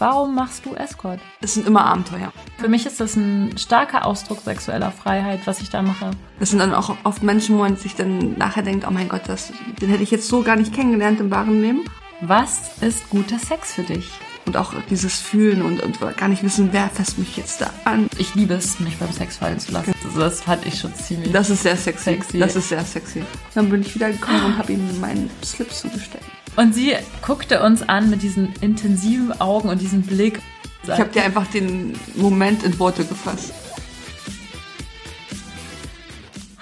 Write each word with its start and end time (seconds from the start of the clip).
Warum 0.00 0.34
machst 0.34 0.64
du 0.64 0.74
Escort? 0.74 1.20
Es 1.42 1.52
sind 1.52 1.66
immer 1.66 1.84
Abenteuer. 1.84 2.32
Für 2.56 2.68
mich 2.68 2.86
ist 2.86 3.00
das 3.00 3.16
ein 3.16 3.58
starker 3.58 4.06
Ausdruck 4.06 4.40
sexueller 4.40 4.90
Freiheit, 4.92 5.40
was 5.44 5.60
ich 5.60 5.68
da 5.68 5.82
mache. 5.82 6.12
Das 6.38 6.48
sind 6.48 6.58
dann 6.58 6.72
auch 6.72 6.96
oft 7.04 7.22
Menschen, 7.22 7.56
wo 7.56 7.60
man 7.60 7.76
sich 7.76 7.96
dann 7.96 8.38
nachher 8.38 8.62
denkt, 8.62 8.86
oh 8.88 8.90
mein 8.90 9.10
Gott, 9.10 9.24
das, 9.26 9.52
den 9.78 9.90
hätte 9.90 10.02
ich 10.02 10.10
jetzt 10.10 10.26
so 10.26 10.42
gar 10.42 10.56
nicht 10.56 10.72
kennengelernt 10.72 11.20
im 11.20 11.30
wahren 11.30 11.60
Leben. 11.60 11.84
Was 12.22 12.78
ist 12.80 13.10
guter 13.10 13.38
Sex 13.38 13.74
für 13.74 13.82
dich? 13.82 14.10
Und 14.46 14.56
auch 14.56 14.72
dieses 14.88 15.20
Fühlen 15.20 15.60
und, 15.60 15.82
und 15.82 16.00
gar 16.16 16.28
nicht 16.28 16.42
wissen, 16.42 16.70
wer 16.72 16.88
fasst 16.88 17.18
mich 17.18 17.36
jetzt 17.36 17.60
da 17.60 17.68
an. 17.84 18.08
Ich 18.16 18.34
liebe 18.34 18.54
es, 18.54 18.80
mich 18.80 18.96
beim 18.96 19.12
Sex 19.12 19.36
fallen 19.36 19.60
zu 19.60 19.70
lassen. 19.70 19.92
Also 20.02 20.18
das 20.18 20.40
fand 20.40 20.64
ich 20.64 20.80
schon 20.80 20.94
ziemlich. 20.94 21.30
Das 21.30 21.50
ist 21.50 21.62
sehr 21.62 21.76
sexy. 21.76 22.04
Sexy. 22.04 22.38
Das 22.38 22.56
ist 22.56 22.70
sehr 22.70 22.86
sexy. 22.86 23.22
Dann 23.54 23.68
bin 23.68 23.82
ich 23.82 23.94
wieder 23.94 24.10
gekommen 24.10 24.46
und 24.46 24.56
habe 24.56 24.72
ihm 24.72 24.98
meinen 24.98 25.28
Slip 25.44 25.70
zugestellt. 25.70 26.24
Und 26.56 26.74
sie 26.74 26.94
guckte 27.22 27.62
uns 27.62 27.88
an 27.88 28.10
mit 28.10 28.22
diesen 28.22 28.52
intensiven 28.60 29.40
Augen 29.40 29.68
und 29.68 29.80
diesem 29.80 30.02
Blick. 30.02 30.40
Ich 30.82 30.90
habe 30.90 31.10
dir 31.10 31.24
einfach 31.24 31.46
den 31.46 31.94
Moment 32.16 32.62
in 32.62 32.78
Worte 32.78 33.04
gefasst. 33.04 33.52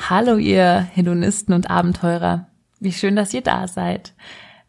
Hallo 0.08 0.36
ihr 0.36 0.88
Hedonisten 0.94 1.54
und 1.54 1.70
Abenteurer. 1.70 2.48
Wie 2.80 2.92
schön, 2.92 3.16
dass 3.16 3.34
ihr 3.34 3.42
da 3.42 3.68
seid. 3.68 4.14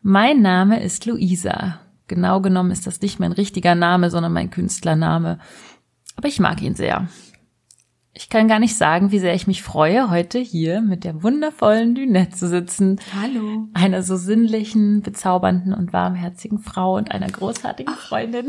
Mein 0.01 0.41
Name 0.41 0.81
ist 0.81 1.05
Luisa. 1.05 1.79
Genau 2.07 2.41
genommen 2.41 2.71
ist 2.71 2.87
das 2.87 3.01
nicht 3.01 3.19
mein 3.19 3.31
richtiger 3.31 3.75
Name, 3.75 4.09
sondern 4.09 4.33
mein 4.33 4.49
Künstlername. 4.49 5.39
Aber 6.15 6.27
ich 6.27 6.39
mag 6.39 6.61
ihn 6.61 6.75
sehr. 6.75 7.07
Ich 8.13 8.29
kann 8.29 8.47
gar 8.47 8.59
nicht 8.59 8.75
sagen, 8.75 9.11
wie 9.11 9.19
sehr 9.19 9.35
ich 9.35 9.47
mich 9.47 9.61
freue, 9.61 10.09
heute 10.09 10.39
hier 10.39 10.81
mit 10.81 11.03
der 11.03 11.21
wundervollen 11.21 11.95
Lynette 11.95 12.35
zu 12.35 12.47
sitzen. 12.47 12.99
Hallo. 13.15 13.67
Einer 13.73 14.01
so 14.01 14.15
sinnlichen, 14.15 15.01
bezaubernden 15.01 15.73
und 15.73 15.93
warmherzigen 15.93 16.59
Frau 16.59 16.95
und 16.95 17.11
einer 17.11 17.29
großartigen 17.29 17.93
Freundin. 17.93 18.47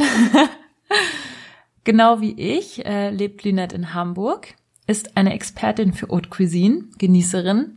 genau 1.84 2.20
wie 2.20 2.33
ich 2.33 2.84
äh, 2.86 3.11
lebt 3.11 3.44
Lynette 3.44 3.77
in 3.77 3.92
Hamburg, 3.92 4.55
ist 4.86 5.16
eine 5.16 5.34
Expertin 5.34 5.92
für 5.92 6.08
Haute 6.08 6.31
Cuisine, 6.31 6.84
Genießerin 6.98 7.77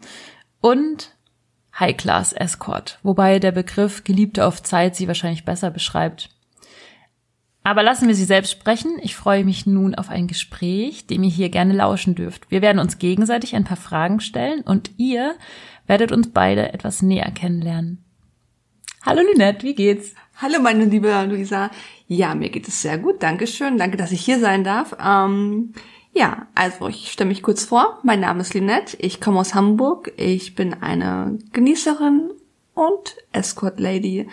und 0.61 1.15
High-Class 1.77 2.33
Escort, 2.33 2.99
wobei 3.03 3.39
der 3.39 3.51
Begriff 3.51 4.03
Geliebte 4.03 4.45
auf 4.45 4.63
Zeit 4.63 4.95
sie 4.95 5.07
wahrscheinlich 5.07 5.43
besser 5.43 5.69
beschreibt. 5.69 6.29
Aber 7.63 7.81
lassen 7.81 8.07
wir 8.07 8.15
sie 8.15 8.25
selbst 8.25 8.51
sprechen. 8.51 8.99
Ich 9.01 9.15
freue 9.15 9.45
mich 9.45 9.65
nun 9.65 9.95
auf 9.95 10.09
ein 10.09 10.27
Gespräch, 10.27 11.07
dem 11.07 11.23
ihr 11.23 11.29
hier 11.29 11.49
gerne 11.49 11.73
lauschen 11.73 12.13
dürft. 12.13 12.51
Wir 12.51 12.61
werden 12.61 12.79
uns 12.79 12.99
gegenseitig 12.99 13.55
ein 13.55 13.63
paar 13.63 13.77
Fragen 13.77 14.19
stellen 14.19 14.61
und 14.61 14.91
ihr 14.97 15.35
werdet 15.87 16.11
uns 16.11 16.29
beide 16.31 16.73
etwas 16.73 17.01
näher 17.01 17.31
kennenlernen. 17.31 18.03
Hallo 19.05 19.21
Lynette, 19.21 19.63
wie 19.63 19.75
geht's? 19.75 20.13
Hallo 20.35 20.59
meine 20.61 20.85
liebe 20.85 21.09
Luisa. 21.25 21.71
Ja, 22.07 22.35
mir 22.35 22.49
geht 22.49 22.67
es 22.67 22.81
sehr 22.81 22.97
gut. 22.97 23.23
Dankeschön. 23.23 23.77
Danke, 23.77 23.97
dass 23.97 24.11
ich 24.11 24.25
hier 24.25 24.39
sein 24.39 24.63
darf. 24.63 24.95
Ähm, 25.01 25.73
ja, 26.13 26.47
also 26.55 26.87
ich 26.89 27.11
stelle 27.11 27.29
mich 27.29 27.43
kurz 27.43 27.63
vor. 27.63 27.99
Mein 28.03 28.19
Name 28.19 28.41
ist 28.41 28.53
Lynette. 28.53 28.97
Ich 28.99 29.21
komme 29.21 29.39
aus 29.39 29.55
Hamburg. 29.55 30.11
Ich 30.17 30.55
bin 30.55 30.73
eine 30.73 31.37
Genießerin 31.53 32.31
und 32.73 33.15
Escort 33.31 33.79
Lady. 33.79 34.27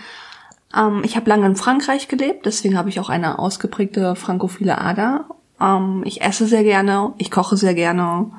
Ähm, 0.77 1.03
ich 1.05 1.17
habe 1.17 1.29
lange 1.29 1.47
in 1.47 1.57
Frankreich 1.57 2.09
gelebt, 2.09 2.47
deswegen 2.47 2.77
habe 2.77 2.89
ich 2.89 3.01
auch 3.01 3.09
eine 3.09 3.39
ausgeprägte 3.39 4.15
frankophile 4.15 4.79
Ader. 4.79 5.27
Ähm, 5.61 6.03
ich 6.05 6.23
esse 6.23 6.47
sehr 6.47 6.63
gerne, 6.63 7.13
ich 7.19 7.31
koche 7.31 7.57
sehr 7.57 7.75
gerne, 7.75 8.31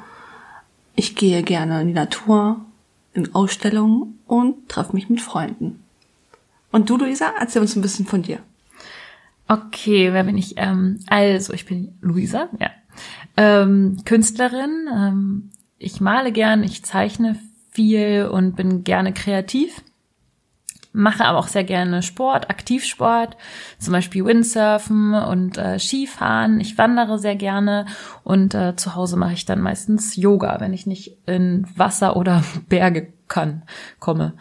ich 0.96 1.16
gehe 1.16 1.44
gerne 1.44 1.82
in 1.82 1.88
die 1.88 1.94
Natur, 1.94 2.62
in 3.14 3.34
Ausstellungen 3.36 4.20
und 4.28 4.70
treffe 4.70 4.94
mich 4.94 5.10
mit 5.10 5.22
Freunden. 5.22 5.84
Und 6.72 6.90
du, 6.90 6.98
Luisa, 6.98 7.32
erzähl 7.40 7.62
uns 7.62 7.76
ein 7.76 7.82
bisschen 7.82 8.06
von 8.06 8.22
dir. 8.22 8.40
Okay, 9.48 10.14
wer 10.14 10.24
bin 10.24 10.38
ich? 10.38 10.54
Ähm, 10.56 11.00
also, 11.08 11.52
ich 11.52 11.66
bin 11.66 11.98
Luisa, 12.00 12.48
ja. 12.60 12.70
Ähm, 13.36 13.98
Künstlerin. 14.06 14.88
Ähm, 14.94 15.50
ich 15.78 16.00
male 16.00 16.32
gern, 16.32 16.64
ich 16.64 16.84
zeichne 16.84 17.38
viel 17.72 18.30
und 18.32 18.56
bin 18.56 18.84
gerne 18.86 19.14
kreativ 19.14 19.82
mache 20.94 21.26
aber 21.26 21.40
auch 21.40 21.48
sehr 21.48 21.64
gerne 21.64 22.04
Sport, 22.04 22.50
Aktivsport, 22.50 23.38
zum 23.80 23.94
Beispiel 23.94 24.26
Windsurfen 24.26 25.14
und 25.14 25.58
äh, 25.58 25.80
Skifahren. 25.80 26.60
Ich 26.60 26.78
wandere 26.78 27.18
sehr 27.20 27.36
gerne 27.36 27.86
und 28.24 28.54
äh, 28.54 28.76
zu 28.76 28.96
Hause 28.96 29.18
mache 29.18 29.34
ich 29.34 29.46
dann 29.46 29.62
meistens 29.62 30.16
Yoga, 30.16 30.60
wenn 30.60 30.74
ich 30.74 30.86
nicht 30.86 31.18
in 31.26 31.66
Wasser 31.76 32.16
oder 32.18 32.44
Berge 32.70 33.14
kann, 33.28 33.64
komme. 34.00 34.34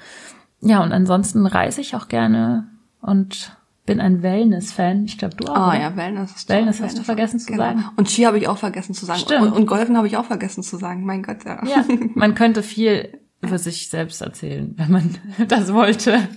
Ja, 0.60 0.82
und 0.82 0.92
ansonsten 0.92 1.46
reise 1.46 1.80
ich 1.80 1.94
auch 1.94 2.08
gerne 2.08 2.66
und 3.00 3.56
bin 3.86 4.00
ein 4.00 4.22
Wellness-Fan. 4.22 5.04
Ich 5.04 5.18
glaube, 5.18 5.36
du 5.36 5.46
auch. 5.46 5.56
Ah 5.56 5.68
oder? 5.70 5.80
ja, 5.80 5.96
Wellness. 5.96 6.36
Ist 6.36 6.48
Wellness 6.48 6.78
toll. 6.78 6.86
hast 6.86 6.98
du 6.98 7.02
vergessen 7.02 7.40
zu 7.40 7.46
genau. 7.52 7.64
sagen. 7.64 7.84
Und 7.96 8.10
Ski 8.10 8.22
habe 8.22 8.38
ich 8.38 8.46
auch 8.46 8.58
vergessen 8.58 8.94
zu 8.94 9.06
sagen. 9.06 9.20
Stimmt. 9.20 9.42
Und, 9.42 9.52
und 9.52 9.66
Golfen 9.66 9.96
habe 9.96 10.06
ich 10.06 10.16
auch 10.16 10.26
vergessen 10.26 10.62
zu 10.62 10.76
sagen. 10.76 11.04
Mein 11.04 11.22
Gott, 11.22 11.44
ja. 11.44 11.64
Ja, 11.66 11.84
man 12.14 12.34
könnte 12.34 12.62
viel 12.62 13.18
über 13.40 13.58
sich 13.58 13.88
selbst 13.88 14.20
erzählen, 14.20 14.74
wenn 14.76 14.90
man 14.90 15.16
das 15.48 15.72
wollte. 15.72 16.28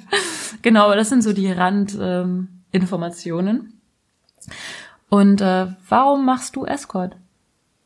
Genau, 0.62 0.86
aber 0.86 0.96
das 0.96 1.10
sind 1.10 1.24
so 1.24 1.34
die 1.34 1.52
Randinformationen. 1.52 3.58
Ähm. 3.58 3.74
Und 5.10 5.42
äh, 5.42 5.68
warum 5.88 6.26
machst 6.26 6.56
du 6.56 6.66
Escort? 6.66 7.16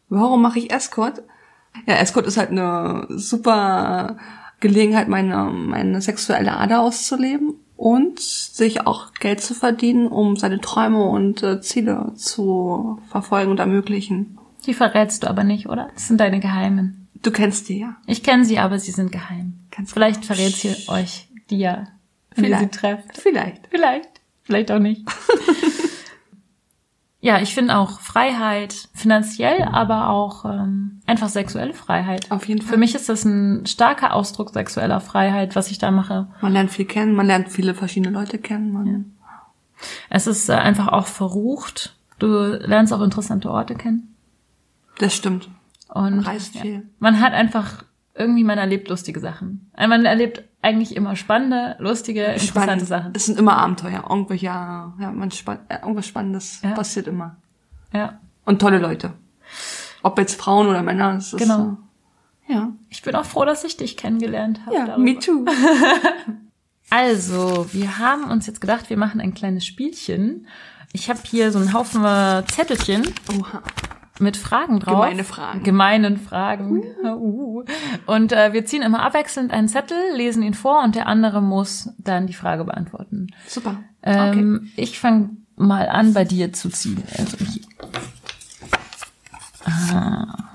Warum 0.09 0.41
mache 0.41 0.59
ich 0.59 0.71
Escort? 0.71 1.23
Ja, 1.85 1.95
Escort 1.95 2.25
ist 2.25 2.37
halt 2.37 2.51
eine 2.51 3.05
super 3.09 4.17
Gelegenheit, 4.59 5.07
meine, 5.07 5.51
meine 5.51 6.01
sexuelle 6.01 6.57
Ader 6.57 6.81
auszuleben 6.81 7.55
und 7.75 8.19
sich 8.19 8.87
auch 8.87 9.13
Geld 9.13 9.41
zu 9.41 9.53
verdienen, 9.53 10.07
um 10.07 10.35
seine 10.35 10.59
Träume 10.59 11.03
und 11.03 11.43
äh, 11.43 11.61
Ziele 11.61 12.13
zu 12.15 12.99
verfolgen 13.09 13.51
und 13.51 13.59
ermöglichen. 13.59 14.39
Die 14.65 14.73
verrätst 14.73 15.23
du 15.23 15.29
aber 15.29 15.43
nicht, 15.43 15.69
oder? 15.69 15.89
Das 15.93 16.07
sind 16.07 16.19
deine 16.19 16.39
Geheimen. 16.39 17.06
Du 17.27 17.33
kennst 17.33 17.67
die 17.67 17.79
ja. 17.79 17.97
Ich 18.05 18.23
kenne 18.23 18.45
sie, 18.45 18.57
aber 18.57 18.79
sie 18.79 18.91
sind 18.91 19.11
geheim. 19.11 19.59
Kannst 19.69 19.91
Vielleicht 19.91 20.23
verrät 20.23 20.55
sie 20.55 20.73
euch 20.87 21.27
die 21.49 21.57
ja, 21.57 21.87
wenn 22.35 22.45
ihr 22.45 22.57
sie 22.57 22.69
trefft. 22.69 23.17
Vielleicht. 23.17 23.67
Vielleicht. 23.69 24.07
Vielleicht 24.43 24.71
auch 24.71 24.79
nicht. 24.79 25.01
ja, 27.19 27.41
ich 27.41 27.53
finde 27.53 27.75
auch 27.75 27.99
Freiheit 27.99 28.87
finanziell, 28.93 29.63
aber 29.63 30.07
auch 30.07 30.45
ähm, 30.45 31.01
einfach 31.05 31.27
sexuelle 31.27 31.73
Freiheit. 31.73 32.31
Auf 32.31 32.47
jeden 32.47 32.61
Fall. 32.61 32.75
Für 32.75 32.77
mich 32.77 32.95
ist 32.95 33.09
das 33.09 33.25
ein 33.25 33.65
starker 33.65 34.13
Ausdruck 34.13 34.51
sexueller 34.51 35.01
Freiheit, 35.01 35.57
was 35.57 35.69
ich 35.69 35.79
da 35.79 35.91
mache. 35.91 36.29
Man 36.39 36.53
lernt 36.53 36.71
viel 36.71 36.85
kennen, 36.85 37.13
man 37.13 37.27
lernt 37.27 37.49
viele 37.49 37.75
verschiedene 37.75 38.17
Leute 38.17 38.37
kennen. 38.37 38.71
Man, 38.71 39.17
Es 40.09 40.27
ist 40.27 40.47
äh, 40.47 40.53
einfach 40.53 40.87
auch 40.87 41.07
verrucht. 41.07 41.97
Du 42.19 42.27
lernst 42.27 42.93
auch 42.93 43.01
interessante 43.01 43.51
Orte 43.51 43.75
kennen. 43.75 44.15
Das 44.97 45.13
stimmt. 45.13 45.49
Und 45.97 46.17
Man 46.17 46.19
reist 46.25 46.55
ja. 46.55 46.61
viel. 46.61 46.89
Man 46.99 47.19
hat 47.19 47.33
einfach 47.33 47.83
irgendwie, 48.13 48.43
man 48.43 48.57
erlebt 48.57 48.89
lustige 48.89 49.19
Sachen. 49.19 49.69
Äh, 49.77 49.87
Man 49.87 50.03
erlebt 50.05 50.43
eigentlich 50.61 50.95
immer 50.95 51.15
spannende, 51.15 51.75
lustige, 51.79 52.23
interessante 52.23 52.47
Spannend. 52.63 52.87
Sachen. 52.87 53.11
Es 53.15 53.25
sind 53.27 53.37
immer 53.39 53.57
Abenteuer. 53.57 54.05
Irgendwelche, 54.09 54.45
ja, 54.45 54.93
man 55.13 55.29
spann 55.31 55.59
äh, 55.69 55.79
irgendwas 55.81 56.07
Spannendes 56.07 56.61
Ja. 56.63 56.71
passiert 56.71 57.07
immer. 57.07 57.37
Ja, 57.93 58.19
Und 58.45 58.59
tolle 58.59 58.79
Leute. 58.79 59.13
Ob 60.03 60.17
jetzt 60.19 60.39
Frauen 60.39 60.67
oder 60.67 60.81
Männer, 60.83 61.13
das 61.13 61.33
ist 61.33 61.39
Genau. 61.39 61.77
Äh, 62.47 62.53
ja. 62.53 62.69
ich 62.89 63.01
bin 63.01 63.15
auch 63.15 63.25
froh, 63.25 63.45
dass 63.45 63.63
ich 63.63 63.77
dich 63.77 63.97
kennengelernt 63.97 64.61
habe. 64.65 64.75
Ja, 64.75 64.85
darüber. 64.87 65.03
me 65.03 65.19
too. 65.19 65.45
Also, 66.89 67.67
wir 67.73 67.97
haben 67.99 68.29
uns 68.31 68.47
jetzt 68.47 68.61
gedacht, 68.61 68.89
wir 68.89 68.95
machen 68.97 69.19
ein 69.19 69.33
kleines 69.33 69.65
Spielchen. 69.65 70.47
Ich 70.93 71.09
habe 71.09 71.19
hier 71.25 71.51
so 71.51 71.59
einen 71.59 71.73
Haufen 71.73 72.03
äh, 72.05 72.43
Zettelchen 72.47 73.03
Oha. 73.37 73.61
Mit 74.19 74.37
Fragen 74.37 74.79
drauf. 74.79 74.95
Gemeine 74.95 75.23
Fragen. 75.23 75.63
Gemeinen 75.63 76.17
Fragen. 76.17 76.83
Uh. 77.03 77.63
Und 78.05 78.31
äh, 78.31 78.53
wir 78.53 78.65
ziehen 78.65 78.81
immer 78.81 79.03
abwechselnd 79.03 79.51
einen 79.51 79.67
Zettel, 79.67 79.97
lesen 80.15 80.43
ihn 80.43 80.53
vor 80.53 80.83
und 80.83 80.95
der 80.95 81.07
andere 81.07 81.41
muss 81.41 81.89
dann 81.97 82.27
die 82.27 82.33
Frage 82.33 82.63
beantworten. 82.65 83.27
Super. 83.47 83.83
okay. 84.01 84.39
Ähm, 84.39 84.71
Ich 84.75 84.99
fange 84.99 85.29
mal 85.55 85.89
an, 85.89 86.13
bei 86.13 86.23
dir 86.23 86.53
zu 86.53 86.69
ziehen. 86.69 87.03
Also 87.17 87.37
hier. 87.37 87.63
Ah. 89.65 90.51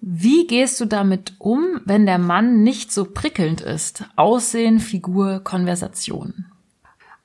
Wie 0.00 0.46
gehst 0.46 0.80
du 0.80 0.84
damit 0.84 1.34
um, 1.38 1.80
wenn 1.84 2.04
der 2.04 2.18
Mann 2.18 2.62
nicht 2.62 2.92
so 2.92 3.06
prickelnd 3.06 3.60
ist? 3.62 4.04
Aussehen, 4.16 4.78
Figur, 4.78 5.40
Konversation. 5.42 6.46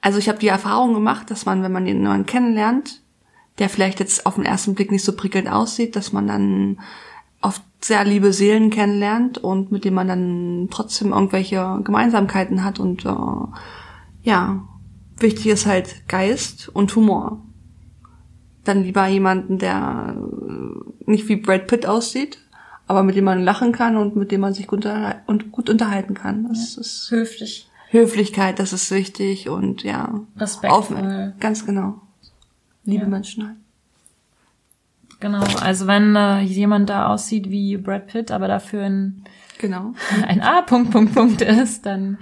Also 0.01 0.17
ich 0.17 0.29
habe 0.29 0.39
die 0.39 0.47
Erfahrung 0.47 0.93
gemacht, 0.93 1.29
dass 1.29 1.45
man, 1.45 1.61
wenn 1.61 1.73
man 1.73 1.85
den 1.85 2.01
neuen 2.01 2.25
kennenlernt, 2.25 3.01
der 3.59 3.69
vielleicht 3.69 3.99
jetzt 3.99 4.25
auf 4.25 4.35
den 4.35 4.45
ersten 4.45 4.73
Blick 4.73 4.91
nicht 4.91 5.03
so 5.03 5.13
prickelnd 5.13 5.49
aussieht, 5.51 5.95
dass 5.95 6.13
man 6.13 6.27
dann 6.27 6.79
oft 7.41 7.61
sehr 7.81 8.03
liebe 8.03 8.33
Seelen 8.33 8.69
kennenlernt 8.69 9.37
und 9.37 9.71
mit 9.71 9.85
dem 9.85 9.93
man 9.93 10.07
dann 10.07 10.67
trotzdem 10.71 11.11
irgendwelche 11.11 11.79
Gemeinsamkeiten 11.83 12.63
hat 12.63 12.79
und 12.79 13.05
äh, 13.05 13.09
ja, 14.23 14.67
wichtig 15.17 15.47
ist 15.47 15.65
halt 15.65 16.07
Geist 16.07 16.69
und 16.69 16.95
Humor. 16.95 17.41
Dann 18.65 18.83
lieber 18.83 19.07
jemanden, 19.07 19.57
der 19.57 20.15
äh, 20.17 21.09
nicht 21.09 21.29
wie 21.29 21.37
Brad 21.37 21.67
Pitt 21.67 21.85
aussieht, 21.85 22.39
aber 22.87 23.03
mit 23.03 23.15
dem 23.15 23.25
man 23.25 23.43
lachen 23.43 23.71
kann 23.71 23.95
und 23.95 24.15
mit 24.15 24.31
dem 24.31 24.41
man 24.41 24.53
sich 24.53 24.67
gut, 24.67 24.85
unterhal- 24.85 25.21
und 25.27 25.51
gut 25.51 25.69
unterhalten 25.69 26.13
kann. 26.13 26.47
Das 26.49 26.75
ist 26.75 27.09
Höflich. 27.11 27.69
Höflichkeit, 27.91 28.59
das 28.59 28.73
ist 28.73 28.91
wichtig 28.91 29.49
und 29.49 29.83
ja. 29.83 30.21
Respektvoll. 30.37 31.33
ganz 31.39 31.65
genau. 31.65 32.01
Liebe 32.89 33.03
Ja. 33.03 33.09
Menschen 33.09 33.47
halt. 33.47 33.57
Genau, 35.19 35.43
also 35.61 35.85
wenn 35.87 36.15
äh, 36.15 36.39
jemand 36.41 36.89
da 36.89 37.07
aussieht 37.07 37.49
wie 37.49 37.75
Brad 37.77 38.07
Pitt, 38.07 38.31
aber 38.31 38.47
dafür 38.47 38.85
ein, 38.85 39.23
Genau. 39.59 39.93
ein 40.27 40.41
A 40.41 40.61
Punkt 40.61 40.91
Punkt 40.91 41.41
ist, 41.41 41.85
dann 41.85 42.17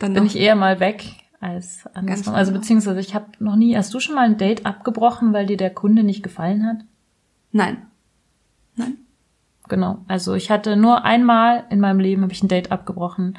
Dann 0.00 0.14
bin 0.14 0.26
ich 0.26 0.36
eher 0.36 0.56
mal 0.56 0.80
weg 0.80 1.04
als 1.40 1.84
andersrum. 1.94 2.34
Also 2.34 2.52
beziehungsweise 2.52 2.98
ich 3.00 3.14
habe 3.14 3.26
noch 3.38 3.56
nie, 3.56 3.76
hast 3.76 3.94
du 3.94 4.00
schon 4.00 4.16
mal 4.16 4.24
ein 4.24 4.36
Date 4.36 4.66
abgebrochen, 4.66 5.32
weil 5.32 5.46
dir 5.46 5.56
der 5.56 5.70
Kunde 5.70 6.02
nicht 6.02 6.22
gefallen 6.22 6.66
hat? 6.66 6.78
Nein. 7.52 7.86
Nein. 8.76 8.96
Genau. 9.68 9.98
Also 10.08 10.34
ich 10.34 10.50
hatte 10.50 10.76
nur 10.76 11.04
einmal 11.04 11.64
in 11.70 11.78
meinem 11.80 12.00
Leben 12.00 12.22
habe 12.22 12.32
ich 12.32 12.42
ein 12.42 12.48
Date 12.48 12.72
abgebrochen, 12.72 13.38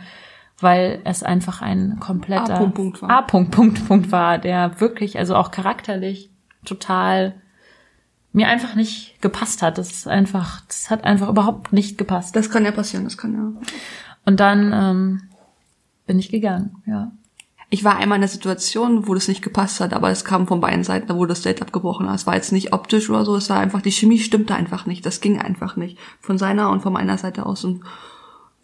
weil 0.60 1.02
es 1.04 1.22
einfach 1.22 1.62
ein 1.62 1.98
kompletter 2.00 2.56
A-Punkt, 2.56 2.76
Punkt 2.76 3.02
war. 3.02 3.10
A 3.10 3.22
Punkt 3.22 3.52
Punkt 3.52 3.88
Punkt 3.88 4.12
war, 4.12 4.38
der 4.38 4.80
wirklich, 4.80 5.20
also 5.20 5.36
auch 5.36 5.52
charakterlich 5.52 6.30
total 6.66 7.42
mir 8.34 8.48
einfach 8.48 8.76
nicht 8.76 9.22
gepasst 9.22 9.62
hat. 9.62 9.78
Das 9.78 9.92
ist 9.92 10.08
einfach, 10.08 10.62
das 10.68 10.90
hat 10.90 11.04
einfach 11.04 11.30
überhaupt 11.30 11.74
nicht 11.74 11.98
gepasst. 11.98 12.36
Das 12.36 12.50
kann 12.50 12.66
ja 12.66 12.72
passieren, 12.72 13.04
das 13.04 13.18
kann 13.18 13.34
ja. 13.34 13.62
Und 14.26 14.40
dann 14.40 14.72
ähm, 14.74 15.22
bin 16.06 16.20
ich 16.20 16.30
gegangen, 16.30 16.78
ja. 16.86 17.12
Ich 17.74 17.86
war 17.86 17.96
einmal 17.96 18.18
in 18.18 18.22
der 18.22 18.28
Situation, 18.28 19.08
wo 19.08 19.14
das 19.14 19.30
nicht 19.30 19.42
gepasst 19.42 19.80
hat, 19.80 19.94
aber 19.94 20.10
es 20.10 20.26
kam 20.26 20.46
von 20.46 20.60
beiden 20.60 20.84
Seiten, 20.84 21.08
da 21.08 21.16
wurde 21.16 21.30
das 21.30 21.42
Date 21.42 21.62
abgebrochen. 21.62 22.06
Es 22.10 22.28
war 22.28 22.36
jetzt 22.36 22.52
nicht 22.52 22.74
optisch 22.74 23.10
oder 23.10 23.24
so, 23.24 23.38
es 23.38 23.50
war 23.50 23.62
einfach, 23.62 23.82
die 23.82 23.94
Chemie 23.94 24.20
stimmte 24.20 24.56
einfach 24.56 24.86
nicht. 24.86 25.06
Das 25.06 25.22
ging 25.22 25.40
einfach 25.40 25.78
nicht. 25.78 25.98
Von 26.20 26.38
seiner 26.38 26.70
und 26.70 26.82
von 26.82 26.92
meiner 26.92 27.18
Seite 27.18 27.46
aus. 27.46 27.64
Und 27.64 27.84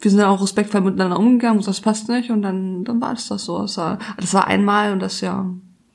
wir 0.01 0.11
sind 0.11 0.19
dann 0.19 0.29
auch 0.29 0.41
respektvoll 0.41 0.81
miteinander 0.81 1.17
umgegangen, 1.17 1.61
das 1.61 1.79
passt 1.79 2.09
nicht. 2.09 2.31
Und 2.31 2.41
dann, 2.41 2.83
dann 2.83 2.99
war 2.99 3.13
es 3.13 3.29
das 3.29 3.45
so. 3.45 3.61
Das 3.61 3.77
war, 3.77 3.97
das 4.17 4.33
war 4.33 4.45
einmal 4.45 4.91
und 4.91 4.99
das 4.99 5.21
ja, 5.21 5.49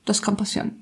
das 0.07 0.23
kann 0.23 0.39
passieren. 0.39 0.82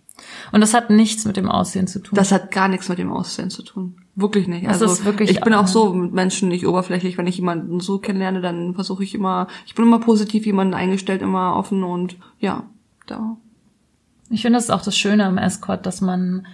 Und 0.53 0.61
das 0.61 0.75
hat 0.75 0.91
nichts 0.91 1.25
mit 1.25 1.37
dem 1.37 1.49
Aussehen 1.49 1.87
zu 1.87 2.01
tun. 2.01 2.17
Das 2.17 2.33
hat 2.33 2.51
gar 2.51 2.69
nichts 2.69 2.89
mit 2.89 2.99
dem 2.99 3.13
Aussehen 3.13 3.51
zu 3.51 3.63
tun. 3.63 3.97
Wirklich 4.17 4.49
nicht. 4.49 4.67
Das 4.67 4.83
also 4.83 5.05
wirklich- 5.05 5.31
ich 5.31 5.41
bin 5.41 5.55
auch 5.55 5.67
so 5.67 5.95
mit 5.95 6.13
Menschen 6.13 6.49
nicht 6.49 6.67
oberflächlich. 6.67 7.17
Wenn 7.19 7.27
ich 7.27 7.37
jemanden 7.37 7.81
so 7.81 7.99
kennenlerne, 7.99 8.41
dann 8.41 8.75
versuche 8.75 9.05
ich 9.05 9.15
immer, 9.15 9.47
ich 9.67 9.75
bin 9.75 9.87
immer 9.87 10.01
positiv 10.01 10.47
jemanden 10.47 10.75
eingestellt, 10.75 11.23
immer 11.23 11.57
offen 11.57 11.83
und 11.85 12.17
ja, 12.39 12.65
da. 13.07 13.37
Ich 14.29 14.43
finde, 14.43 14.57
das 14.57 14.65
ist 14.65 14.71
auch 14.71 14.83
das 14.83 14.97
Schöne 14.97 15.25
am 15.25 15.39
Escort, 15.39 15.87
dass 15.87 16.01
man 16.01 16.47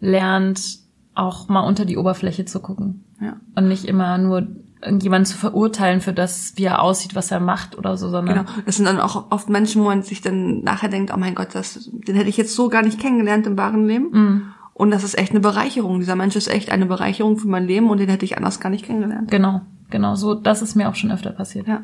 lernt, 0.00 0.80
auch 1.14 1.48
mal 1.48 1.60
unter 1.60 1.84
die 1.84 1.96
Oberfläche 1.96 2.44
zu 2.44 2.60
gucken. 2.60 3.04
Ja. 3.20 3.36
Und 3.54 3.68
nicht 3.68 3.84
immer 3.84 4.18
nur 4.18 4.46
irgendjemanden 4.82 5.26
zu 5.26 5.38
verurteilen 5.38 6.00
für 6.00 6.12
das, 6.12 6.52
wie 6.56 6.64
er 6.64 6.82
aussieht, 6.82 7.14
was 7.14 7.30
er 7.30 7.40
macht 7.40 7.78
oder 7.78 7.96
so, 7.96 8.10
sondern 8.10 8.46
Genau. 8.46 8.50
Das 8.66 8.76
sind 8.76 8.86
dann 8.86 9.00
auch 9.00 9.30
oft 9.30 9.48
Menschen, 9.48 9.82
wo 9.82 9.86
man 9.86 10.02
sich 10.02 10.20
dann 10.20 10.62
nachher 10.62 10.88
denkt, 10.88 11.12
oh 11.14 11.16
mein 11.16 11.34
Gott, 11.34 11.54
das, 11.54 11.88
den 11.92 12.16
hätte 12.16 12.28
ich 12.28 12.36
jetzt 12.36 12.54
so 12.54 12.68
gar 12.68 12.82
nicht 12.82 13.00
kennengelernt 13.00 13.46
im 13.46 13.56
wahren 13.56 13.86
Leben. 13.86 14.10
Mhm. 14.10 14.42
Und 14.74 14.90
das 14.90 15.04
ist 15.04 15.16
echt 15.16 15.30
eine 15.30 15.40
Bereicherung. 15.40 16.00
Dieser 16.00 16.16
Mensch 16.16 16.34
ist 16.34 16.48
echt 16.48 16.70
eine 16.70 16.86
Bereicherung 16.86 17.38
für 17.38 17.48
mein 17.48 17.66
Leben 17.66 17.90
und 17.90 17.98
den 17.98 18.08
hätte 18.08 18.24
ich 18.24 18.36
anders 18.36 18.58
gar 18.58 18.70
nicht 18.70 18.84
kennengelernt. 18.84 19.30
genau, 19.30 19.60
genau 19.90 20.14
so, 20.16 20.34
das 20.34 20.62
ist 20.62 20.74
mir 20.74 20.88
auch 20.88 20.94
schon 20.94 21.12
öfter 21.12 21.30
passiert. 21.30 21.68
Ja. 21.68 21.82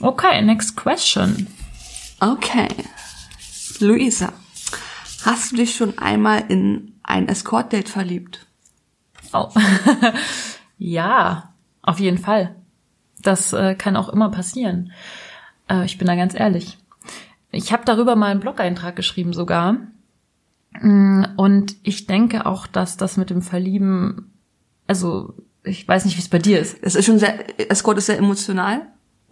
Okay, 0.00 0.42
next 0.42 0.76
question. 0.76 1.46
Okay. 2.20 2.68
Luisa, 3.80 4.32
hast 5.24 5.52
du 5.52 5.56
dich 5.56 5.74
schon 5.74 5.98
einmal 5.98 6.44
in 6.48 6.92
ein 7.02 7.28
Escort-Date 7.28 7.88
verliebt? 7.88 8.46
Oh. 9.32 9.48
ja, 10.78 11.53
auf 11.84 12.00
jeden 12.00 12.18
Fall. 12.18 12.54
Das 13.22 13.52
äh, 13.52 13.74
kann 13.74 13.96
auch 13.96 14.08
immer 14.08 14.30
passieren. 14.30 14.92
Äh, 15.68 15.84
ich 15.84 15.98
bin 15.98 16.06
da 16.06 16.14
ganz 16.14 16.34
ehrlich. 16.34 16.78
Ich 17.50 17.72
habe 17.72 17.84
darüber 17.84 18.16
mal 18.16 18.30
einen 18.30 18.40
Blog-Eintrag 18.40 18.96
geschrieben 18.96 19.32
sogar. 19.32 19.76
Mm, 20.80 21.24
Und 21.36 21.76
ich 21.82 22.06
denke 22.06 22.46
auch, 22.46 22.66
dass 22.66 22.96
das 22.96 23.16
mit 23.16 23.30
dem 23.30 23.42
Verlieben, 23.42 24.32
also 24.86 25.34
ich 25.62 25.86
weiß 25.86 26.04
nicht, 26.04 26.16
wie 26.16 26.20
es 26.20 26.28
bei 26.28 26.38
dir 26.38 26.60
ist. 26.60 26.76
Es 26.82 26.94
ist 26.94 27.06
schon 27.06 27.18
sehr, 27.18 27.70
Escort 27.70 27.98
ist 27.98 28.06
sehr 28.06 28.18
emotional. 28.18 28.82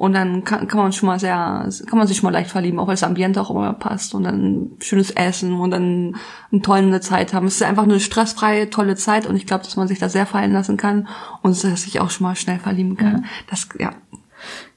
Und 0.03 0.15
dann 0.15 0.43
kann, 0.43 0.67
kann 0.67 0.81
man 0.81 0.93
schon 0.93 1.07
mal 1.07 1.21
sehr, 1.21 1.69
kann 1.87 1.97
man 1.97 2.09
sich 2.09 2.17
schon 2.17 2.27
mal 2.27 2.37
leicht 2.37 2.51
verlieben, 2.51 2.81
auch 2.81 2.89
weil 2.89 2.95
das 2.95 3.05
Ambiente 3.05 3.41
auch 3.41 3.53
immer 3.53 3.73
passt 3.73 4.17
und 4.17 4.25
dann 4.25 4.73
schönes 4.81 5.13
Essen 5.13 5.53
und 5.53 5.71
dann 5.71 6.17
eine 6.51 6.61
tolle 6.61 7.01
Zeit 7.01 7.33
haben. 7.33 7.47
Es 7.47 7.55
ist 7.55 7.63
einfach 7.63 7.85
eine 7.85 8.01
stressfreie, 8.01 8.69
tolle 8.69 8.97
Zeit 8.97 9.29
und 9.29 9.37
ich 9.37 9.47
glaube, 9.47 9.63
dass 9.63 9.77
man 9.77 9.87
sich 9.87 10.01
da 10.01 10.09
sehr 10.09 10.27
fallen 10.27 10.53
lassen 10.53 10.77
kann 10.77 11.07
und 11.43 11.53
dass 11.63 11.83
sich 11.83 12.01
auch 12.01 12.11
schon 12.11 12.27
mal 12.27 12.35
schnell 12.35 12.59
verlieben 12.59 12.97
kann. 12.97 13.27
Das, 13.49 13.69
ja. 13.79 13.91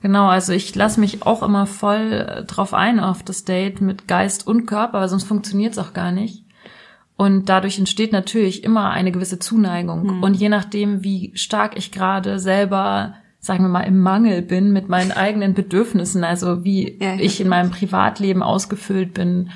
Genau, 0.03 0.27
also 0.27 0.53
ich 0.53 0.75
lasse 0.75 0.99
mich 0.99 1.23
auch 1.23 1.41
immer 1.41 1.65
voll 1.65 2.11
äh, 2.11 2.43
drauf 2.43 2.75
ein 2.75 2.99
auf 2.99 3.23
das 3.23 3.45
Date 3.45 3.81
mit 3.81 4.07
Geist 4.07 4.45
und 4.45 4.67
Körper, 4.67 4.99
weil 4.99 5.09
sonst 5.09 5.23
funktioniert 5.23 5.71
es 5.71 5.79
auch 5.79 5.93
gar 5.93 6.11
nicht. 6.11 6.43
Und 7.17 7.49
dadurch 7.49 7.79
entsteht 7.79 8.11
natürlich 8.11 8.63
immer 8.63 8.91
eine 8.91 9.11
gewisse 9.11 9.39
Zuneigung. 9.39 10.21
Und 10.21 10.35
je 10.35 10.49
nachdem, 10.49 11.03
wie 11.03 11.31
stark 11.33 11.75
ich 11.77 11.91
gerade 11.91 12.37
selber, 12.37 13.15
sagen 13.45 13.63
wir 13.63 13.69
mal, 13.69 13.81
im 13.81 13.99
Mangel 13.99 14.41
bin 14.41 14.73
mit 14.73 14.89
meinen 14.89 15.11
eigenen 15.11 15.53
Bedürfnissen, 15.53 16.23
also 16.23 16.63
wie 16.63 16.97
Ja, 16.99 17.13
ja. 17.13 17.19
ich 17.19 17.39
in 17.39 17.47
meinem 17.47 17.69
Privatleben 17.69 18.41
ausgefüllt 18.41 19.13
bin 19.13 19.51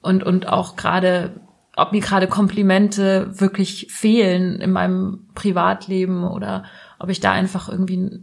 und, 0.00 0.22
und 0.22 0.46
auch 0.48 0.76
gerade, 0.76 1.40
ob 1.74 1.90
mir 1.90 2.00
gerade 2.00 2.28
Komplimente 2.28 3.32
wirklich 3.40 3.88
fehlen 3.90 4.60
in 4.60 4.70
meinem 4.70 5.26
Privatleben 5.34 6.24
oder 6.24 6.64
ob 7.00 7.08
ich 7.08 7.18
da 7.18 7.32
einfach 7.32 7.68
irgendwie 7.68 8.22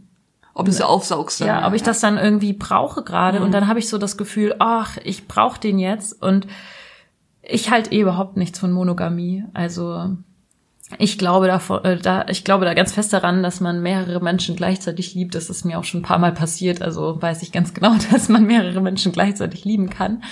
Ob 0.54 0.64
du 0.64 0.70
es 0.70 0.78
so 0.78 0.84
aufsaugst. 0.84 1.42
dann, 1.42 1.48
ja, 1.48 1.68
ob 1.68 1.74
ich 1.74 1.82
das 1.82 2.00
dann 2.00 2.16
irgendwie 2.16 2.54
brauche 2.54 3.02
gerade 3.02 3.42
und 3.42 3.52
dann 3.52 3.68
habe 3.68 3.78
ich 3.78 3.90
so 3.90 3.98
das 3.98 4.16
Gefühl, 4.16 4.54
ach, 4.58 4.96
ich 5.04 5.28
brauche 5.28 5.60
den 5.60 5.78
jetzt 5.78 6.22
und 6.22 6.46
ich 7.42 7.70
halt 7.70 7.92
eh 7.92 8.00
überhaupt 8.00 8.38
nichts 8.38 8.58
von 8.58 8.72
Monogamie. 8.72 9.44
Also 9.52 10.16
ich 10.98 11.18
glaube 11.18 11.46
davor, 11.46 11.84
äh, 11.84 11.96
da, 11.96 12.26
ich 12.28 12.44
glaube 12.44 12.64
da 12.64 12.74
ganz 12.74 12.92
fest 12.92 13.12
daran, 13.12 13.42
dass 13.42 13.60
man 13.60 13.82
mehrere 13.82 14.20
Menschen 14.20 14.56
gleichzeitig 14.56 15.14
liebt. 15.14 15.34
Das 15.34 15.50
ist 15.50 15.64
mir 15.64 15.78
auch 15.78 15.84
schon 15.84 16.00
ein 16.00 16.04
paar 16.04 16.18
Mal 16.18 16.32
passiert. 16.32 16.82
Also 16.82 17.20
weiß 17.20 17.42
ich 17.42 17.52
ganz 17.52 17.74
genau, 17.74 17.94
dass 18.10 18.28
man 18.28 18.44
mehrere 18.44 18.80
Menschen 18.80 19.12
gleichzeitig 19.12 19.64
lieben 19.64 19.90
kann 19.90 20.22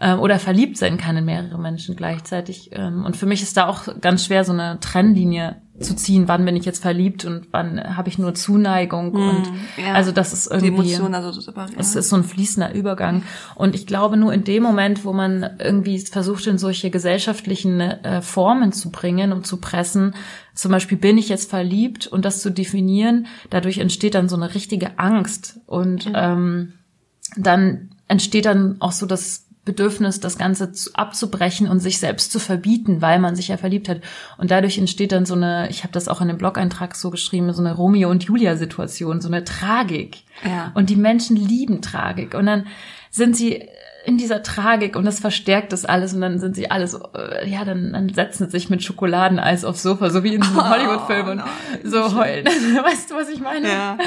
ähm, 0.00 0.20
oder 0.20 0.38
verliebt 0.38 0.76
sein 0.76 0.96
kann 0.98 1.16
in 1.16 1.24
mehrere 1.24 1.58
Menschen 1.58 1.96
gleichzeitig. 1.96 2.70
Ähm, 2.72 3.04
und 3.04 3.16
für 3.16 3.26
mich 3.26 3.42
ist 3.42 3.56
da 3.56 3.66
auch 3.66 3.88
ganz 4.00 4.24
schwer, 4.24 4.44
so 4.44 4.52
eine 4.52 4.78
Trennlinie 4.80 5.56
zu 5.80 5.94
ziehen. 5.94 6.28
Wann 6.28 6.44
bin 6.44 6.56
ich 6.56 6.64
jetzt 6.64 6.82
verliebt 6.82 7.24
und 7.24 7.48
wann 7.52 7.96
habe 7.96 8.08
ich 8.08 8.18
nur 8.18 8.34
Zuneigung? 8.34 9.12
und 9.12 9.50
ja. 9.76 9.94
also 9.94 10.12
das 10.12 10.32
ist 10.32 10.50
Die 10.50 10.54
irgendwie. 10.54 10.92
Emotionen 10.92 11.14
also 11.14 11.30
zu 11.30 11.40
separieren. 11.40 11.78
Es 11.78 11.94
ist 11.94 12.08
so 12.08 12.16
ein 12.16 12.24
fließender 12.24 12.74
Übergang. 12.74 13.22
Und 13.54 13.74
ich 13.74 13.86
glaube, 13.86 14.16
nur 14.16 14.32
in 14.32 14.44
dem 14.44 14.62
Moment, 14.62 15.04
wo 15.04 15.12
man 15.12 15.48
irgendwie 15.58 15.98
versucht, 16.00 16.46
in 16.46 16.58
solche 16.58 16.90
gesellschaftlichen 16.90 17.80
äh, 17.80 18.22
Formen 18.22 18.72
zu 18.72 18.90
bringen 18.90 19.32
und 19.32 19.46
zu 19.46 19.58
pressen, 19.58 20.14
zum 20.54 20.72
Beispiel 20.72 20.98
bin 20.98 21.18
ich 21.18 21.28
jetzt 21.28 21.48
verliebt 21.48 22.06
und 22.08 22.24
das 22.24 22.40
zu 22.40 22.50
definieren, 22.50 23.26
dadurch 23.50 23.78
entsteht 23.78 24.14
dann 24.14 24.28
so 24.28 24.36
eine 24.36 24.54
richtige 24.54 24.98
Angst. 24.98 25.60
Und 25.66 26.10
ähm, 26.14 26.74
dann 27.36 27.90
entsteht 28.08 28.46
dann 28.46 28.76
auch 28.80 28.92
so 28.92 29.06
das 29.06 29.47
Bedürfnis, 29.68 30.18
das 30.18 30.38
Ganze 30.38 30.72
zu, 30.72 30.90
abzubrechen 30.94 31.68
und 31.68 31.80
sich 31.80 31.98
selbst 31.98 32.32
zu 32.32 32.38
verbieten, 32.38 33.02
weil 33.02 33.18
man 33.18 33.36
sich 33.36 33.48
ja 33.48 33.58
verliebt 33.58 33.88
hat. 33.88 34.00
Und 34.38 34.50
dadurch 34.50 34.78
entsteht 34.78 35.12
dann 35.12 35.26
so 35.26 35.34
eine, 35.34 35.68
ich 35.68 35.84
habe 35.84 35.92
das 35.92 36.08
auch 36.08 36.22
in 36.22 36.28
dem 36.28 36.38
Blog-Eintrag 36.38 36.96
so 36.96 37.10
geschrieben, 37.10 37.52
so 37.52 37.60
eine 37.60 37.74
Romeo 37.74 38.10
und 38.10 38.24
Julia-Situation, 38.24 39.20
so 39.20 39.28
eine 39.28 39.44
Tragik. 39.44 40.22
Ja. 40.42 40.72
Und 40.74 40.88
die 40.88 40.96
Menschen 40.96 41.36
lieben 41.36 41.82
Tragik. 41.82 42.34
Und 42.34 42.46
dann 42.46 42.66
sind 43.10 43.36
sie 43.36 43.68
in 44.06 44.16
dieser 44.16 44.42
Tragik 44.42 44.96
und 44.96 45.04
das 45.04 45.20
verstärkt 45.20 45.70
das 45.70 45.84
alles 45.84 46.14
und 46.14 46.22
dann 46.22 46.38
sind 46.38 46.56
sie 46.56 46.70
alle 46.70 46.88
so, 46.88 47.10
äh, 47.14 47.46
ja, 47.46 47.66
dann, 47.66 47.92
dann 47.92 48.08
setzen 48.08 48.46
sie 48.46 48.52
sich 48.52 48.70
mit 48.70 48.82
Schokoladeneis 48.82 49.66
aufs 49.66 49.82
Sofa, 49.82 50.08
so 50.08 50.24
wie 50.24 50.34
in 50.34 50.42
einem 50.42 50.56
Hollywood-Film 50.56 51.28
und 51.28 51.36
nein, 51.36 51.48
so 51.84 52.16
heulen. 52.16 52.46
weißt 52.46 53.10
du, 53.10 53.16
was 53.16 53.28
ich 53.28 53.40
meine? 53.40 53.68
Ja. 53.68 53.98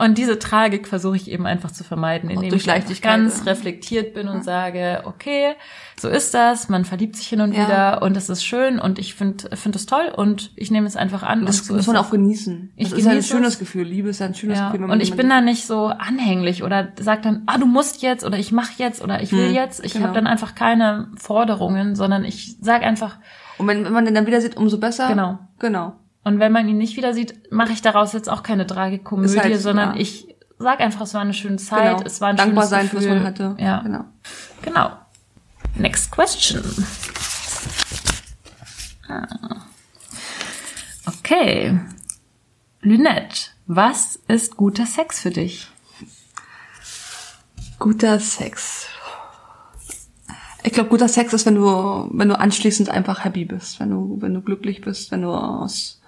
Und 0.00 0.16
diese 0.16 0.38
Tragik 0.38 0.88
versuche 0.88 1.16
ich 1.16 1.30
eben 1.30 1.44
einfach 1.46 1.70
zu 1.70 1.84
vermeiden, 1.84 2.30
indem 2.30 2.54
ich 2.54 3.02
ganz 3.02 3.44
reflektiert 3.44 4.14
bin 4.14 4.28
und 4.28 4.42
sage, 4.42 5.02
okay, 5.04 5.52
so 5.98 6.08
ist 6.08 6.32
das, 6.32 6.70
man 6.70 6.86
verliebt 6.86 7.16
sich 7.16 7.26
hin 7.26 7.42
und 7.42 7.52
Ja. 7.52 7.66
wieder 7.66 8.02
und 8.02 8.16
es 8.16 8.30
ist 8.30 8.42
schön 8.42 8.78
und 8.78 8.98
ich 8.98 9.14
finde 9.14 9.54
finde 9.54 9.76
es 9.76 9.84
toll 9.84 10.10
und 10.16 10.52
ich 10.56 10.70
nehme 10.70 10.86
es 10.86 10.96
einfach 10.96 11.22
an. 11.22 11.44
Das 11.44 11.66
so 11.66 11.74
muss 11.74 11.86
man 11.86 11.98
auch 11.98 12.08
genießen. 12.10 12.72
Ich 12.76 12.88
das 12.88 12.98
ist 12.98 13.04
ja 13.04 13.10
ein 13.12 13.22
schönes 13.22 13.54
es. 13.54 13.58
Gefühl. 13.58 13.84
Liebe 13.84 14.08
ist 14.08 14.20
ja 14.20 14.26
ein 14.26 14.34
schönes 14.34 14.58
Ja. 14.58 14.70
Gefühl. 14.70 14.90
Und 14.90 15.02
ich 15.02 15.14
bin 15.14 15.28
da 15.28 15.42
nicht 15.42 15.66
so 15.66 15.86
anhänglich 15.88 16.62
oder 16.62 16.88
sag 16.98 17.20
dann, 17.22 17.42
ah, 17.44 17.58
du 17.58 17.66
musst 17.66 18.00
jetzt 18.00 18.24
oder 18.24 18.38
ich 18.38 18.52
mache 18.52 18.72
jetzt 18.78 19.02
oder 19.04 19.22
ich 19.22 19.32
will 19.32 19.48
Hm, 19.48 19.54
jetzt. 19.54 19.84
Ich 19.84 19.92
genau. 19.92 20.06
habe 20.06 20.14
dann 20.14 20.26
einfach 20.26 20.54
keine 20.54 21.08
Forderungen, 21.18 21.94
sondern 21.94 22.24
ich 22.24 22.56
sag 22.62 22.82
einfach, 22.82 23.18
Und 23.58 23.66
wenn, 23.66 23.84
wenn 23.84 23.92
man 23.92 24.06
den 24.06 24.14
dann 24.14 24.26
wieder 24.26 24.40
sieht, 24.40 24.56
umso 24.56 24.78
besser. 24.78 25.08
Genau. 25.08 25.38
Genau. 25.58 25.92
Und 26.22 26.38
wenn 26.38 26.52
man 26.52 26.68
ihn 26.68 26.78
nicht 26.78 26.96
wieder 26.96 27.14
sieht, 27.14 27.50
mache 27.50 27.72
ich 27.72 27.82
daraus 27.82 28.12
jetzt 28.12 28.28
auch 28.28 28.42
keine 28.42 28.66
Tragikomödie, 28.66 29.38
halt, 29.38 29.60
sondern 29.60 29.94
ja. 29.94 30.00
ich 30.00 30.28
sag 30.58 30.80
einfach, 30.80 31.02
es 31.02 31.14
war 31.14 31.22
eine 31.22 31.34
schöne 31.34 31.56
Zeit, 31.56 31.96
genau. 31.96 32.06
es 32.06 32.20
war 32.20 32.28
ein 32.28 32.36
Dankbar 32.36 32.64
schönes 32.64 32.70
sein, 32.70 32.88
für 32.88 32.96
was 32.96 33.04
Gefühl. 33.04 33.18
man 33.18 33.26
hatte. 33.26 33.56
Ja, 33.58 33.80
Genau. 33.80 34.04
Genau. 34.62 34.90
Next 35.76 36.10
question. 36.10 36.62
Ah. 39.08 39.26
Okay. 41.06 41.80
Lynette, 42.82 43.50
was 43.66 44.16
ist 44.28 44.56
guter 44.56 44.86
Sex 44.86 45.20
für 45.20 45.30
dich? 45.30 45.68
Guter 47.78 48.20
Sex. 48.20 48.86
Ich 50.62 50.72
glaube, 50.72 50.90
guter 50.90 51.08
Sex 51.08 51.32
ist, 51.32 51.46
wenn 51.46 51.54
du, 51.54 52.08
wenn 52.12 52.28
du 52.28 52.38
anschließend 52.38 52.90
einfach 52.90 53.24
happy 53.24 53.44
bist, 53.44 53.80
wenn 53.80 53.90
du, 53.90 54.18
wenn 54.20 54.34
du 54.34 54.42
glücklich 54.42 54.82
bist, 54.82 55.10
wenn 55.10 55.22
du 55.22 55.30
aus, 55.30 55.99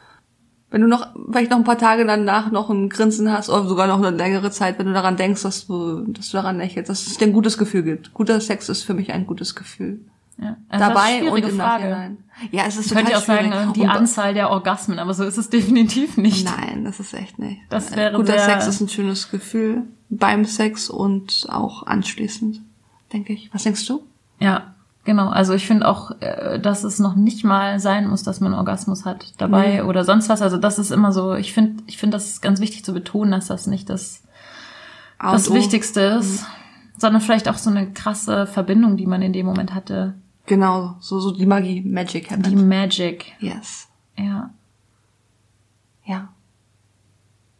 wenn 0.73 0.81
du 0.81 0.89
noch, 0.89 1.07
vielleicht 1.31 1.51
noch 1.51 1.59
ein 1.59 1.65
paar 1.65 1.79
Tage 1.79 2.05
danach 2.05 2.51
noch 2.51 2.69
ein 2.71 2.89
Grinsen 2.89 3.31
hast 3.31 3.49
oder 3.51 3.67
sogar 3.69 3.87
noch 3.87 3.99
eine 3.99 4.11
längere 4.17 4.51
Zeit, 4.51 4.79
wenn 4.79 4.87
du 4.87 4.93
daran 4.93 5.17
denkst, 5.17 5.43
dass 5.43 5.67
du, 5.67 6.01
dass 6.09 6.31
du 6.31 6.37
daran 6.39 6.59
lächelst, 6.59 6.91
dass 6.91 7.07
es 7.07 7.19
dir 7.19 7.27
ein 7.27 7.33
gutes 7.33 7.57
Gefühl 7.59 7.83
gibt. 7.85 8.13
Guter 8.15 8.41
Sex 8.41 8.69
ist 8.69 8.83
für 8.83 8.95
mich 8.95 9.13
ein 9.13 9.27
gutes 9.27 9.55
Gefühl. 9.55 10.01
Ja. 10.39 10.57
Also 10.71 10.87
Dabei 10.87 11.31
und 11.31 11.39
im 11.45 11.57
Frage. 11.57 11.85
Nachhinein. 11.85 12.17
Ja, 12.51 12.65
es 12.67 12.77
ist 12.79 12.89
total 12.89 13.09
ihr 13.11 13.19
auch 13.19 13.23
sagen, 13.23 13.53
schwierig. 13.53 13.73
die 13.75 13.81
Und- 13.83 13.91
Anzahl 13.91 14.35
der 14.35 14.51
Orgasmen, 14.51 14.99
aber 14.99 15.13
so 15.15 15.25
ist 15.25 15.37
es 15.37 15.51
definitiv 15.51 16.17
nicht. 16.17 16.45
Nein, 16.47 16.85
das 16.85 16.99
ist 17.01 17.13
echt 17.15 17.39
nicht. 17.39 17.61
Das 17.69 17.95
wäre 17.95 18.17
Guter 18.17 18.39
Sex 18.39 18.67
ist 18.67 18.81
ein 18.81 18.89
schönes 18.89 19.31
Gefühl 19.31 19.83
beim 20.09 20.45
Sex 20.47 20.89
und 20.91 21.47
auch 21.51 21.87
anschließend, 21.87 22.61
denke 23.13 23.35
ich. 23.35 23.51
Was 23.53 23.63
denkst 23.65 23.87
du? 23.87 24.03
Ja, 24.41 24.72
genau. 25.05 25.29
Also 25.29 25.53
ich 25.55 25.67
finde 25.67 25.89
auch, 25.89 26.13
äh, 26.21 26.59
dass 26.61 26.85
es 26.85 26.99
noch 26.99 27.15
nicht 27.15 27.45
mal 27.45 27.81
sein 27.81 28.09
muss, 28.09 28.23
dass 28.23 28.41
man 28.41 28.53
einen 28.53 28.59
Orgasmus 28.59 29.05
hat 29.05 29.33
dabei 29.39 29.75
Nee. 29.77 29.83
oder 29.83 30.05
sonst 30.05 30.29
was. 30.29 30.43
Also 30.43 30.57
das 30.57 30.79
ist 30.79 30.91
immer 30.91 31.13
so, 31.13 31.35
ich 31.35 31.53
finde, 31.53 31.83
ich 31.87 31.99
finde, 31.99 32.17
das 32.17 32.27
ist 32.29 32.43
ganz 32.43 32.61
wichtig 32.61 32.85
zu 32.85 32.93
betonen, 32.93 33.31
dass 33.33 33.47
das 33.49 33.67
nicht 33.67 33.89
das, 33.91 34.23
A 35.19 35.33
das. 35.33 35.53
Wichtigste 35.53 36.01
ist, 36.01 36.45
sondern 36.99 37.21
vielleicht 37.21 37.49
auch 37.49 37.59
so 37.59 37.71
eine 37.71 37.91
krasse 37.93 38.47
Verbindung, 38.47 38.97
die 38.97 39.07
man 39.07 39.23
in 39.23 39.33
dem 39.33 39.47
Moment 39.47 39.75
hatte. 39.75 40.15
Genau, 40.47 40.97
so, 41.01 41.21
so 41.21 41.31
die 41.33 41.47
Magie, 41.47 41.81
Magic 41.83 42.29
Die 42.29 42.35
happened. 42.35 42.67
Magic. 42.69 43.33
Yes. 43.39 43.89
Ja. 44.19 44.51
Ja. 46.05 46.29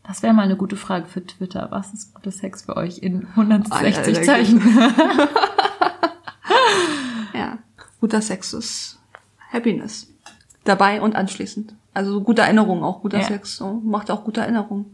Das 0.05 0.21
wäre 0.25 0.35
mal 0.35 0.43
eine 0.43 0.57
gute 0.57 0.75
Frage 0.75 1.07
für 1.07 1.25
Twitter. 1.25 1.69
Was 1.71 1.95
ist 1.95 2.13
guter 2.13 2.33
Sex 2.33 2.63
für 2.63 2.77
euch 2.77 2.99
in 2.99 3.29
160 3.37 3.73
Alter, 4.19 4.23
Zeichen? 4.25 4.61
Guter 8.03 8.21
Sex 8.21 8.53
ist 8.53 8.99
Happiness. 9.53 10.09
Dabei 10.65 11.01
und 11.01 11.15
anschließend. 11.15 11.73
Also 11.95 12.21
gute 12.21 12.43
Erinnerungen, 12.43 12.83
auch 12.83 13.01
guter 13.01 13.21
Ja. 13.21 13.25
Sex, 13.25 13.57
so, 13.59 13.81
macht 13.85 14.11
auch 14.11 14.25
gute 14.25 14.41
Erinnerungen. 14.41 14.87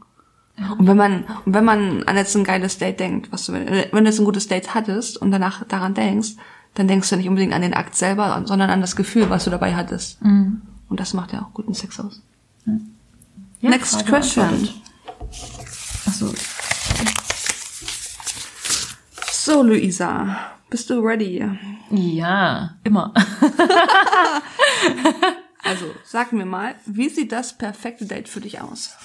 Und 0.77 0.87
wenn 0.87 0.97
man, 0.99 1.25
und 1.47 1.55
wenn 1.55 1.65
man 1.65 2.03
an 2.05 2.17
jetzt 2.19 2.37
ein 2.37 2.45
geiles 2.45 2.77
Date 2.77 3.01
denkt, 3.01 3.33
was 3.33 3.47
du, 3.47 3.55
wenn 3.55 3.65
du 3.67 4.05
jetzt 4.05 4.19
ein 4.19 4.27
gutes 4.27 4.47
Date 4.47 4.75
hattest 4.75 5.17
und 5.17 5.31
danach 5.31 5.65
daran 5.65 5.95
denkst, 5.95 6.33
dann 6.75 6.87
denkst 6.87 7.09
du 7.09 7.17
nicht 7.17 7.31
unbedingt 7.31 7.55
an 7.55 7.63
den 7.63 7.73
Akt 7.73 7.97
selber, 7.97 8.43
sondern 8.45 8.69
an 8.69 8.83
das 8.83 8.95
Gefühl, 8.95 9.31
was 9.31 9.45
du 9.45 9.51
dabei 9.51 9.75
hattest. 9.75 10.23
Mhm. 10.23 10.61
Und 10.91 11.01
das 11.01 11.15
macht 11.15 11.33
ja 11.33 11.41
auch 11.41 11.55
guten 11.55 11.73
Sex 11.73 11.99
aus. 11.99 12.21
Ja, 12.67 13.71
Next 13.71 13.95
Frage 13.95 14.05
question. 14.05 14.69
beantwortet. 16.05 16.39
So. 19.49 19.63
Luisa, 19.63 20.37
bist 20.69 20.91
du 20.91 21.01
ready? 21.01 21.43
Ja, 21.91 22.77
immer. 22.85 23.15
Also, 25.65 25.87
sag 26.05 26.33
mir 26.33 26.47
mal, 26.47 26.77
wie 26.87 27.09
sieht 27.09 27.33
das 27.33 27.57
perfekte 27.57 28.07
Date 28.07 28.29
für 28.29 28.41
dich 28.41 28.61
aus? 28.61 28.97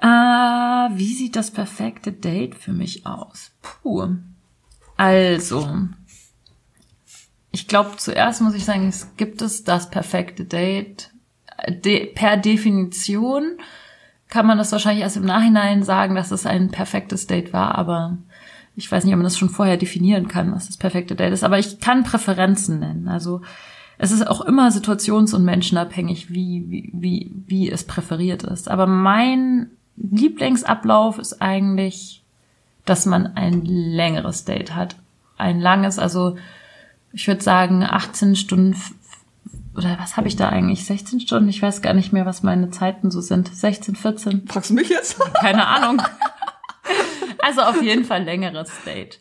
Äh, 0.00 0.06
wie 0.06 1.14
sieht 1.14 1.36
das 1.36 1.50
perfekte 1.50 2.12
Date 2.12 2.54
für 2.54 2.72
mich 2.72 3.06
aus? 3.06 3.52
Puh. 3.62 4.16
Also, 4.96 5.88
ich 7.50 7.68
glaube, 7.68 7.96
zuerst 7.96 8.40
muss 8.40 8.54
ich 8.54 8.64
sagen, 8.64 8.88
es 8.88 9.14
gibt 9.16 9.42
es 9.42 9.62
das 9.62 9.90
perfekte 9.90 10.44
Date. 10.44 11.10
De 11.68 12.06
per 12.06 12.36
Definition 12.36 13.58
kann 14.28 14.46
man 14.46 14.58
das 14.58 14.72
wahrscheinlich 14.72 15.02
erst 15.02 15.16
im 15.16 15.24
Nachhinein 15.24 15.82
sagen, 15.82 16.14
dass 16.14 16.30
es 16.30 16.46
ein 16.46 16.70
perfektes 16.70 17.26
Date 17.26 17.52
war, 17.52 17.76
aber 17.76 18.18
ich 18.78 18.90
weiß 18.90 19.04
nicht, 19.04 19.12
ob 19.12 19.18
man 19.18 19.24
das 19.24 19.36
schon 19.36 19.50
vorher 19.50 19.76
definieren 19.76 20.28
kann, 20.28 20.54
was 20.54 20.66
das 20.68 20.76
perfekte 20.76 21.16
Date 21.16 21.32
ist. 21.32 21.42
Aber 21.42 21.58
ich 21.58 21.80
kann 21.80 22.04
Präferenzen 22.04 22.78
nennen. 22.78 23.08
Also 23.08 23.40
es 23.98 24.12
ist 24.12 24.24
auch 24.24 24.40
immer 24.42 24.70
situations- 24.70 25.34
und 25.34 25.44
menschenabhängig, 25.44 26.30
wie, 26.30 26.64
wie, 26.68 26.90
wie, 26.94 27.32
wie 27.46 27.70
es 27.70 27.82
präferiert 27.82 28.44
ist. 28.44 28.70
Aber 28.70 28.86
mein 28.86 29.70
Lieblingsablauf 29.96 31.18
ist 31.18 31.42
eigentlich, 31.42 32.22
dass 32.84 33.04
man 33.04 33.26
ein 33.26 33.64
längeres 33.64 34.44
Date 34.44 34.76
hat. 34.76 34.94
Ein 35.36 35.58
langes, 35.60 35.98
also 35.98 36.36
ich 37.12 37.26
würde 37.26 37.42
sagen 37.42 37.82
18 37.82 38.36
Stunden 38.36 38.76
oder 39.74 39.96
was 39.98 40.16
habe 40.16 40.28
ich 40.28 40.36
da 40.36 40.48
eigentlich? 40.48 40.84
16 40.84 41.20
Stunden? 41.20 41.48
Ich 41.48 41.62
weiß 41.62 41.82
gar 41.82 41.94
nicht 41.94 42.12
mehr, 42.12 42.26
was 42.26 42.42
meine 42.44 42.70
Zeiten 42.70 43.10
so 43.10 43.20
sind. 43.20 43.52
16, 43.52 43.96
14? 43.96 44.46
Fragst 44.46 44.70
du 44.70 44.74
mich 44.74 44.88
jetzt? 44.88 45.18
Keine 45.34 45.66
Ahnung. 45.66 46.02
Also 47.40 47.62
auf 47.62 47.80
jeden 47.80 48.04
Fall 48.04 48.24
längeres 48.24 48.70
Date. 48.84 49.20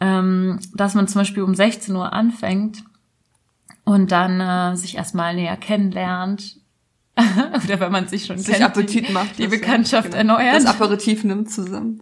Ähm, 0.00 0.58
dass 0.74 0.94
man 0.94 1.08
zum 1.08 1.20
Beispiel 1.20 1.42
um 1.42 1.54
16 1.54 1.94
Uhr 1.94 2.12
anfängt 2.12 2.82
und 3.84 4.12
dann 4.12 4.40
äh, 4.40 4.76
sich 4.76 4.96
erstmal 4.96 5.34
näher 5.34 5.56
kennenlernt. 5.56 6.56
Oder 7.64 7.78
wenn 7.78 7.92
man 7.92 8.08
sich 8.08 8.24
schon 8.24 8.38
Sich 8.38 8.54
kennt, 8.54 8.64
Appetit 8.64 9.08
die, 9.08 9.12
macht. 9.12 9.36
die 9.38 9.42
das, 9.44 9.52
ja. 9.52 9.58
Bekanntschaft 9.58 10.12
Genau. 10.12 10.36
erneuert 10.38 10.56
Das 10.56 10.66
Aperitif 10.66 11.24
nimmt 11.24 11.50
zusammen. 11.50 12.00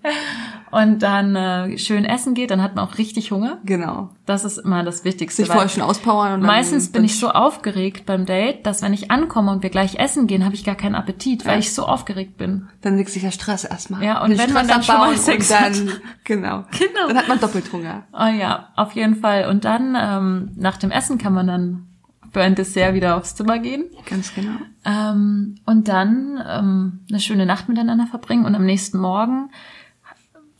und 0.70 1.00
dann 1.02 1.34
äh, 1.34 1.78
schön 1.78 2.04
essen 2.04 2.34
geht, 2.34 2.52
dann 2.52 2.62
hat 2.62 2.76
man 2.76 2.86
auch 2.86 2.96
richtig 2.96 3.32
Hunger. 3.32 3.58
Genau. 3.64 4.10
Das 4.26 4.44
ist 4.44 4.58
immer 4.58 4.84
das 4.84 5.02
Wichtigste. 5.04 5.42
Sich 5.42 5.50
vorher 5.50 5.68
schon 5.68 5.82
auspowern 5.82 6.34
und 6.34 6.40
dann, 6.42 6.46
Meistens 6.46 6.92
bin 6.92 7.02
ich 7.02 7.18
so 7.18 7.28
aufgeregt 7.30 8.06
beim 8.06 8.24
Date, 8.24 8.64
dass 8.64 8.82
wenn 8.82 8.92
ich 8.92 9.10
ankomme 9.10 9.50
und 9.50 9.64
wir 9.64 9.70
gleich 9.70 9.96
essen 9.98 10.28
gehen, 10.28 10.44
habe 10.44 10.54
ich 10.54 10.62
gar 10.64 10.76
keinen 10.76 10.94
Appetit, 10.94 11.44
weil 11.44 11.54
Ja. 11.54 11.58
ich 11.58 11.74
so 11.74 11.86
aufgeregt 11.86 12.36
bin. 12.36 12.68
Dann 12.82 12.96
legt 12.96 13.10
sich 13.10 13.22
der 13.22 13.32
Stress 13.32 13.64
erstmal. 13.64 14.04
Ja, 14.04 14.22
und 14.22 14.30
Den 14.30 14.38
wenn 14.38 14.52
man 14.52 14.68
dann 14.68 14.84
schon 14.84 14.96
mal 14.96 15.16
Sex 15.16 15.50
und 15.50 15.58
hat. 15.60 15.74
dann, 15.74 15.88
Genau. 16.24 16.64
Genau. 16.78 17.08
Dann 17.08 17.16
hat 17.16 17.26
man 17.28 17.40
doppelt 17.40 17.72
Hunger. 17.72 18.04
Oh 18.12 18.26
ja, 18.32 18.68
auf 18.76 18.92
jeden 18.92 19.16
Fall. 19.16 19.48
Und 19.48 19.64
dann 19.64 19.96
ähm, 20.00 20.50
nach 20.54 20.76
dem 20.76 20.92
Essen 20.92 21.18
kann 21.18 21.34
man 21.34 21.48
dann 21.48 21.86
für 22.32 22.42
ein 22.42 22.54
Dessert 22.54 22.94
wieder 22.94 23.16
aufs 23.16 23.34
Zimmer 23.34 23.58
gehen 23.58 23.84
Ganz 24.06 24.34
genau. 24.34 24.52
ähm, 24.84 25.56
und 25.66 25.88
dann 25.88 26.42
ähm, 26.46 27.00
eine 27.08 27.20
schöne 27.20 27.46
Nacht 27.46 27.68
miteinander 27.68 28.06
verbringen. 28.06 28.44
Und 28.44 28.54
am 28.54 28.64
nächsten 28.64 28.98
Morgen 28.98 29.50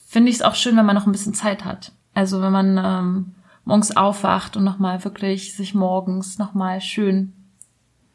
finde 0.07 0.31
ich 0.31 0.37
es 0.37 0.43
auch 0.43 0.55
schön, 0.55 0.77
wenn 0.77 0.87
man 0.87 0.97
noch 0.97 1.07
ein 1.07 1.13
bisschen 1.13 1.35
Zeit 1.35 1.65
hat. 1.65 1.93
Also 2.15 2.43
wenn 2.43 2.53
man 2.53 2.81
ähm, 2.83 3.35
morgens 3.65 3.97
aufwacht 3.97 4.57
und 4.57 4.65
nochmal 4.65 5.05
wirklich 5.05 5.57
sich 5.57 5.75
morgens 5.75 6.39
nochmal 6.39 6.81
schön 6.81 7.33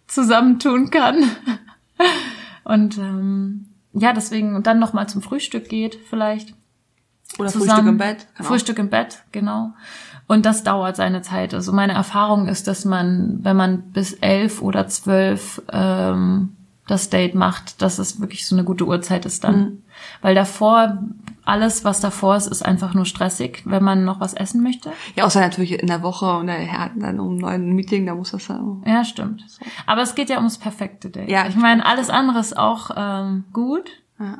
zusammentun 0.07 0.91
kann. 0.91 1.23
Und 2.65 2.97
ähm, 2.97 3.67
ja, 3.93 4.11
deswegen 4.11 4.55
und 4.55 4.67
dann 4.67 4.79
nochmal 4.79 5.07
zum 5.07 5.21
Frühstück 5.21 5.69
geht 5.69 5.95
vielleicht. 6.09 6.53
Oder 7.37 7.49
zusammen. 7.49 7.69
Frühstück 7.69 7.87
im 7.87 7.97
Bett. 7.97 8.27
Auch. 8.39 8.45
Frühstück 8.45 8.79
im 8.79 8.89
Bett, 8.89 9.23
genau. 9.31 9.73
Und 10.27 10.45
das 10.45 10.63
dauert 10.63 10.95
seine 10.95 11.21
Zeit. 11.21 11.53
Also 11.53 11.71
meine 11.71 11.93
Erfahrung 11.93 12.47
ist, 12.47 12.67
dass 12.67 12.83
man, 12.83 13.39
wenn 13.43 13.55
man 13.55 13.91
bis 13.91 14.13
elf 14.13 14.61
oder 14.61 14.87
zwölf 14.87 15.61
ähm, 15.71 16.55
das 16.87 17.09
Date 17.09 17.35
macht, 17.35 17.81
dass 17.81 17.99
es 17.99 18.19
wirklich 18.19 18.47
so 18.47 18.55
eine 18.55 18.63
gute 18.63 18.85
Uhrzeit 18.85 19.25
ist 19.25 19.43
dann. 19.43 19.59
Mhm. 19.59 19.83
Weil 20.21 20.35
davor, 20.35 20.99
alles, 21.43 21.83
was 21.83 21.99
davor 21.99 22.35
ist, 22.35 22.47
ist 22.47 22.63
einfach 22.63 22.93
nur 22.93 23.05
stressig, 23.05 23.63
wenn 23.65 23.83
man 23.83 24.03
noch 24.03 24.19
was 24.19 24.33
essen 24.33 24.61
möchte. 24.61 24.91
Ja, 25.15 25.25
außer 25.25 25.39
natürlich 25.39 25.79
in 25.79 25.87
der 25.87 26.03
Woche 26.03 26.37
und 26.37 26.49
hat 26.49 26.91
dann 26.95 27.19
um 27.19 27.37
neun 27.37 27.69
ein 27.69 27.73
Meeting, 27.73 28.05
da 28.05 28.15
muss 28.15 28.31
das 28.31 28.47
ja 28.47 28.59
auch. 28.59 28.81
Ja, 28.85 29.03
stimmt. 29.03 29.43
Aber 29.85 30.01
es 30.01 30.15
geht 30.15 30.29
ja 30.29 30.37
ums 30.37 30.57
perfekte 30.57 31.09
Date. 31.09 31.29
Ja, 31.29 31.47
ich 31.47 31.55
meine, 31.55 31.85
alles 31.85 32.09
andere 32.09 32.39
ist 32.39 32.57
auch 32.57 32.91
ähm, 32.95 33.45
gut. 33.51 33.89
Ja. 34.19 34.39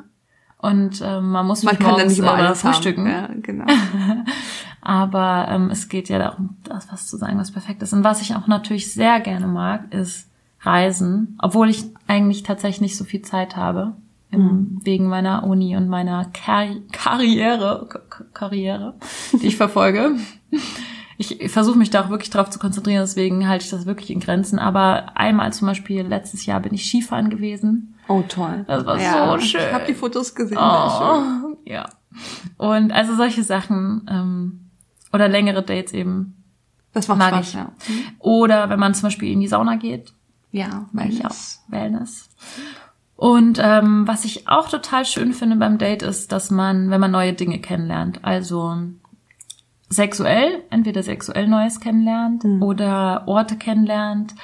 Und 0.58 1.02
ähm, 1.02 1.30
man 1.30 1.46
muss 1.46 1.62
Man 1.62 1.78
kann 1.78 1.96
dann 1.96 2.08
nicht 2.08 2.18
immer 2.18 2.34
alles 2.34 2.62
frühstücken. 2.62 3.06
haben. 3.12 3.34
Ja, 3.34 3.40
genau. 3.40 3.66
Aber 4.86 5.48
ähm, 5.50 5.70
es 5.70 5.88
geht 5.88 6.08
ja 6.08 6.20
darum, 6.20 6.58
das 6.62 6.86
was 6.92 7.08
zu 7.08 7.16
sagen, 7.16 7.38
was 7.38 7.50
perfekt 7.50 7.82
ist. 7.82 7.92
Und 7.92 8.04
was 8.04 8.22
ich 8.22 8.36
auch 8.36 8.46
natürlich 8.46 8.92
sehr 8.92 9.18
gerne 9.18 9.48
mag, 9.48 9.92
ist 9.92 10.30
Reisen, 10.60 11.36
obwohl 11.42 11.70
ich 11.70 11.86
eigentlich 12.06 12.44
tatsächlich 12.44 12.80
nicht 12.80 12.96
so 12.96 13.02
viel 13.02 13.22
Zeit 13.22 13.56
habe. 13.56 13.96
Im, 14.30 14.80
Wegen 14.84 15.08
meiner 15.08 15.42
Uni 15.42 15.76
und 15.76 15.88
meiner 15.88 16.26
Kar 16.26 16.66
Karriere, 16.92 17.88
K 17.88 18.24
Karriere, 18.32 18.94
die 19.32 19.48
ich 19.48 19.56
verfolge. 19.56 20.12
Ich 21.18 21.50
versuche 21.50 21.78
mich 21.78 21.88
da 21.88 22.04
auch 22.04 22.10
wirklich 22.10 22.28
drauf 22.28 22.50
zu 22.50 22.58
konzentrieren, 22.58 23.00
deswegen 23.00 23.48
halte 23.48 23.64
ich 23.64 23.70
das 23.70 23.86
wirklich 23.86 24.10
in 24.10 24.20
Grenzen. 24.20 24.58
Aber 24.58 25.16
einmal 25.16 25.50
zum 25.54 25.66
Beispiel 25.66 26.02
letztes 26.02 26.44
Jahr 26.44 26.60
bin 26.60 26.74
ich 26.74 26.84
Skifahren 26.84 27.30
gewesen. 27.30 27.94
Oh, 28.06 28.22
toll. 28.28 28.66
Das 28.68 28.84
war 28.84 29.00
ja, 29.00 29.32
so 29.32 29.38
schön. 29.38 29.62
Ich 29.66 29.72
habe 29.72 29.86
die 29.86 29.94
Fotos 29.94 30.34
gesehen. 30.34 30.58
Oh, 30.58 31.56
ja. 31.64 31.88
Und 32.58 32.92
also 32.92 33.16
solche 33.16 33.44
Sachen 33.44 34.06
ähm, 34.10 34.65
oder 35.16 35.28
längere 35.28 35.62
Dates 35.62 35.92
eben. 35.92 36.44
Das 36.92 37.08
macht 37.08 37.18
mag 37.18 37.34
Spaß, 37.34 37.48
ich. 37.48 37.54
ja. 37.54 37.72
Oder 38.20 38.70
wenn 38.70 38.78
man 38.78 38.94
zum 38.94 39.02
Beispiel 39.04 39.32
in 39.32 39.40
die 39.40 39.48
Sauna 39.48 39.76
geht, 39.76 40.12
Ja, 40.52 40.88
mag 40.92 41.08
ich 41.08 41.24
auch 41.26 41.30
Wellness. 41.30 41.64
Wellness. 41.68 42.28
Und 43.16 43.58
ähm, 43.62 44.06
was 44.06 44.24
ich 44.24 44.46
auch 44.48 44.68
total 44.68 45.04
schön 45.04 45.32
finde 45.32 45.56
beim 45.56 45.78
Date 45.78 46.02
ist, 46.02 46.32
dass 46.32 46.50
man, 46.50 46.90
wenn 46.90 47.00
man 47.00 47.10
neue 47.10 47.32
Dinge 47.32 47.58
kennenlernt, 47.58 48.20
also 48.22 48.76
sexuell, 49.88 50.62
entweder 50.70 51.02
sexuell 51.02 51.48
Neues 51.48 51.80
kennenlernt 51.80 52.44
oder 52.60 53.24
Orte 53.26 53.56
kennenlernt, 53.56 54.34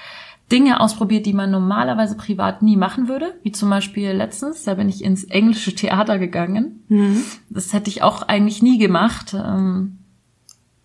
Dinge 0.50 0.80
ausprobiert, 0.80 1.24
die 1.26 1.32
man 1.32 1.50
normalerweise 1.50 2.16
privat 2.16 2.62
nie 2.62 2.76
machen 2.76 3.08
würde. 3.08 3.34
Wie 3.42 3.52
zum 3.52 3.70
Beispiel 3.70 4.10
letztens, 4.10 4.64
da 4.64 4.74
bin 4.74 4.88
ich 4.88 5.02
ins 5.02 5.24
englische 5.24 5.74
Theater 5.74 6.18
gegangen. 6.18 6.84
Mhm. 6.88 7.22
Das 7.48 7.72
hätte 7.72 7.88
ich 7.88 8.02
auch 8.02 8.22
eigentlich 8.22 8.62
nie 8.62 8.76
gemacht. 8.78 9.34
Ähm, 9.34 9.98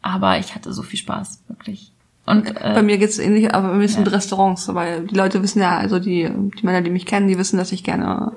aber 0.07 0.39
ich 0.39 0.55
hatte 0.55 0.73
so 0.73 0.83
viel 0.83 0.99
Spaß, 0.99 1.43
wirklich. 1.47 1.91
Und 2.25 2.53
Bei 2.55 2.59
äh, 2.59 2.83
mir 2.83 2.97
geht's 2.97 3.19
ähnlich, 3.19 3.53
aber 3.53 3.69
bei 3.69 3.75
mir 3.75 3.85
ist 3.85 3.95
ja. 3.95 4.01
mit 4.01 4.11
Restaurants, 4.11 4.73
weil 4.73 5.07
die 5.07 5.15
Leute 5.15 5.41
wissen 5.43 5.61
ja, 5.61 5.77
also 5.77 5.97
die, 5.97 6.29
die 6.29 6.65
Männer, 6.65 6.81
die 6.81 6.89
mich 6.89 7.05
kennen, 7.05 7.27
die 7.27 7.37
wissen, 7.37 7.57
dass 7.57 7.71
ich 7.71 7.85
gerne, 7.85 8.33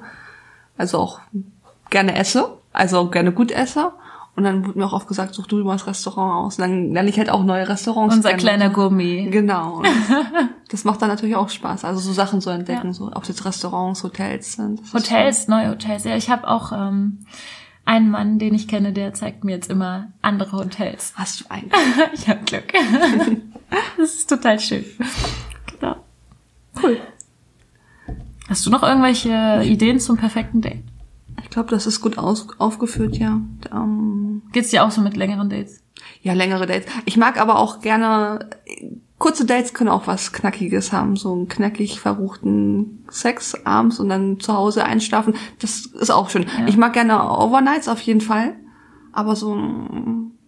also 0.79 0.99
auch 0.99 1.21
gerne 1.91 2.17
esse, 2.17 2.57
also 2.73 2.99
auch 2.99 3.11
gerne 3.11 3.33
gut 3.33 3.51
esse. 3.51 3.93
Und 4.37 4.45
dann 4.45 4.65
wurde 4.65 4.79
mir 4.79 4.87
auch 4.87 4.93
oft 4.93 5.09
gesagt, 5.09 5.35
such 5.35 5.49
du 5.49 5.57
mal 5.65 5.73
das 5.73 5.89
Restaurant 5.89 6.47
aus. 6.47 6.57
Und 6.57 6.63
dann 6.63 6.93
lerne 6.93 7.09
ich 7.09 7.19
halt 7.19 7.31
auch 7.31 7.43
neue 7.43 7.69
Restaurants 7.69 8.15
unser 8.15 8.31
kennen. 8.31 8.41
kleiner 8.41 8.71
Gourmet. 8.71 9.29
Genau. 9.31 9.83
Das 10.71 10.85
macht 10.85 11.03
dann 11.03 11.09
natürlich 11.09 11.35
auch 11.35 11.49
Spaß, 11.49 11.85
also 11.85 11.99
so 11.99 12.13
Sachen 12.13 12.41
zu 12.41 12.49
entdecken, 12.49 12.93
so 12.93 13.11
ob 13.13 13.23
es 13.23 13.29
jetzt 13.31 13.45
Restaurants, 13.45 14.05
Hotels 14.05 14.53
sind. 14.53 14.81
Das 14.81 14.95
Hotels, 14.95 15.49
neue 15.49 15.71
Hotels. 15.71 16.05
Ja, 16.05 16.15
ich 16.15 16.31
habe 16.31 16.47
auch 16.47 16.71
ähm, 16.71 17.27
einen 17.85 18.11
Mann, 18.11 18.39
den 18.39 18.55
ich 18.55 18.69
kenne, 18.69 18.93
der 18.93 19.15
zeigt 19.15 19.45
mir 19.45 19.53
jetzt 19.53 19.71
immer 19.71 20.13
andere 20.23 20.53
Hotels. 20.53 21.13
Hast 21.17 21.41
du 21.41 21.45
eigentlich? 21.49 21.73
ich 22.15 22.29
habe 22.29 22.45
Glück. 22.45 22.73
das 23.99 24.15
ist 24.15 24.29
total 24.29 24.61
schön. 24.61 24.85
Genau. 25.79 25.97
Cool. 26.83 27.01
Hast 28.49 28.67
du 28.67 28.71
noch 28.71 28.83
irgendwelche 28.83 29.63
Ideen 29.65 30.01
zum 30.01 30.17
perfekten 30.17 30.61
Date? 30.61 30.83
Ich 31.43 31.51
glaube, 31.51 31.71
das 31.71 31.87
ist 31.87 32.01
gut 32.01 32.19
aus, 32.19 32.47
aufgeführt, 32.59 33.17
ja. 33.17 33.41
Ähm, 33.73 34.43
Geht's 34.53 34.71
dir 34.71 34.85
auch 34.85 34.91
so 34.91 35.01
mit 35.01 35.17
längeren 35.17 35.49
Dates? 35.49 35.83
ja, 36.23 36.33
längere 36.33 36.67
Dates. 36.67 36.91
Ich 37.05 37.17
mag 37.17 37.41
aber 37.41 37.59
auch 37.59 37.81
gerne, 37.81 38.51
kurze 39.21 39.45
Dates 39.45 39.73
können 39.75 39.91
auch 39.91 40.09
was 40.09 40.33
Knackiges 40.33 40.93
haben, 40.93 41.15
so 41.15 41.33
einen 41.33 41.47
knackig 41.47 42.01
verruchten 42.01 43.05
Sex 43.11 43.55
abends 43.65 44.01
und 44.01 44.09
dann 44.09 44.41
zu 44.41 44.53
Hause 44.55 44.85
einschlafen. 44.85 45.35
Das 45.61 45.87
ist 45.87 46.11
auch 46.11 46.31
schön. 46.31 46.47
Ich 46.67 46.77
mag 46.77 46.95
gerne 46.95 47.23
Overnights 47.39 47.87
auf 47.87 48.01
jeden 48.01 48.21
Fall, 48.23 48.57
aber 49.13 49.37
so 49.37 49.53
einen 49.53 50.39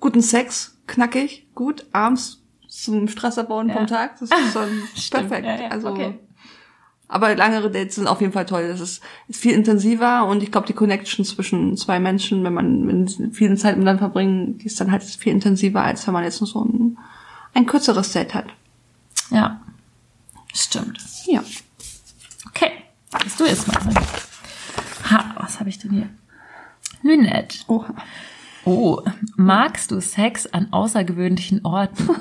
guten 0.00 0.20
Sex, 0.20 0.78
knackig, 0.86 1.48
gut, 1.54 1.86
abends 1.92 2.42
zum 2.68 3.08
Stress 3.08 3.38
abbauen 3.38 3.68
Ja. 3.68 3.76
vom 3.76 3.86
Tag, 3.86 4.18
das 4.20 4.30
ist 4.46 4.54
dann 4.56 4.82
perfekt. 5.10 5.46
ja, 5.46 5.60
ja, 5.62 5.68
Also 5.68 5.88
okay. 5.90 6.18
Aber 7.14 7.36
langere 7.36 7.70
Dates 7.70 7.94
sind 7.94 8.08
auf 8.08 8.20
jeden 8.20 8.32
Fall 8.32 8.44
toll. 8.44 8.66
Das 8.66 8.80
ist, 8.80 9.00
ist 9.28 9.40
viel 9.40 9.52
intensiver 9.52 10.26
und 10.26 10.42
ich 10.42 10.50
glaube, 10.50 10.66
die 10.66 10.72
Connection 10.72 11.24
zwischen 11.24 11.76
zwei 11.76 12.00
Menschen, 12.00 12.42
wenn 12.42 12.52
man 12.52 12.88
wenn 12.88 13.32
viel 13.32 13.56
Zeit 13.56 13.76
miteinander 13.76 14.00
verbringen, 14.00 14.58
die 14.58 14.66
ist 14.66 14.80
dann 14.80 14.90
halt 14.90 15.04
viel 15.04 15.32
intensiver, 15.32 15.82
als 15.82 16.06
wenn 16.06 16.14
man 16.14 16.24
jetzt 16.24 16.40
nur 16.40 16.48
so 16.48 16.64
ein, 16.64 16.98
ein 17.54 17.66
kürzeres 17.66 18.10
Date 18.12 18.34
hat. 18.34 18.46
Ja. 19.30 19.60
Stimmt. 20.52 20.98
Ja. 21.26 21.44
Okay. 22.48 22.72
Bist 23.22 23.38
du 23.38 23.44
jetzt 23.44 23.68
mal. 23.68 23.94
Ha, 25.10 25.34
was 25.38 25.60
habe 25.60 25.68
ich 25.68 25.78
denn 25.78 25.92
hier? 25.92 26.08
Lynette. 27.02 27.58
Oha. 27.68 27.94
Oh, 28.64 29.02
magst 29.36 29.90
du 29.90 30.00
Sex 30.00 30.46
an 30.46 30.72
außergewöhnlichen 30.72 31.64
Orten? 31.64 32.08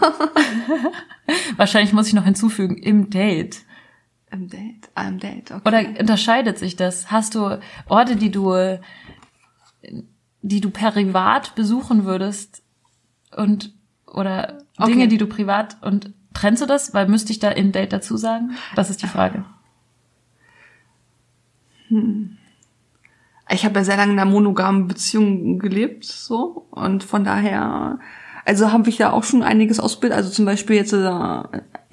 Wahrscheinlich 1.58 1.94
muss 1.94 2.08
ich 2.08 2.14
noch 2.14 2.26
hinzufügen, 2.26 2.78
im 2.78 3.10
Date. 3.10 3.62
Im 4.34 4.50
Date. 4.50 4.90
Ah, 4.96 5.08
im 5.08 5.20
Date, 5.20 5.52
okay. 5.52 5.62
Oder 5.68 6.00
unterscheidet 6.00 6.58
sich 6.58 6.76
das? 6.76 7.12
Hast 7.12 7.36
du 7.36 7.60
Orte, 7.88 8.16
die 8.16 8.32
du, 8.32 8.80
die 10.42 10.60
du 10.60 10.72
privat 10.72 11.54
besuchen 11.54 12.06
würdest 12.06 12.64
und 13.38 13.74
oder 14.08 14.64
Dinge, 14.80 15.04
Okay. 15.04 15.08
die 15.08 15.20
du 15.20 15.28
privat 15.28 15.78
und 15.84 16.14
trennst 16.34 16.64
du 16.64 16.66
das? 16.66 16.96
Weil 16.96 17.08
müsste 17.08 17.32
ich 17.32 17.38
da 17.38 17.50
im 17.50 17.72
Date 17.72 17.94
dazu 17.94 18.18
sagen? 18.18 18.52
Das 18.76 18.90
ist 18.90 19.04
die 19.04 19.08
Frage. 19.08 19.46
ich 23.50 23.66
habe 23.66 23.76
ja 23.76 23.84
sehr 23.84 23.98
lange 23.98 24.14
in 24.14 24.20
einer 24.20 24.30
monogamen 24.30 24.88
Beziehung 24.88 25.60
gelebt, 25.60 26.06
so. 26.06 26.66
Und 26.72 27.04
von 27.04 27.24
daher, 27.24 28.00
also 28.46 28.72
habe 28.72 28.90
ich 28.90 28.98
ja 28.98 29.12
auch 29.12 29.24
schon 29.24 29.44
einiges 29.44 29.80
ausgebildet. 29.80 30.18
Also 30.18 30.32
zum 30.32 30.46
Beispiel 30.46 30.76
jetzt, 30.76 30.94
äh, 30.94 31.44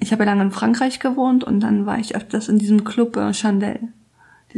ich 0.01 0.11
habe 0.11 0.23
ja 0.23 0.31
lange 0.31 0.43
in 0.43 0.51
Frankreich 0.51 0.99
gewohnt 0.99 1.43
und 1.43 1.61
dann 1.61 1.85
war 1.85 1.99
ich 1.99 2.15
öfters 2.15 2.49
in 2.49 2.57
diesem 2.57 2.83
Club 2.83 3.15
äh, 3.15 3.33
Chandel. 3.33 3.79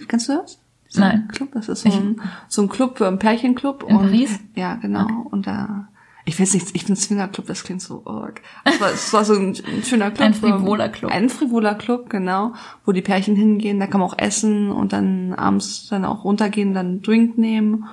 Kennst 0.08 0.30
du 0.30 0.38
das? 0.38 0.60
Dieser 0.90 1.02
Nein. 1.02 1.28
Club, 1.28 1.50
das 1.54 1.70
ist 1.70 1.84
so 1.84 1.92
ein, 1.92 2.22
so 2.48 2.62
ein 2.62 2.70
Club, 2.70 3.02
äh, 3.02 3.06
ein 3.06 3.20
Pärchenclub. 3.20 3.84
In 3.84 3.96
und, 3.96 4.06
Paris? 4.06 4.40
Ja, 4.56 4.76
genau. 4.76 5.08
Und 5.32 5.46
da, 5.46 5.90
ich 6.24 6.40
weiß 6.40 6.54
nicht, 6.54 6.74
ich 6.74 6.86
bin 6.86 6.96
Swingerclub, 6.96 7.46
das 7.46 7.64
klingt 7.64 7.82
so 7.82 8.04
arg. 8.06 8.42
Es 8.64 8.80
war, 8.80 8.90
es 8.92 9.14
war 9.14 9.26
so 9.26 9.34
ein, 9.34 9.50
ein 9.50 9.84
schöner 9.84 10.12
Club. 10.12 10.28
Ein 10.28 10.34
frivoler 10.34 10.90
Club. 10.90 11.12
Ein 11.12 11.30
frivoler 11.30 11.76
Club, 11.76 12.10
genau, 12.10 12.54
wo 12.86 12.94
die 12.94 13.02
Pärchen 13.02 13.36
hingehen, 13.36 13.80
da 13.82 13.88
kann 13.88 14.00
man 14.00 14.10
auch 14.10 14.18
essen 14.18 14.72
und 14.72 14.94
dann 14.94 15.34
abends 15.34 15.88
dann 15.90 16.06
auch 16.06 16.24
runtergehen, 16.24 16.74
dann 16.74 16.88
einen 16.88 17.02
Drink 17.02 17.38
nehmen 17.38 17.86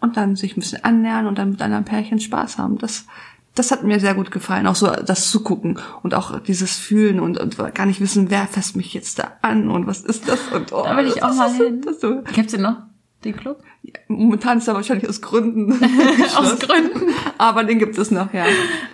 und 0.00 0.18
dann 0.18 0.36
sich 0.36 0.56
ein 0.56 0.60
bisschen 0.60 0.84
annähern 0.84 1.26
und 1.26 1.38
dann 1.38 1.50
mit 1.50 1.62
anderen 1.62 1.84
Pärchen 1.84 2.20
Spaß 2.20 2.58
haben. 2.58 2.76
Das, 2.76 3.06
das 3.54 3.70
hat 3.70 3.82
mir 3.82 4.00
sehr 4.00 4.14
gut 4.14 4.30
gefallen, 4.30 4.66
auch 4.66 4.74
so 4.74 4.86
das 4.90 5.30
Zugucken 5.30 5.78
und 6.02 6.14
auch 6.14 6.38
dieses 6.40 6.78
Fühlen 6.78 7.20
und, 7.20 7.38
und 7.38 7.56
gar 7.74 7.86
nicht 7.86 8.00
wissen, 8.00 8.30
wer 8.30 8.46
fasst 8.46 8.76
mich 8.76 8.94
jetzt 8.94 9.18
da 9.18 9.32
an 9.42 9.70
und 9.70 9.86
was 9.86 10.00
ist 10.00 10.28
das 10.28 10.40
und 10.54 10.72
oh, 10.72 10.84
Da 10.84 10.96
will 10.96 11.06
ich 11.06 11.22
auch 11.22 11.34
mal 11.34 11.50
so, 11.50 11.64
hin. 11.64 11.82
Das 11.82 12.00
so, 12.00 12.22
Gibt's 12.32 12.52
den 12.52 12.62
noch? 12.62 12.76
Den 13.24 13.36
Club? 13.36 13.62
momentan 14.08 14.58
ist 14.58 14.68
er 14.68 14.74
wahrscheinlich 14.74 15.08
aus 15.08 15.20
Gründen. 15.20 15.72
Aus. 16.36 16.58
Gründen. 16.58 17.12
Aber 17.38 17.64
den 17.64 17.78
gibt 17.78 17.98
es 17.98 18.10
noch, 18.10 18.32
ja. 18.32 18.44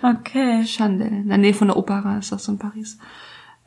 Okay. 0.01 0.63
Chandel, 0.65 1.07
in 1.07 1.29
der 1.29 1.37
Nähe 1.37 1.53
von 1.53 1.67
der 1.67 1.77
Opera 1.77 2.17
ist 2.17 2.31
das 2.31 2.47
in 2.47 2.57
Paris. 2.57 2.97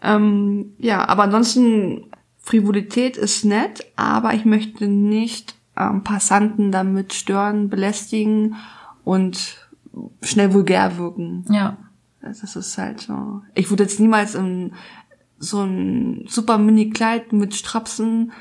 Ähm, 0.02 0.74
ja, 0.78 1.06
aber 1.08 1.24
ansonsten, 1.24 2.10
Frivolität 2.38 3.16
ist 3.16 3.44
nett, 3.44 3.86
aber 3.94 4.34
ich 4.34 4.44
möchte 4.44 4.88
nicht 4.88 5.54
ähm, 5.76 6.02
Passanten 6.02 6.72
damit 6.72 7.12
stören, 7.12 7.68
belästigen 7.68 8.56
und 9.04 9.61
schnell 10.22 10.52
vulgär 10.52 10.98
wirken. 10.98 11.44
Ja. 11.50 11.76
Das 12.20 12.42
ist 12.56 12.78
halt 12.78 13.00
so. 13.00 13.42
Ich 13.54 13.68
würde 13.70 13.82
jetzt 13.82 13.98
niemals 13.98 14.34
in 14.34 14.72
so 15.38 15.62
ein 15.62 16.24
super 16.28 16.56
Mini-Kleid 16.56 17.32
mit 17.32 17.54
Strapsen 17.54 18.32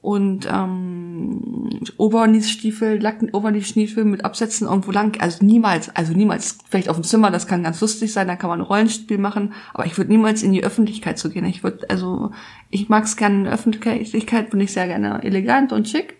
und 0.00 0.48
ähm, 0.50 1.68
Oberniesstiefel, 1.96 3.00
Lacken, 3.00 3.30
Oberniesstiefel 3.30 4.04
mit 4.04 4.24
Absätzen 4.24 4.66
irgendwo 4.66 4.92
lang. 4.92 5.20
Also 5.20 5.44
niemals, 5.44 5.94
also 5.94 6.12
niemals. 6.14 6.58
Vielleicht 6.70 6.88
auf 6.88 6.96
dem 6.96 7.04
Zimmer, 7.04 7.30
das 7.30 7.46
kann 7.46 7.64
ganz 7.64 7.80
lustig 7.80 8.12
sein, 8.12 8.28
da 8.28 8.36
kann 8.36 8.48
man 8.48 8.60
ein 8.60 8.66
Rollenspiel 8.66 9.18
machen, 9.18 9.52
aber 9.74 9.86
ich 9.86 9.98
würde 9.98 10.10
niemals 10.10 10.42
in 10.42 10.52
die 10.52 10.64
Öffentlichkeit 10.64 11.18
zu 11.18 11.30
gehen. 11.30 11.44
Ich 11.44 11.62
würde, 11.62 11.90
also 11.90 12.30
ich 12.70 12.88
mag 12.88 13.04
es 13.04 13.16
gerne 13.16 13.36
in 13.36 13.44
der 13.44 13.52
Öffentlichkeit, 13.52 14.50
bin 14.50 14.60
ich 14.60 14.72
sehr 14.72 14.86
gerne 14.86 15.22
elegant 15.22 15.72
und 15.72 15.88
schick. 15.88 16.17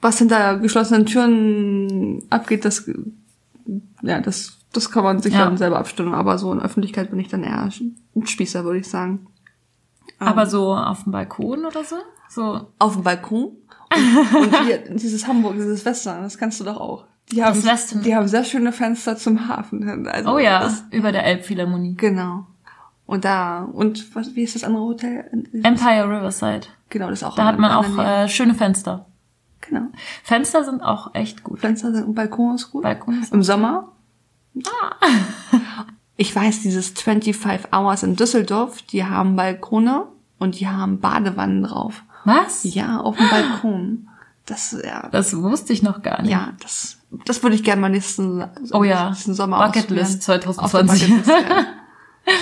Was 0.00 0.18
hinter 0.18 0.58
geschlossenen 0.58 1.06
Türen 1.06 2.22
abgeht, 2.30 2.64
das 2.64 2.88
ja, 4.02 4.20
das, 4.20 4.58
das 4.72 4.90
kann 4.90 5.02
man 5.04 5.20
sich 5.20 5.32
Ja. 5.34 5.44
dann 5.44 5.56
selber 5.56 5.78
abstimmen. 5.78 6.14
Aber 6.14 6.38
so 6.38 6.52
in 6.52 6.60
Öffentlichkeit 6.60 7.10
bin 7.10 7.18
ich 7.18 7.28
dann 7.28 7.42
eher 7.42 7.68
ein 8.14 8.26
Spießer, 8.26 8.64
würde 8.64 8.78
ich 8.80 8.88
sagen. 8.88 9.26
Aber 10.18 10.46
so 10.46 10.74
auf 10.74 11.04
dem 11.04 11.12
Balkon 11.12 11.64
oder 11.64 11.82
so? 11.84 11.96
So. 12.28 12.68
Auf 12.78 12.94
dem 12.94 13.02
Balkon. 13.02 13.52
Und, 13.94 14.36
und 14.36 14.64
hier, 14.64 14.78
dieses 14.94 15.26
Hamburg, 15.26 15.54
dieses 15.54 15.84
Western, 15.84 16.22
das 16.22 16.38
kannst 16.38 16.60
du 16.60 16.64
doch 16.64 16.76
auch. 16.78 17.04
Die 17.32 17.42
haben, 17.42 17.60
die 18.04 18.14
haben 18.14 18.28
sehr 18.28 18.44
schöne 18.44 18.70
Fenster 18.72 19.16
zum 19.16 19.48
Hafen. 19.48 20.06
Also 20.06 20.34
Oh 20.34 20.38
ja, 20.38 20.60
Das, 20.60 20.84
über 20.92 21.10
der 21.10 21.24
Elbphilharmonie. 21.24 21.94
genau. 21.96 22.46
Und 23.04 23.24
da, 23.24 23.62
und 23.62 24.14
was, 24.14 24.34
wie 24.34 24.42
ist 24.42 24.54
das 24.56 24.64
andere 24.64 24.82
Hotel? 24.82 25.24
Empire 25.62 26.08
Riverside. 26.08 26.66
Genau, 26.88 27.08
das 27.08 27.20
ist 27.20 27.24
auch. 27.24 27.34
Da 27.36 27.44
hat 27.46 27.58
man 27.58 27.70
auch 27.72 27.98
äh, 27.98 28.28
schöne 28.28 28.54
Fenster. 28.54 29.06
Genau. 29.68 29.86
Fenster 30.22 30.64
sind 30.64 30.80
auch 30.82 31.14
echt 31.14 31.42
gut. 31.42 31.60
Fenster 31.60 31.92
sind, 31.92 32.04
und 32.04 32.14
Balkon 32.14 32.54
ist 32.54 32.70
gut. 32.70 32.82
Balkon 32.82 33.20
ist 33.22 33.32
Im 33.32 33.42
Sommer. 33.42 33.92
Ich 36.18 36.34
weiß, 36.34 36.62
dieses 36.62 36.88
25 36.90 37.74
Hours 37.74 38.02
in 38.02 38.16
Düsseldorf, 38.16 38.80
die 38.80 39.04
haben 39.04 39.36
Balkone 39.36 40.06
und 40.38 40.58
die 40.58 40.66
haben 40.66 40.98
Badewannen 41.00 41.62
drauf. 41.62 42.04
Was? 42.24 42.64
Ja, 42.64 43.00
auf 43.00 43.18
dem 43.18 43.28
Balkon. 43.28 44.08
Das, 44.46 44.74
ja, 44.82 45.08
Das 45.12 45.36
wusste 45.36 45.74
ich 45.74 45.82
noch 45.82 46.00
gar 46.00 46.22
nicht. 46.22 46.30
ja, 46.30 46.54
das, 46.62 46.96
das 47.26 47.42
würde 47.42 47.54
ich 47.54 47.64
gerne 47.64 47.82
mal 47.82 47.90
nächsten, 47.90 48.42
Oh 48.72 48.82
ja. 48.82 49.10
nächsten 49.10 49.34
Sommer 49.34 49.58
Bucketlist 49.66 50.26
ausprobieren. 50.30 50.48
Auf 50.48 50.56
2020. 50.56 51.08
der 51.08 51.16
Bucketlist, 51.16 51.50
ja. 51.50 51.64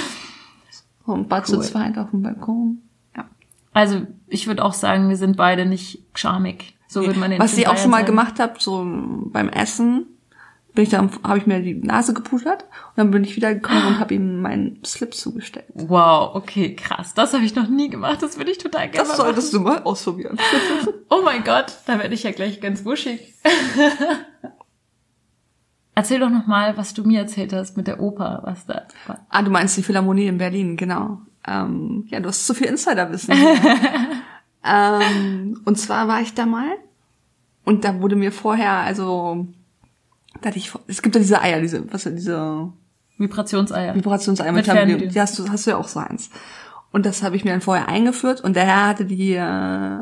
So 1.07 1.13
ein 1.15 1.29
Bad 1.29 1.47
zu 1.47 1.57
Cool. 1.57 1.65
zweit 1.65 1.99
auf 1.99 2.11
dem 2.11 2.23
Balkon. 2.23 2.79
Ja. 3.17 3.25
Also 3.73 4.07
ich 4.29 4.47
würde 4.47 4.65
auch 4.65 4.73
sagen, 4.73 5.09
wir 5.09 5.17
sind 5.17 5.37
beide 5.37 5.67
nicht 5.67 6.03
charmig. 6.15 6.74
So 6.95 7.05
würde 7.05 7.19
man 7.19 7.33
den 7.33 7.41
Was 7.41 7.59
ich 7.59 7.67
auch 7.67 7.77
schon 7.77 7.91
mal 7.91 8.05
gemacht 8.05 8.39
habe, 8.39 8.55
so 8.59 8.85
beim 8.87 9.49
Essen, 9.49 10.07
bin 10.75 10.85
ich 10.85 10.91
dann, 10.91 11.11
habe 11.25 11.39
ich 11.39 11.47
mir 11.47 11.61
die 11.61 11.75
Nase 11.75 12.15
gepudert 12.15 12.63
und 12.63 12.99
dann 12.99 13.11
bin 13.11 13.25
ich 13.25 13.35
wieder 13.35 13.53
gekommen 13.53 13.85
und 13.85 13.99
habe 13.99 14.15
ihm 14.15 14.41
meinen 14.41 14.79
Slip 14.85 15.13
zugesteckt. 15.13 15.71
Wow, 15.75 16.37
okay, 16.37 16.77
krass. 16.77 17.13
Das 17.15 17.33
habe 17.33 17.45
ich 17.45 17.57
noch 17.57 17.69
nie 17.69 17.91
gemacht. 17.91 18.23
Das 18.23 18.39
würde 18.39 18.53
ich 18.53 18.59
total 18.59 18.89
gerne 18.89 19.09
Das 19.09 19.19
mal 19.19 19.25
solltest 19.25 19.53
du 19.53 19.61
mal 19.61 19.83
ausprobieren. 19.83 20.37
machen. 20.37 20.95
Oh 21.11 21.23
mein 21.25 21.43
Gott, 21.43 21.73
da 21.87 21.99
werde 21.99 22.15
ich 22.15 22.23
ja 22.23 22.31
gleich 22.31 22.61
ganz 22.61 22.85
wuschig. 22.85 23.35
Erzähl 25.97 26.21
doch 26.21 26.31
noch 26.31 26.47
mal, 26.47 26.77
was 26.77 26.95
du 26.95 27.05
mir 27.05 27.21
erzählt 27.21 27.53
hast 27.53 27.77
mit 27.77 27.89
der 27.89 28.01
Oper, 28.01 28.41
was 28.45 28.67
da 28.67 28.83
war. 29.07 29.27
Ah, 29.29 29.43
du 29.43 29.51
meinst 29.51 29.77
die 29.77 29.83
Philharmonie 29.83 30.27
in 30.27 30.39
Berlin, 30.39 30.77
genau. 30.77 31.21
Ähm, 31.47 32.05
ja, 32.09 32.21
du 32.21 32.29
hast 32.29 32.47
zu 32.47 32.55
viel 32.55 32.69
Insiderwissen. 32.69 33.35
ähm, 34.64 35.61
und 35.64 35.79
zwar 35.79 36.09
war 36.09 36.20
ich 36.20 36.35
da 36.35 36.46
mal 36.46 36.77
und 37.64 37.85
da 37.85 38.00
wurde 38.00 38.16
mir 38.16 38.33
vorher, 38.33 38.72
also, 38.72 39.46
da 40.40 40.48
hatte 40.48 40.59
ich, 40.59 40.72
es 40.87 41.03
gibt 41.03 41.14
ja 41.14 41.20
diese 41.20 41.40
Eier, 41.40 41.61
diese, 41.61 41.90
was 41.92 42.05
diese 42.05 42.72
Vibrationseier. 43.18 43.94
Vibrationseier 43.94 44.53
mit, 44.53 44.66
Mit 44.66 44.74
Fernbedienung. 44.74 45.12
Die 45.12 45.20
hast 45.20 45.38
du, 45.38 45.48
hast 45.48 45.66
du 45.66 45.70
ja 45.70 45.77
auch 45.77 45.88
so 45.88 46.00
eins. 46.00 46.31
Und 46.92 47.07
das 47.07 47.22
habe 47.22 47.37
ich 47.37 47.44
mir 47.44 47.50
dann 47.50 47.61
vorher 47.61 47.88
eingeführt 47.88 48.40
und 48.40 48.55
der 48.55 48.64
Herr 48.64 48.87
hatte 48.88 49.05
die, 49.05 49.35
äh, 49.35 49.98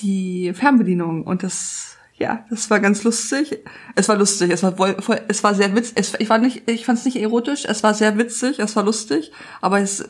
die 0.00 0.52
Fernbedienung 0.54 1.24
und 1.24 1.42
das, 1.42 1.89
ja, 2.20 2.44
das 2.50 2.68
war 2.70 2.78
ganz 2.80 3.02
lustig. 3.02 3.58
Es 3.96 4.08
war 4.08 4.16
lustig, 4.16 4.50
es 4.50 4.62
war 4.62 4.76
voll, 4.76 5.00
voll, 5.00 5.20
es 5.28 5.42
war 5.42 5.54
sehr 5.54 5.74
witzig. 5.74 5.94
Es, 5.96 6.12
ich 6.18 6.28
war 6.28 6.38
nicht, 6.38 6.68
ich 6.70 6.84
fand 6.84 6.98
es 6.98 7.04
nicht 7.06 7.16
erotisch, 7.16 7.64
es 7.66 7.82
war 7.82 7.94
sehr 7.94 8.18
witzig, 8.18 8.58
es 8.58 8.76
war 8.76 8.84
lustig, 8.84 9.32
aber 9.62 9.80
es 9.80 10.00
äh, 10.00 10.06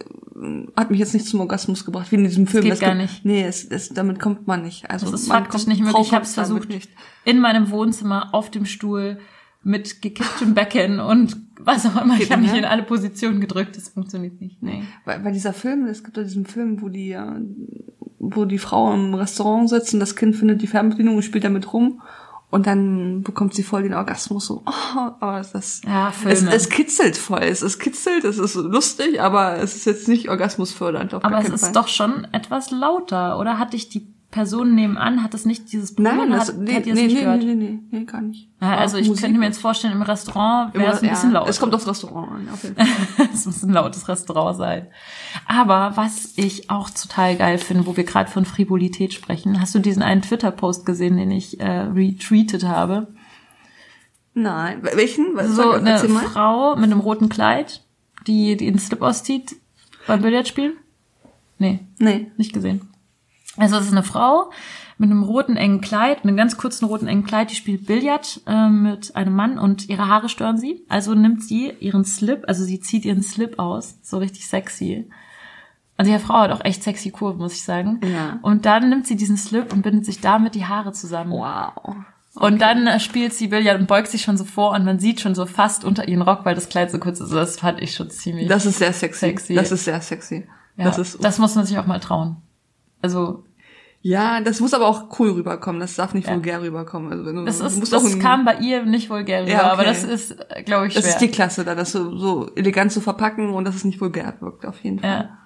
hat 0.76 0.90
mich 0.90 0.98
jetzt 0.98 1.14
nicht 1.14 1.26
zum 1.26 1.38
Orgasmus 1.40 1.84
gebracht, 1.84 2.10
wie 2.10 2.16
in 2.16 2.24
diesem 2.24 2.46
Film. 2.48 2.64
geht 2.64 2.72
Es 2.74 2.80
gar 2.80 2.90
gibt- 2.96 3.02
nicht. 3.02 3.24
Nee, 3.24 3.44
es, 3.44 3.64
es, 3.64 3.90
damit 3.90 4.18
kommt 4.18 4.46
man 4.48 4.62
nicht. 4.62 4.90
Also 4.90 5.10
Das 5.10 5.20
ist 5.22 5.28
man 5.28 5.44
faktisch 5.44 5.62
kommt- 5.62 5.68
nicht 5.68 5.84
möglich. 5.84 6.06
Ich 6.08 6.12
habe 6.12 6.24
es 6.24 6.34
versucht. 6.34 6.68
Nicht. 6.68 6.90
In 7.24 7.38
meinem 7.40 7.70
Wohnzimmer, 7.70 8.34
auf 8.34 8.50
dem 8.50 8.66
Stuhl, 8.66 9.18
mit 9.62 10.00
gekipptem 10.02 10.54
Becken 10.54 11.00
und 11.00 11.36
was 11.60 11.84
auch 11.84 12.00
immer. 12.02 12.14
Ich 12.14 12.20
Geht 12.20 12.30
habe 12.30 12.40
mich 12.42 12.54
in 12.54 12.64
alle 12.64 12.82
Positionen 12.82 13.40
gedrückt. 13.42 13.76
Das 13.76 13.90
funktioniert 13.90 14.40
nicht. 14.40 14.62
Nee. 14.62 14.82
Weil, 15.04 15.22
weil 15.22 15.32
dieser 15.32 15.52
Film, 15.52 15.84
es 15.84 16.02
gibt 16.02 16.16
ja 16.16 16.22
diesen 16.22 16.46
Film, 16.46 16.80
wo 16.80 16.88
die, 16.88 17.12
äh, 17.12 17.20
wo 18.20 18.44
die 18.44 18.58
Frau 18.58 18.92
im 18.92 19.14
Restaurant 19.14 19.68
sitzt 19.68 19.94
und 19.94 20.00
das 20.00 20.14
Kind 20.14 20.36
findet 20.36 20.62
die 20.62 20.66
Fernbedienung 20.68 21.16
und 21.16 21.22
spielt 21.22 21.42
damit 21.44 21.72
rum 21.72 22.00
und 22.50 22.66
dann 22.66 23.22
bekommt 23.22 23.54
sie 23.54 23.62
voll 23.62 23.82
den 23.82 23.94
Orgasmus 23.94 24.46
so. 24.46 24.62
Oh, 24.96 25.12
aber 25.20 25.40
das, 25.52 25.82
Ja, 25.86 26.12
es, 26.26 26.42
es 26.42 26.68
kitzelt 26.68 27.16
voll. 27.16 27.42
Es, 27.42 27.62
es 27.62 27.78
kitzelt, 27.78 28.24
es 28.24 28.38
ist 28.38 28.56
lustig, 28.56 29.20
aber 29.20 29.58
es 29.58 29.76
ist 29.76 29.84
jetzt 29.84 30.08
nicht 30.08 30.28
orgasmusfördernd. 30.28 31.14
Auf 31.14 31.24
Aber 31.24 31.38
es 31.38 31.48
ist 31.48 31.60
Fall. 31.66 31.72
doch 31.72 31.86
schon 31.86 32.26
etwas 32.32 32.72
lauter. 32.72 33.38
Oder 33.38 33.60
hat 33.60 33.72
dich 33.72 33.88
die 33.88 34.12
Person 34.30 34.76
nebenan, 34.76 35.24
hat 35.24 35.34
es 35.34 35.44
nicht 35.44 35.72
dieses 35.72 35.98
Nein, 35.98 36.20
oder 36.20 36.36
das, 36.38 36.48
hat, 36.48 36.58
nee, 36.58 36.74
hat 36.74 36.86
dir 36.86 36.94
nee, 36.94 37.02
das 37.02 37.12
nicht 37.12 37.14
nee, 37.14 37.20
gehört? 37.24 37.42
nee, 37.42 37.54
nee, 37.54 37.78
nee, 37.90 38.04
gar 38.04 38.20
nicht. 38.20 38.48
Ja, 38.60 38.76
also 38.76 38.96
ich 38.96 39.08
Musik. 39.08 39.24
könnte 39.24 39.40
mir 39.40 39.46
jetzt 39.46 39.60
vorstellen, 39.60 39.94
im 39.94 40.02
Restaurant 40.02 40.72
wäre 40.74 40.92
es 40.92 41.02
ein 41.02 41.08
bisschen 41.10 41.32
laut. 41.32 41.48
Es 41.48 41.58
kommt 41.58 41.74
aufs 41.74 41.88
Restaurant 41.88 42.30
an, 42.30 42.48
auf 42.52 42.62
jeden 42.62 42.76
Fall. 42.76 43.28
es 43.34 43.46
muss 43.46 43.62
ein 43.64 43.72
lautes 43.72 44.08
Restaurant 44.08 44.56
sein. 44.56 44.86
Aber 45.46 45.96
was 45.96 46.34
ich 46.36 46.70
auch 46.70 46.90
total 46.90 47.34
geil 47.36 47.58
finde, 47.58 47.86
wo 47.86 47.96
wir 47.96 48.04
gerade 48.04 48.30
von 48.30 48.44
Frivolität 48.44 49.12
sprechen, 49.12 49.60
hast 49.60 49.74
du 49.74 49.80
diesen 49.80 50.02
einen 50.02 50.22
Twitter-Post 50.22 50.86
gesehen, 50.86 51.16
den 51.16 51.32
ich 51.32 51.58
äh, 51.58 51.68
retweetet 51.68 52.64
habe? 52.64 53.08
Nein, 54.34 54.80
welchen? 54.94 55.34
Was, 55.34 55.56
So 55.56 55.72
eine. 55.72 55.98
Frau 55.98 56.76
mit 56.76 56.84
einem 56.84 57.00
roten 57.00 57.28
Kleid, 57.28 57.82
die, 58.28 58.56
die 58.56 58.66
den 58.66 58.78
Slip 58.78 59.02
auszieht 59.02 59.56
beim 60.06 60.22
Billardspielen? 60.22 60.74
Nee, 61.58 61.80
Nee. 61.98 62.30
nicht 62.36 62.52
gesehen. 62.52 62.82
Also 63.56 63.76
es 63.76 63.86
ist 63.86 63.92
eine 63.92 64.02
Frau 64.02 64.50
mit 65.00 65.10
einem 65.10 65.22
roten 65.22 65.56
engen 65.56 65.80
Kleid, 65.80 66.24
mit 66.24 66.28
einem 66.28 66.36
ganz 66.36 66.58
kurzen 66.58 66.84
roten 66.84 67.08
engen 67.08 67.24
Kleid, 67.24 67.50
die 67.50 67.54
spielt 67.54 67.86
Billard 67.86 68.42
äh, 68.46 68.68
mit 68.68 69.16
einem 69.16 69.34
Mann 69.34 69.58
und 69.58 69.88
ihre 69.88 70.08
Haare 70.08 70.28
stören 70.28 70.58
sie. 70.58 70.84
Also 70.90 71.14
nimmt 71.14 71.42
sie 71.42 71.72
ihren 71.80 72.04
Slip, 72.04 72.44
also 72.46 72.64
sie 72.64 72.80
zieht 72.80 73.06
ihren 73.06 73.22
Slip 73.22 73.58
aus, 73.58 73.98
so 74.02 74.18
richtig 74.18 74.46
sexy. 74.46 75.08
Also 75.96 76.12
die 76.12 76.18
Frau 76.18 76.40
hat 76.40 76.52
auch 76.52 76.64
echt 76.64 76.82
sexy 76.82 77.10
Kurve, 77.10 77.38
muss 77.38 77.54
ich 77.54 77.64
sagen. 77.64 78.00
Ja. 78.02 78.38
Und 78.42 78.66
dann 78.66 78.90
nimmt 78.90 79.06
sie 79.06 79.16
diesen 79.16 79.38
Slip 79.38 79.72
und 79.72 79.82
bindet 79.82 80.04
sich 80.04 80.20
damit 80.20 80.54
die 80.54 80.66
Haare 80.66 80.92
zusammen. 80.92 81.32
Wow. 81.32 81.96
Und 82.34 82.60
dann 82.60 82.86
äh, 82.86 83.00
spielt 83.00 83.32
sie 83.32 83.48
Billard 83.48 83.80
und 83.80 83.86
beugt 83.86 84.08
sich 84.08 84.20
schon 84.22 84.36
so 84.36 84.44
vor 84.44 84.72
und 84.72 84.84
man 84.84 84.98
sieht 84.98 85.20
schon 85.20 85.34
so 85.34 85.46
fast 85.46 85.84
unter 85.84 86.08
ihren 86.08 86.22
Rock, 86.22 86.44
weil 86.44 86.54
das 86.54 86.68
Kleid 86.68 86.90
so 86.90 86.98
kurz 86.98 87.20
ist. 87.20 87.32
Das 87.32 87.58
fand 87.58 87.80
ich 87.80 87.94
schon 87.94 88.10
ziemlich. 88.10 88.48
Das 88.48 88.66
ist 88.66 88.78
sehr 88.78 88.92
sexy. 88.92 89.26
Sexy. 89.28 89.54
Das 89.54 89.72
ist 89.72 89.84
sehr 89.84 90.00
sexy. 90.02 90.46
ja, 90.76 90.84
Das 90.84 90.98
ist 90.98 91.24
das 91.24 91.38
muss 91.38 91.54
man 91.54 91.64
sich 91.64 91.78
auch 91.78 91.86
mal 91.86 92.00
trauen. 92.00 92.36
Also 93.02 93.44
Ja, 94.02 94.40
das 94.40 94.60
muss 94.60 94.72
aber 94.74 94.86
auch 94.86 95.18
cool 95.18 95.30
rüberkommen. 95.32 95.80
Das 95.80 95.94
darf 95.96 96.14
nicht 96.14 96.28
vulgär 96.28 96.62
rüberkommen. 96.62 97.12
Also 97.12 97.26
wenn 97.26 97.36
du, 97.36 97.44
Das, 97.44 97.60
ist, 97.60 97.92
das 97.92 98.18
kam 98.18 98.44
bei 98.44 98.56
ihr 98.58 98.84
nicht 98.84 99.10
vulgär 99.10 99.42
rüber, 99.42 99.50
Ja, 99.52 99.58
okay. 99.60 99.70
aber 99.72 99.84
das 99.84 100.04
ist, 100.04 100.36
glaube 100.64 100.86
ich, 100.86 100.94
Das 100.94 101.04
schwer. 101.04 101.12
ist 101.14 101.20
die 101.20 101.28
Klasse 101.28 101.64
da, 101.64 101.74
das 101.74 101.92
so, 101.92 102.16
so 102.16 102.50
elegant 102.54 102.92
zu 102.92 103.00
verpacken 103.00 103.50
und 103.50 103.64
dass 103.64 103.74
es 103.74 103.84
nicht 103.84 104.00
vulgär 104.00 104.34
wirkt, 104.40 104.64
auf 104.66 104.78
jeden 104.82 105.00
Fall. 105.00 105.28
ja. 105.28 105.36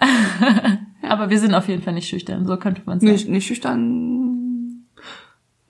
aber 1.02 1.28
wir 1.28 1.40
sind 1.40 1.54
auf 1.54 1.66
jeden 1.68 1.82
Fall 1.82 1.92
nicht 1.94 2.08
schüchtern, 2.08 2.46
so 2.46 2.56
könnte 2.56 2.82
man 2.86 3.00
sagen. 3.00 3.12
Nicht, 3.12 3.28
nicht 3.28 3.46
schüchtern. 3.46 4.86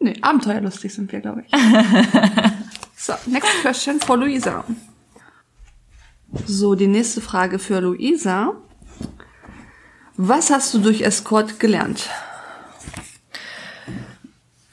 Nee, 0.01 0.15
abenteuerlustig 0.21 0.93
sind 0.95 1.11
wir, 1.11 1.21
glaube 1.21 1.45
ich. 1.47 1.53
so, 2.97 3.15
next 3.27 3.51
question 3.63 3.99
for 4.01 4.17
Luisa. 4.17 4.65
So, 6.47 6.75
die 6.75 6.87
nächste 6.87 7.21
Frage 7.23 7.59
für 7.59 7.81
Luisa. 7.81 8.53
Was 10.21 10.51
hast 10.51 10.75
du 10.75 10.81
durch 10.81 11.03
Escort 11.03 11.61
gelernt? 11.61 12.11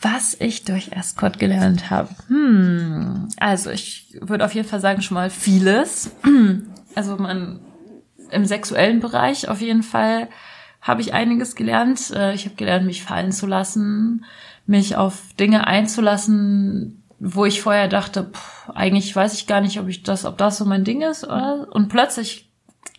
Was 0.02 0.36
ich 0.40 0.64
durch 0.66 0.92
Escort 0.92 1.38
gelernt 1.38 1.92
habe. 1.92 2.10
Hm, 2.30 3.30
also 3.38 3.70
ich 3.70 4.18
würde 4.22 4.44
auf 4.44 4.56
jeden 4.56 4.68
Fall 4.68 4.80
sagen 4.80 5.04
schon 5.04 5.16
mal 5.16 5.30
vieles. 5.30 6.12
Also 6.96 7.18
man 7.18 7.60
im 8.32 8.46
sexuellen 8.46 9.02
Bereich 9.02 9.50
auf 9.50 9.60
jeden 9.60 9.84
Fall 9.84 10.30
habe 10.82 11.02
ich 11.02 11.14
einiges 11.14 11.56
gelernt. 11.56 12.10
Äh, 12.12 12.34
Ich 12.34 12.46
habe 12.46 12.56
gelernt, 12.56 12.86
mich 12.86 13.04
fallen 13.04 13.34
zu 13.34 13.46
lassen, 13.48 14.24
mich 14.66 14.96
auf 14.96 15.34
Dinge 15.38 15.68
einzulassen, 15.68 17.04
wo 17.20 17.44
ich 17.44 17.62
vorher 17.62 17.90
dachte, 17.90 18.32
pff, 18.32 18.70
eigentlich 18.74 19.14
weiß 19.14 19.34
ich 19.34 19.46
gar 19.46 19.60
nicht, 19.60 19.78
ob 19.78 19.90
ich 19.90 20.04
das, 20.04 20.24
ob 20.24 20.38
das 20.38 20.58
so 20.58 20.64
mein 20.64 20.86
Ding 20.86 21.02
ist, 21.02 21.26
oder? 21.26 21.68
Und 21.70 21.90
plötzlich 21.90 22.50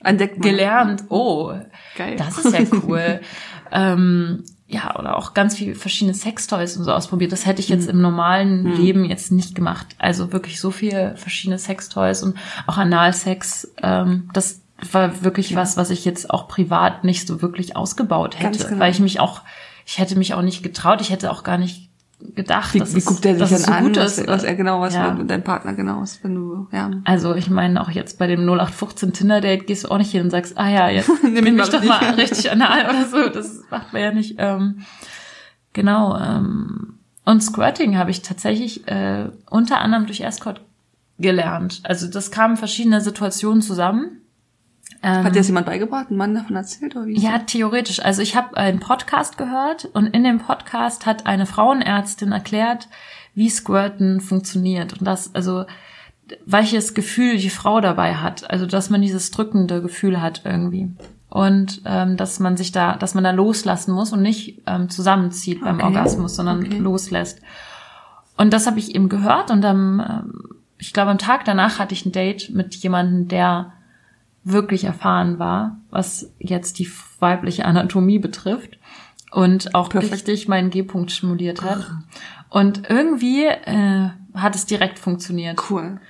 Entdeckt 0.06 0.38
man. 0.38 0.48
gelernt, 0.48 1.04
oh, 1.08 1.52
Geil. 1.96 2.16
das 2.16 2.38
ist 2.38 2.52
ja 2.52 2.64
cool. 2.84 3.20
ähm, 3.72 4.44
ja, 4.68 4.98
oder 4.98 5.16
auch 5.16 5.32
ganz 5.32 5.56
viel 5.56 5.74
verschiedene 5.74 6.14
Sextoys 6.14 6.76
und 6.76 6.84
so 6.84 6.92
ausprobiert. 6.92 7.30
Das 7.30 7.46
hätte 7.46 7.60
ich 7.60 7.68
jetzt 7.68 7.88
im 7.88 8.00
normalen 8.00 8.76
Leben 8.76 9.04
jetzt 9.04 9.30
nicht 9.30 9.54
gemacht. 9.54 9.86
Also 9.98 10.32
wirklich 10.32 10.60
so 10.60 10.72
viele 10.72 11.16
verschiedene 11.16 11.58
Sextoys 11.58 12.22
und 12.22 12.36
auch 12.66 12.76
Analsex. 12.76 13.72
Ähm, 13.80 14.28
das 14.32 14.62
war 14.90 15.22
wirklich 15.22 15.54
was, 15.54 15.76
was 15.76 15.90
ich 15.90 16.04
jetzt 16.04 16.30
auch 16.30 16.48
privat 16.48 17.04
nicht 17.04 17.26
so 17.26 17.42
wirklich 17.42 17.76
ausgebaut 17.76 18.40
hätte, 18.40 18.66
genau. 18.66 18.80
weil 18.80 18.90
ich 18.90 18.98
mich 18.98 19.20
auch, 19.20 19.42
ich 19.86 19.98
hätte 19.98 20.16
mich 20.16 20.34
auch 20.34 20.42
nicht 20.42 20.62
getraut. 20.64 21.00
Ich 21.00 21.10
hätte 21.10 21.30
auch 21.30 21.44
gar 21.44 21.58
nicht 21.58 21.88
gedacht, 22.34 22.72
Wie, 22.74 22.78
dass 22.78 22.94
wie 22.94 23.00
guckt 23.02 23.24
er 23.26 23.36
sich 23.46 23.58
denn 23.64 23.72
an, 23.74 23.94
was, 23.96 24.18
ist. 24.18 24.26
was 24.26 24.42
er 24.42 24.54
genau, 24.54 24.80
was 24.80 24.94
Ja. 24.94 25.12
dein 25.14 25.44
Partner 25.44 25.74
genau 25.74 26.02
ist, 26.02 26.24
wenn 26.24 26.34
du, 26.34 26.66
ja. 26.72 26.90
Also 27.04 27.34
ich 27.34 27.50
meine, 27.50 27.80
auch 27.80 27.90
jetzt 27.90 28.18
bei 28.18 28.26
dem 28.26 28.40
0815 28.48 29.12
Tinder-Date 29.12 29.66
gehst 29.66 29.84
du 29.84 29.88
auch 29.90 29.98
nicht 29.98 30.10
hin 30.12 30.22
und 30.22 30.30
sagst, 30.30 30.56
ah 30.56 30.68
ja, 30.68 30.88
jetzt 30.90 31.10
Nimm 31.22 31.56
mich 31.56 31.68
doch 31.68 31.82
mal 31.84 31.98
richtig. 31.98 32.30
richtig 32.30 32.50
anal 32.52 32.84
oder 32.88 33.04
so. 33.06 33.28
Das 33.28 33.60
macht 33.70 33.92
man 33.92 34.02
ja 34.02 34.12
nicht. 34.12 34.36
Ähm, 34.38 34.82
genau. 35.72 36.16
Ähm, 36.18 36.98
und 37.24 37.42
Squirting 37.42 37.98
habe 37.98 38.10
ich 38.10 38.22
tatsächlich 38.22 38.86
äh, 38.88 39.28
unter 39.50 39.80
anderem 39.80 40.06
durch 40.06 40.20
Escort 40.22 40.60
gelernt. 41.18 41.80
Also 41.84 42.08
das 42.08 42.30
kamen 42.30 42.56
verschiedene 42.56 43.00
Situationen 43.00 43.62
zusammen. 43.62 44.22
Ähm, 45.06 45.22
Hat 45.24 45.34
dir 45.36 45.38
das 45.40 45.46
jemand 45.46 45.66
beigebracht, 45.66 46.10
ein 46.10 46.16
Mann 46.16 46.34
davon 46.34 46.56
erzählt, 46.56 46.96
oder 46.96 47.06
wie? 47.06 47.16
ja, 47.16 47.38
theoretisch. 47.38 48.00
Also 48.04 48.22
ich 48.22 48.34
habe 48.34 48.56
einen 48.56 48.80
Podcast 48.80 49.38
gehört 49.38 49.84
und 49.92 50.06
in 50.08 50.24
dem 50.24 50.40
Podcast 50.40 51.06
hat 51.06 51.26
eine 51.26 51.46
Frauenärztin 51.46 52.32
erklärt, 52.32 52.88
wie 53.34 53.48
Squirten 53.48 54.20
funktioniert 54.20 54.94
und 54.94 55.04
das, 55.06 55.32
also 55.32 55.64
welches 56.44 56.92
Gefühl 56.94 57.36
die 57.36 57.50
Frau 57.50 57.80
dabei 57.80 58.16
hat. 58.16 58.50
Also 58.50 58.66
dass 58.66 58.90
man 58.90 59.00
dieses 59.00 59.30
drückende 59.30 59.80
Gefühl 59.80 60.20
hat 60.20 60.42
irgendwie. 60.44 60.90
Und 61.28 61.82
ähm, 61.84 62.16
dass 62.16 62.40
man 62.40 62.56
sich 62.56 62.72
da, 62.72 62.96
dass 62.96 63.14
man 63.14 63.22
da 63.22 63.30
loslassen 63.30 63.92
muss 63.92 64.12
und 64.12 64.22
nicht 64.22 64.62
ähm, 64.66 64.88
zusammenzieht 64.88 65.60
beim 65.60 65.76
Okay. 65.76 65.84
Orgasmus, 65.84 66.34
sondern 66.34 66.64
Okay. 66.64 66.78
loslässt. 66.78 67.40
Und 68.36 68.52
das 68.52 68.66
habe 68.66 68.80
ich 68.80 68.94
eben 68.94 69.08
gehört 69.08 69.50
und 69.52 69.64
am, 69.64 70.00
ähm, 70.00 70.56
ich 70.78 70.92
glaube, 70.92 71.10
am 71.12 71.18
Tag 71.18 71.44
danach 71.44 71.78
hatte 71.78 71.94
ich 71.94 72.04
ein 72.06 72.12
Date 72.12 72.50
mit 72.50 72.74
jemandem, 72.76 73.28
der 73.28 73.72
wirklich 74.46 74.84
erfahren 74.84 75.40
war, 75.40 75.80
was 75.90 76.32
jetzt 76.38 76.78
die 76.78 76.88
weibliche 77.18 77.64
Anatomie 77.64 78.20
betrifft 78.20 78.78
und 79.32 79.74
auch 79.74 79.88
Perfekt. 79.88 80.12
richtig 80.12 80.46
meinen 80.46 80.70
G-Punkt 80.70 81.10
stimuliert 81.10 81.62
hat. 81.62 81.90
Und 82.48 82.88
irgendwie 82.88 83.44
äh, 83.44 84.10
hat 84.34 84.54
es 84.54 84.64
direkt 84.64 85.00
funktioniert. 85.00 85.60
Cool. 85.68 86.00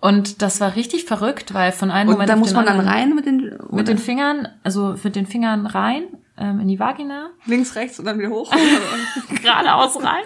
Und 0.00 0.42
das 0.42 0.60
war 0.60 0.76
richtig 0.76 1.06
verrückt, 1.06 1.54
weil 1.54 1.72
von 1.72 1.90
einem 1.90 2.10
Und 2.10 2.14
Moment 2.16 2.30
da 2.30 2.36
muss 2.36 2.52
man 2.52 2.66
dann 2.66 2.78
rein 2.78 3.14
mit 3.14 3.24
den, 3.24 3.58
mit 3.70 3.88
den 3.88 3.98
Fingern, 3.98 4.48
also 4.62 4.94
mit 5.02 5.16
den 5.16 5.26
Fingern 5.26 5.66
rein, 5.66 6.04
ähm, 6.38 6.60
in 6.60 6.68
die 6.68 6.78
Vagina. 6.78 7.30
Links, 7.46 7.74
rechts 7.74 7.98
und 7.98 8.04
dann 8.04 8.18
wieder 8.18 8.30
hoch. 8.30 8.52
geradeaus 9.42 10.02
rein. 10.02 10.24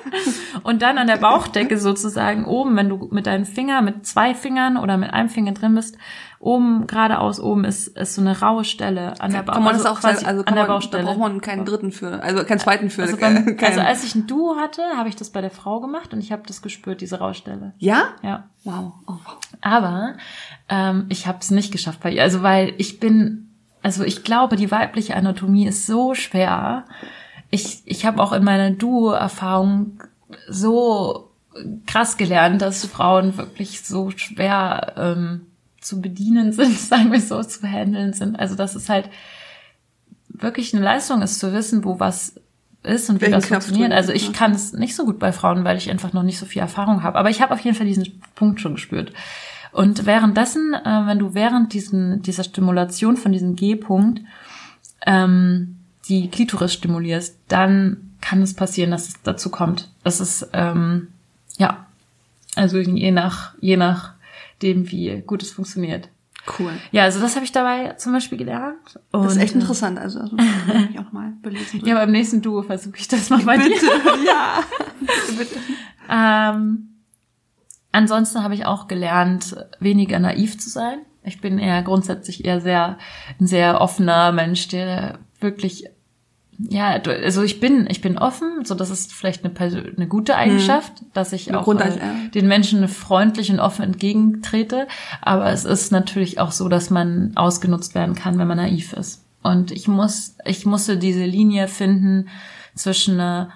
Und 0.63 0.83
dann 0.83 0.99
an 0.99 1.07
der 1.07 1.17
Bauchdecke 1.17 1.79
sozusagen 1.79 2.45
oben, 2.45 2.77
wenn 2.77 2.89
du 2.89 3.09
mit 3.11 3.27
deinen 3.27 3.45
Fingern, 3.45 3.85
mit 3.85 4.07
zwei 4.07 4.35
Fingern 4.35 4.77
oder 4.77 4.97
mit 4.97 5.13
einem 5.13 5.29
Finger 5.29 5.53
drin 5.53 5.75
bist, 5.75 5.97
oben 6.43 6.89
geradeaus 6.89 7.39
oben 7.39 7.65
ist, 7.65 7.87
ist 7.87 8.17
so 8.17 8.21
eine 8.21 8.41
raue 8.41 8.65
Stelle 8.65 9.21
an 9.21 9.31
der, 9.31 9.45
ba 9.45 9.53
kann 9.53 9.63
man 9.63 9.75
das 9.75 9.87
also 9.87 10.01
auch 10.01 10.05
also 10.05 10.27
an 10.27 10.45
der 10.45 10.55
man, 10.55 10.67
Baustelle. 10.67 11.05
da 11.05 11.11
braucht 11.11 11.19
man 11.21 11.41
keinen 11.41 11.65
dritten 11.65 11.93
für, 11.93 12.21
also 12.21 12.45
keinen 12.45 12.59
zweiten 12.59 12.91
für. 12.91 13.03
also, 13.03 13.17
äh, 13.17 13.21
beim, 13.21 13.57
also 13.63 13.81
als 13.81 14.03
ich 14.03 14.17
ein 14.17 14.27
Duo 14.27 14.57
hatte, 14.57 14.83
habe 14.97 15.09
ich 15.09 15.15
das 15.15 15.31
bei 15.31 15.41
der 15.41 15.53
Frau 15.53 15.81
gemacht 15.81 16.13
und 16.13 16.19
ich 16.19 16.33
habe 16.33 16.43
das 16.47 16.61
gespürt, 16.61 17.01
diese 17.01 17.19
Raustelle. 17.21 17.75
ja? 17.79 18.15
Ja. 18.23 18.49
Wow. 18.65 18.93
Oh, 19.07 19.15
wow. 19.25 19.39
Aber 19.61 20.15
ähm, 20.69 21.07
ich 21.09 21.27
habe 21.27 21.39
es 21.41 21.51
nicht 21.51 21.73
geschafft 21.73 22.01
bei 22.01 22.13
ihr. 22.13 22.23
Also 22.23 22.43
weil 22.43 22.75
ich 22.79 23.01
bin, 23.01 23.52
also 23.83 24.05
ich 24.05 24.25
glaube, 24.25 24.57
die 24.57 24.71
weibliche 24.71 25.17
Anatomie 25.17 25.67
ist 25.67 25.87
so 25.87 26.15
schwer. 26.15 26.85
Ich, 27.51 27.83
ich 27.85 28.07
habe 28.07 28.23
auch 28.23 28.33
in 28.33 28.45
meiner 28.45 28.71
Duo-Erfahrung 28.71 30.03
so 30.49 31.31
krass 31.87 32.17
gelernt, 32.17 32.63
dass 32.63 32.87
Frauen 32.87 33.37
wirklich 33.37 33.83
so 33.83 34.11
schwer 34.11 34.95
ähm, 34.97 35.47
zu 35.81 36.01
bedienen 36.01 36.53
sind, 36.53 36.79
sagen 36.79 37.13
wir 37.13 37.21
so, 37.21 37.43
zu 37.43 37.67
handeln 37.67 38.13
sind. 38.13 38.39
Also 38.39 38.55
dass 38.55 38.75
es 38.75 38.89
halt 38.89 39.11
wirklich 40.29 40.75
eine 40.75 40.85
Leistung 40.85 41.21
ist 41.23 41.39
zu 41.39 41.53
wissen, 41.53 41.85
wo 41.85 42.01
was 42.01 42.35
ist 42.83 43.11
und 43.11 43.17
wie 43.17 43.23
Welchen 43.23 43.33
das 43.33 43.47
Knopf 43.47 43.65
funktioniert. 43.65 43.93
Also 43.93 44.13
ich 44.13 44.33
kann 44.33 44.53
es 44.53 44.73
nicht 44.73 44.97
so 44.97 45.05
gut 45.05 45.19
bei 45.19 45.33
Frauen, 45.33 45.65
weil 45.65 45.77
ich 45.77 45.91
einfach 45.91 46.13
noch 46.13 46.23
nicht 46.23 46.39
so 46.39 46.47
viel 46.47 46.63
Erfahrung 46.63 47.03
habe. 47.03 47.19
Aber 47.19 47.31
ich 47.31 47.41
habe 47.41 47.53
auf 47.55 47.61
jeden 47.61 47.77
Fall 47.77 47.87
diesen 47.87 48.23
Punkt 48.35 48.61
schon 48.61 48.75
gespürt. 48.75 49.13
Und 49.73 50.07
währenddessen, 50.07 50.75
äh, 50.75 51.07
wenn 51.07 51.19
du 51.19 51.35
während 51.35 51.73
diesen, 51.73 52.23
dieser 52.23 52.45
Stimulation 52.45 53.17
von 53.17 53.33
diesem 53.33 53.57
G-Punkt 53.57 54.21
ähm, 55.07 55.79
die 56.09 56.29
Klitoris 56.29 56.75
stimulierst, 56.75 57.39
dann 57.49 58.13
kann 58.21 58.43
es 58.43 58.55
passieren, 58.55 58.91
dass 58.91 59.09
es 59.09 59.23
dazu 59.23 59.51
kommt. 59.51 59.91
Das 60.05 60.21
ist 60.21 60.49
ähm, 60.53 61.09
ja, 61.59 61.87
also 62.55 62.79
je 62.79 63.11
nach 63.11 63.55
je 63.61 63.77
nachdem, 63.77 64.91
wie 64.91 65.23
gut 65.27 65.43
es 65.43 65.51
funktioniert. 65.51 66.09
Cool. 66.59 66.73
Ja, 66.91 67.05
also 67.05 67.21
das 67.21 67.37
habe 67.37 67.45
ich 67.45 67.53
dabei 67.53 67.93
zum 67.95 68.13
Beispiel 68.13 68.37
gelernt. 68.37 68.99
Und, 69.13 69.25
Das 69.25 69.37
ist 69.37 69.43
echt 69.43 69.55
äh, 69.55 69.59
interessant, 69.59 69.99
also, 69.99 70.21
also 70.21 70.35
muss 70.35 70.45
ich 70.91 70.99
auch 70.99 71.13
mal 71.13 71.33
belesen. 71.41 71.83
Ja, 71.85 71.95
beim 71.95 72.11
nächsten 72.11 72.43
Duo 72.43 72.63
versuche 72.63 72.97
ich 72.97 73.07
das 73.07 73.31
mal 73.31 73.43
bei 73.45 73.59
dir. 73.59 73.69
bitte, 73.69 73.87
ja. 74.27 74.61
Bitte, 75.01 75.39
bitte. 75.39 75.61
Ähm, 76.11 76.89
ansonsten 77.93 78.43
habe 78.43 78.55
ich 78.55 78.67
auch 78.67 78.89
gelernt, 78.89 79.57
weniger 79.81 80.19
naiv 80.19 80.59
zu 80.59 80.69
sein. 80.69 80.99
Ich 81.25 81.41
bin 81.41 81.59
eher 81.59 81.83
grundsätzlich 81.83 82.45
eher 82.45 82.61
sehr 82.61 82.99
ein 83.41 83.47
sehr 83.47 83.81
offener 83.81 84.33
Mensch, 84.33 84.69
der 84.69 85.19
wirklich 85.41 85.87
ja, 86.69 86.91
also 86.91 87.43
ich 87.43 87.61
bin 87.61 87.87
ich 87.91 88.01
bin 88.03 88.19
offen, 88.19 88.65
so 88.65 88.75
das 88.75 88.91
ist 88.91 89.13
vielleicht 89.13 89.45
eine, 89.45 89.53
Persö- 89.53 89.97
eine 89.97 90.07
gute 90.07 90.37
Eigenschaft, 90.37 90.93
dass 91.13 91.33
ich 91.33 91.49
Eine 91.49 91.61
auch 91.61 91.75
äh, 91.75 92.31
den 92.35 92.47
Menschen 92.47 92.87
freundlich 92.89 93.51
und 93.51 93.59
offen 93.59 93.83
entgegentrete. 93.83 94.87
Aber 95.23 95.51
es 95.51 95.65
ist 95.65 95.91
natürlich 95.93 96.39
auch 96.39 96.53
so, 96.53 96.69
dass 96.69 96.91
man 96.91 97.33
ausgenutzt 97.37 97.95
werden 97.95 98.15
kann, 98.15 98.39
wenn 98.39 98.49
man 98.49 98.59
naiv 98.59 98.93
ist. 98.93 99.25
Und 99.43 99.73
ich 99.73 99.89
muss 99.89 100.37
ich 100.45 100.67
musste 100.67 100.99
diese 100.99 101.25
Linie 101.25 101.69
finden 101.69 102.29
zwischen 102.75 103.19
äh, 103.19 103.47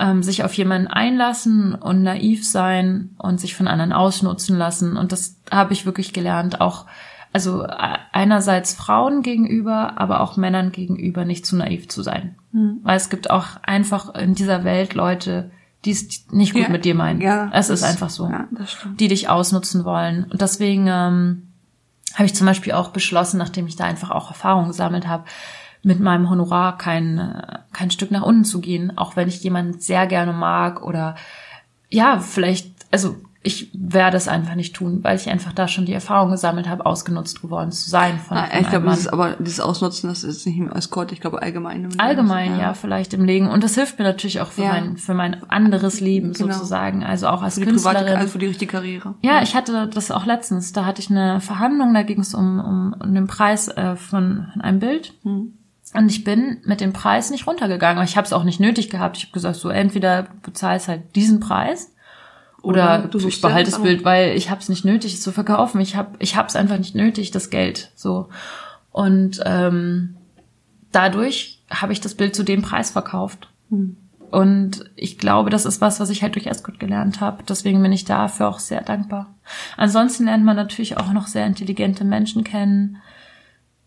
ähm, 0.00 0.22
sich 0.22 0.42
auf 0.44 0.54
jemanden 0.54 0.88
einlassen 0.88 1.74
und 1.74 2.02
naiv 2.02 2.44
sein 2.48 3.10
und 3.18 3.38
sich 3.40 3.54
von 3.54 3.68
anderen 3.68 3.92
ausnutzen 3.92 4.56
lassen. 4.56 4.96
Und 4.96 5.12
das 5.12 5.36
habe 5.50 5.72
ich 5.74 5.86
wirklich 5.86 6.12
gelernt, 6.12 6.60
auch 6.60 6.86
also 7.32 7.62
äh, 7.64 7.98
einerseits 8.12 8.74
Frauen 8.74 9.22
gegenüber, 9.22 9.98
aber 9.98 10.20
auch 10.20 10.36
Männern 10.36 10.72
gegenüber 10.72 11.24
nicht 11.24 11.46
zu 11.46 11.54
naiv 11.56 11.88
zu 11.88 12.02
sein. 12.02 12.34
Weil 12.82 12.96
es 12.96 13.10
gibt 13.10 13.30
auch 13.30 13.46
einfach 13.62 14.12
in 14.16 14.34
dieser 14.34 14.64
Welt 14.64 14.94
Leute, 14.94 15.52
die 15.84 15.92
es 15.92 16.26
nicht 16.32 16.52
gut 16.52 16.62
Ja, 16.62 16.68
mit 16.68 16.84
dir 16.84 16.96
meinen. 16.96 17.20
ja, 17.20 17.48
es 17.52 17.70
ist 17.70 17.84
einfach 17.84 18.10
so. 18.10 18.28
ja, 18.28 18.48
das. 18.50 18.76
Die 18.98 19.06
dich 19.06 19.28
ausnutzen 19.28 19.84
wollen. 19.84 20.24
Und 20.24 20.40
deswegen 20.40 20.88
ähm, 20.88 21.46
habe 22.14 22.24
ich 22.24 22.34
zum 22.34 22.46
Beispiel 22.48 22.72
auch 22.72 22.88
beschlossen, 22.88 23.38
nachdem 23.38 23.68
ich 23.68 23.76
da 23.76 23.84
einfach 23.84 24.10
auch 24.10 24.30
Erfahrung 24.30 24.66
gesammelt 24.66 25.06
habe, 25.06 25.24
mit 25.82 26.00
meinem 26.00 26.28
Honorar 26.28 26.76
kein, 26.78 27.42
kein 27.72 27.90
Stück 27.90 28.10
nach 28.10 28.22
unten 28.22 28.44
zu 28.44 28.60
gehen, 28.60 28.96
auch 28.98 29.16
wenn 29.16 29.28
ich 29.28 29.42
jemanden 29.42 29.80
sehr 29.80 30.06
gerne 30.06 30.32
mag 30.32 30.82
oder 30.82 31.14
ja, 31.88 32.18
vielleicht, 32.20 32.70
also 32.90 33.16
ich 33.42 33.70
werde 33.72 34.18
es 34.18 34.28
einfach 34.28 34.54
nicht 34.54 34.76
tun, 34.76 34.98
weil 35.02 35.16
ich 35.16 35.30
einfach 35.30 35.54
da 35.54 35.66
schon 35.66 35.86
die 35.86 35.94
Erfahrung 35.94 36.30
gesammelt 36.30 36.68
habe, 36.68 36.84
ausgenutzt 36.84 37.40
geworden 37.40 37.72
zu 37.72 37.88
sein 37.88 38.18
von, 38.18 38.36
Ah, 38.36 38.48
ich 38.60 38.68
glaube, 38.68 38.84
das 38.84 38.98
ist 39.00 39.08
aber 39.08 39.36
dieses 39.38 39.60
Ausnutzen, 39.60 40.10
das 40.10 40.24
ist 40.24 40.46
nicht 40.46 40.58
im 40.58 40.70
Escort, 40.70 41.10
ich 41.10 41.22
glaube 41.22 41.40
allgemein. 41.40 41.84
im 41.84 41.88
Leben. 41.90 42.00
Allgemein, 42.00 42.58
ja. 42.58 42.74
vielleicht 42.74 43.14
im 43.14 43.24
Leben. 43.24 43.48
Und 43.48 43.64
das 43.64 43.76
hilft 43.76 43.98
mir 43.98 44.04
natürlich 44.04 44.42
auch 44.42 44.48
für 44.48 44.64
Ja. 44.64 44.72
mein, 44.72 44.98
für 44.98 45.14
mein 45.14 45.42
anderes 45.50 46.00
Leben 46.00 46.34
Genau. 46.34 46.52
sozusagen. 46.52 47.02
Also 47.02 47.28
auch 47.28 47.40
als 47.40 47.54
Für 47.54 47.60
die 47.64 47.72
private, 47.72 47.94
Künstlerin. 48.00 48.18
also 48.20 48.32
für 48.32 48.38
die 48.40 48.46
richtige 48.46 48.70
Karriere. 48.72 49.14
Ja, 49.22 49.40
ich 49.40 49.54
hatte 49.56 49.86
das 49.88 50.10
auch 50.10 50.26
letztens. 50.26 50.74
Da 50.74 50.84
hatte 50.84 51.00
ich 51.00 51.08
eine 51.08 51.40
Verhandlung, 51.40 51.94
da 51.94 52.02
ging 52.02 52.20
es 52.20 52.34
um, 52.34 52.60
um, 52.60 52.94
um 53.02 53.14
den 53.14 53.26
Preis 53.26 53.68
äh, 53.68 53.96
von, 53.96 54.48
von 54.52 54.60
einem 54.60 54.80
Bild. 54.80 55.14
Hm. 55.22 55.54
Und 55.92 56.08
ich 56.08 56.22
bin 56.22 56.60
mit 56.64 56.80
dem 56.80 56.92
Preis 56.92 57.30
nicht 57.30 57.46
runtergegangen. 57.46 58.04
Ich 58.04 58.16
habe 58.16 58.24
es 58.24 58.32
auch 58.32 58.44
nicht 58.44 58.60
nötig 58.60 58.90
gehabt. 58.90 59.16
Ich 59.16 59.24
habe 59.24 59.32
gesagt, 59.32 59.56
so 59.56 59.70
entweder 59.70 60.28
bezahlst 60.42 60.86
halt 60.86 61.16
diesen 61.16 61.40
Preis 61.40 61.92
oder, 62.62 63.08
Oder 63.12 63.26
ich 63.26 63.40
behalte 63.40 63.70
das 63.70 63.82
Bild, 63.82 64.04
weil 64.04 64.36
ich 64.36 64.50
habe 64.50 64.60
es 64.60 64.68
nicht 64.68 64.84
nötig, 64.84 65.14
es 65.14 65.22
zu 65.22 65.32
verkaufen. 65.32 65.80
Ich 65.80 65.96
habe 65.96 66.16
ich 66.18 66.36
es 66.36 66.56
einfach 66.56 66.78
nicht 66.78 66.94
nötig, 66.94 67.30
das 67.30 67.50
Geld. 67.50 67.90
So 67.94 68.28
und 68.92 69.40
ähm, 69.44 70.16
dadurch 70.92 71.62
habe 71.70 71.92
ich 71.92 72.00
das 72.00 72.14
Bild 72.14 72.34
zu 72.34 72.42
dem 72.42 72.62
Preis 72.62 72.90
verkauft. 72.90 73.48
Hm. 73.70 73.96
Und 74.30 74.84
ich 74.94 75.18
glaube, 75.18 75.50
das 75.50 75.66
ist 75.66 75.80
was, 75.80 75.98
was 75.98 76.10
ich 76.10 76.22
halt 76.22 76.36
durch 76.36 76.46
Escort 76.46 76.78
gelernt 76.78 77.20
habe. 77.20 77.42
Deswegen 77.48 77.82
bin 77.82 77.92
ich 77.92 78.04
dafür 78.04 78.48
auch 78.48 78.60
sehr 78.60 78.80
dankbar. 78.80 79.34
Ansonsten 79.76 80.26
lernt 80.26 80.44
man 80.44 80.54
natürlich 80.54 80.96
auch 80.98 81.12
noch 81.12 81.26
sehr 81.26 81.46
intelligente 81.46 82.04
Menschen 82.04 82.44
kennen, 82.44 82.98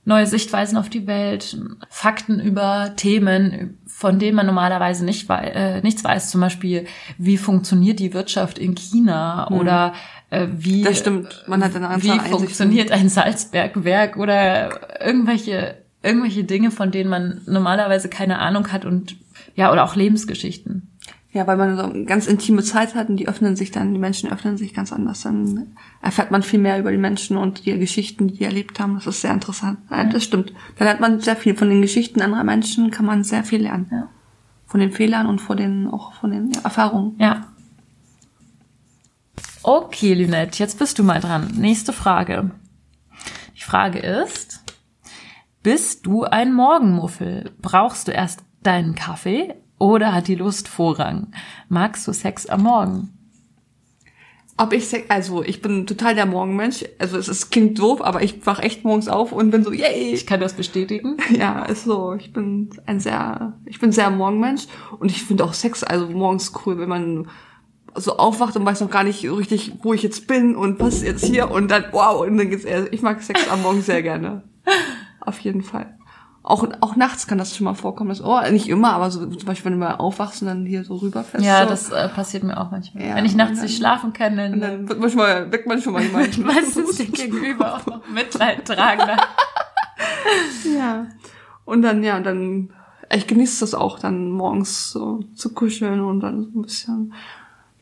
neue 0.05 0.27
Sichtweisen 0.27 0.77
auf 0.77 0.89
die 0.89 1.07
Welt, 1.07 1.57
Fakten 1.89 2.39
über 2.39 2.93
Themen, 2.95 3.77
von 3.87 4.19
denen 4.19 4.35
man 4.35 4.45
normalerweise 4.45 5.05
nicht 5.05 5.29
wei 5.29 5.45
äh, 5.47 5.81
nichts 5.81 6.03
weiß. 6.03 6.29
Zum 6.29 6.41
Beispiel, 6.41 6.85
wie 7.17 7.37
funktioniert 7.37 7.99
die 7.99 8.13
Wirtschaft 8.13 8.59
in 8.59 8.75
China 8.75 9.49
oder 9.51 9.93
äh, 10.29 10.47
wie. 10.51 10.83
Das 10.83 10.99
stimmt. 10.99 11.43
Man 11.47 11.63
hat 11.63 11.75
eine 11.75 11.87
wie 12.03 12.11
Einsichten. 12.11 12.31
funktioniert 12.31 12.91
ein 12.91 13.09
Salzbergwerk 13.09 14.17
oder 14.17 15.01
irgendwelche 15.05 15.83
irgendwelche 16.01 16.43
Dinge, 16.43 16.69
von 16.69 16.91
denen 16.91 17.09
man 17.09 17.41
normalerweise 17.45 18.09
keine 18.09 18.39
Ahnung 18.39 18.71
hat 18.71 18.85
und 18.85 19.15
ja 19.55 19.71
oder 19.71 19.85
auch 19.85 19.95
Lebensgeschichten. 19.95 20.92
Ja, 21.33 21.47
weil 21.47 21.57
man 21.57 21.75
so 21.75 21.83
eine 21.83 22.05
ganz 22.05 22.27
intime 22.27 22.61
Zeit 22.61 22.93
hat 22.93 23.09
und 23.09 23.17
die 23.17 23.27
öffnen 23.27 23.55
sich 23.55 23.71
dann, 23.71 23.91
die 23.91 23.99
Menschen 23.99 24.31
öffnen 24.31 24.55
sich 24.55 24.75
ganz 24.75 24.93
anders. 24.93 25.23
Dann 25.23 25.75
erfährt 25.99 26.29
man 26.29 26.43
viel 26.43 26.59
mehr 26.59 26.77
über 26.77 26.91
die 26.91 26.97
Menschen 26.97 27.37
und 27.37 27.65
die 27.65 27.77
Geschichten, 27.79 28.27
die 28.27 28.37
die 28.37 28.43
erlebt 28.43 28.79
haben. 28.79 28.93
Das 28.93 29.07
ist 29.07 29.21
sehr 29.21 29.33
interessant. 29.33 29.79
Ja, 29.89 30.03
das 30.03 30.23
stimmt. 30.23 30.53
Da 30.77 30.85
lernt 30.85 30.99
man 30.99 31.21
sehr 31.21 31.35
viel. 31.35 31.55
Von 31.55 31.69
den 31.69 31.81
Geschichten 31.81 32.21
anderer 32.21 32.43
Menschen 32.43 32.91
kann 32.91 33.07
man 33.07 33.23
sehr 33.23 33.43
viel 33.43 33.63
lernen. 33.63 33.87
Ja. 33.91 34.09
Von 34.67 34.79
den 34.79 34.91
Fehlern 34.91 35.25
und 35.25 35.39
von 35.39 35.57
den, 35.57 35.87
auch 35.87 36.13
von 36.13 36.29
den 36.29 36.51
Erfahrungen. 36.63 37.15
Ja. 37.17 37.47
Okay, 39.63 40.13
Lynette, 40.13 40.59
jetzt 40.59 40.77
bist 40.77 40.99
du 40.99 41.03
mal 41.03 41.19
dran. 41.19 41.51
Nächste 41.55 41.93
Frage. 41.93 42.51
Die 43.57 43.63
Frage 43.63 43.97
ist, 43.99 44.63
bist 45.63 46.05
du 46.05 46.25
ein 46.25 46.53
Morgenmuffel? 46.53 47.51
Brauchst 47.59 48.07
du 48.07 48.11
erst 48.11 48.43
deinen 48.61 48.93
Kaffee 48.93 49.55
oder 49.79 50.13
hat 50.13 50.27
die 50.27 50.35
Lust 50.35 50.67
Vorrang? 50.67 51.27
Magst 51.69 52.07
du 52.07 52.13
Sex 52.13 52.45
am 52.47 52.63
Morgen? 52.63 53.09
Ob 54.55 54.71
ich, 54.71 54.87
se- 54.87 55.03
also 55.09 55.43
ich 55.43 55.61
bin 55.63 55.87
total 55.87 56.13
der 56.13 56.27
Morgenmensch. 56.27 56.85
Also 56.99 57.17
es 57.17 57.27
ist, 57.27 57.49
klingt 57.49 57.79
doof, 57.79 58.01
aber 58.03 58.21
ich 58.21 58.45
wach 58.45 58.59
echt 58.59 58.83
morgens 58.85 59.07
auf 59.07 59.31
und 59.31 59.49
bin 59.49 59.63
so, 59.63 59.71
yay, 59.73 60.13
Ich 60.13 60.27
kann 60.27 60.39
das 60.39 60.53
bestätigen. 60.53 61.17
Ja, 61.31 61.63
ist 61.65 61.85
so. 61.85 62.13
Ich 62.13 62.33
bin 62.33 62.69
ein 62.85 62.99
sehr, 62.99 63.57
ich 63.65 63.79
bin 63.79 63.91
sehr 63.91 64.11
Morgenmensch 64.11 64.67
und 64.99 65.09
ich 65.09 65.23
finde 65.23 65.43
auch 65.43 65.53
Sex, 65.53 65.83
also 65.83 66.07
morgens 66.07 66.51
cool, 66.65 66.77
wenn 66.77 66.89
man 66.89 67.27
so 67.95 68.17
aufwacht 68.17 68.55
und 68.55 68.65
weiß 68.65 68.81
noch 68.81 68.89
gar 68.91 69.03
nicht 69.03 69.21
so 69.21 69.33
richtig, 69.35 69.73
wo 69.83 69.93
ich 69.93 70.03
jetzt 70.03 70.27
bin 70.27 70.55
und 70.55 70.79
was 70.79 70.95
ist 70.95 71.03
jetzt 71.03 71.25
hier 71.25 71.49
und 71.51 71.69
dann, 71.69 71.85
wow, 71.91 72.21
und 72.25 72.37
dann 72.37 72.49
geht's 72.49 72.63
eher, 72.63 72.91
ich 72.93 73.01
mag 73.01 73.21
Sex 73.23 73.47
am 73.49 73.61
Morgen 73.63 73.81
sehr 73.81 74.01
gerne. 74.03 74.43
Auf 75.19 75.39
jeden 75.39 75.61
Fall. 75.63 75.97
Auch, 76.45 76.67
auch 76.81 76.97
nachts 76.97 77.25
kann 77.25 77.37
das 77.37 77.55
schon 77.55 77.63
mal 77.63 77.73
vorkommen, 77.73 78.09
dass, 78.09 78.21
oh, 78.21 78.37
nicht 78.51 78.67
immer, 78.67 78.91
aber 78.93 79.09
so, 79.11 79.25
zum 79.25 79.45
Beispiel, 79.47 79.71
wenn 79.71 79.79
du 79.79 79.85
mal 79.85 79.95
aufwachst 79.95 80.41
und 80.41 80.49
dann 80.49 80.65
hier 80.65 80.83
so 80.83 80.95
rüberfährst. 80.97 81.45
Ja, 81.45 81.63
so, 81.63 81.69
das 81.69 81.89
äh, 81.89 82.09
passiert 82.09 82.43
mir 82.43 82.59
auch 82.59 82.69
manchmal. 82.69 83.05
Ja, 83.05 83.15
Wenn 83.15 83.23
ich 83.23 83.33
nachts 83.33 83.51
und 83.51 83.57
dann- 83.59 83.65
nicht 83.65 83.77
schlafen 83.77 84.11
kann, 84.11 84.35
dann, 84.35 84.53
und 84.55 84.59
dann 84.59 84.89
wird 84.89 84.99
manchmal, 84.99 85.49
weckt 85.53 85.67
man 85.67 85.81
schon 85.81 85.93
mal 85.93 86.01
jemanden. 86.03 86.43
meistens 86.45 86.97
den 86.97 87.13
Gegenüber 87.13 87.75
auch 87.75 87.85
noch 87.85 88.07
Mitleid 88.09 88.65
tragen. 88.65 89.03
Ja. 90.77 91.07
Und 91.65 91.81
dann, 91.81 92.03
ja, 92.03 92.19
dann, 92.19 92.71
ich 93.13 93.27
genieße 93.27 93.61
das 93.61 93.73
auch, 93.73 93.99
dann 93.99 94.29
morgens 94.29 94.91
so 94.91 95.23
zu 95.35 95.53
kuscheln 95.53 96.01
und 96.01 96.19
dann 96.21 96.43
so 96.43 96.59
ein 96.59 96.61
bisschen 96.61 97.13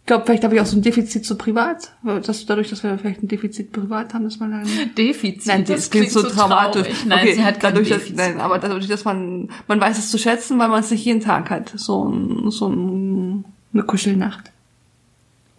Ich 0.02 0.08
glaube, 0.08 0.26
vielleicht 0.26 0.44
habe 0.44 0.56
ich 0.56 0.62
auch 0.62 0.66
so 0.66 0.76
ein 0.76 0.82
Defizit 0.82 1.26
zu 1.26 1.38
privat. 1.38 1.94
Dass 2.04 2.46
dadurch, 2.46 2.70
dass 2.70 2.84
wir 2.84 2.98
vielleicht 2.98 3.22
ein 3.22 3.28
Defizit 3.28 3.72
privat 3.72 4.14
haben, 4.14 4.24
dass 4.24 4.40
man 4.40 4.52
dann. 4.52 4.68
Defizit. 4.98 5.46
Nein, 5.46 5.64
das, 5.64 5.90
klingt, 5.90 6.12
so 6.12 6.24
dramatisch. 6.24 6.88
traurig. 6.88 7.06
Nein, 7.06 7.28
sie 7.36 7.44
hat 7.44 7.64
dadurch, 7.64 7.90
dass, 7.90 8.10
nein, 8.10 8.40
aber 8.40 8.58
dadurch, 8.58 8.88
dass 8.88 9.06
man, 9.06 9.50
man 9.68 9.80
weiß 9.80 10.00
es 10.00 10.10
zu 10.10 10.18
schätzen, 10.18 10.58
weil 10.58 10.70
man 10.70 10.80
es 10.82 10.90
nicht 10.92 11.06
jeden 11.06 11.22
Tag 11.22 11.50
hat. 11.52 11.72
So, 11.76 12.10
ein, 12.10 12.50
so 12.50 12.68
ein, 12.68 13.46
eine 13.74 13.84
Kuschelnacht. 13.84 14.52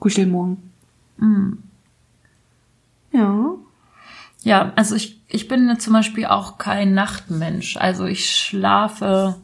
Kuschelmorgen. 0.01 0.57
Mm. 1.19 1.53
Ja. 3.13 3.55
Ja, 4.43 4.73
also 4.75 4.97
ich, 4.97 5.21
ich 5.29 5.47
bin 5.47 5.79
zum 5.79 5.93
Beispiel 5.93 6.27
auch 6.27 6.59
kein 6.59 6.95
Nachtmensch. 6.95 7.77
Also 7.77 8.07
ich 8.07 8.29
schlafe 8.29 9.37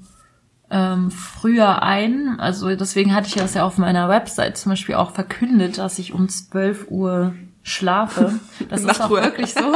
ähm, 0.71 1.11
früher 1.11 1.83
ein. 1.83 2.39
Also 2.39 2.75
deswegen 2.75 3.15
hatte 3.15 3.29
ich 3.29 3.35
das 3.35 3.55
ja 3.55 3.65
auf 3.65 3.79
meiner 3.79 4.09
Website 4.09 4.59
zum 4.59 4.71
Beispiel 4.71 4.97
auch 4.97 5.13
verkündet, 5.13 5.79
dass 5.79 5.99
ich 5.99 6.13
um 6.13 6.29
12 6.29 6.91
Uhr 6.91 7.35
schlafe. 7.63 8.39
Das 8.69 8.83
ist 8.83 9.01
auch 9.01 9.11
wirklich 9.11 9.55
so. 9.55 9.73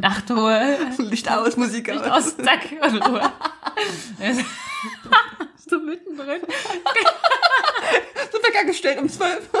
Nachtruhe. 0.00 0.78
Licht 0.98 1.30
aus, 1.30 1.56
Musik 1.56 1.86
Licht 1.88 2.02
aus. 2.04 2.24
aus, 2.24 2.36
zack, 2.36 2.60
und 2.82 3.08
Ruhe. 3.08 3.22
so 5.68 5.78
mittendrin. 5.78 6.40
So 8.32 8.38
Wecker 8.38 8.64
gestellt 8.66 8.98
um 9.00 9.08
zwölf. 9.08 9.48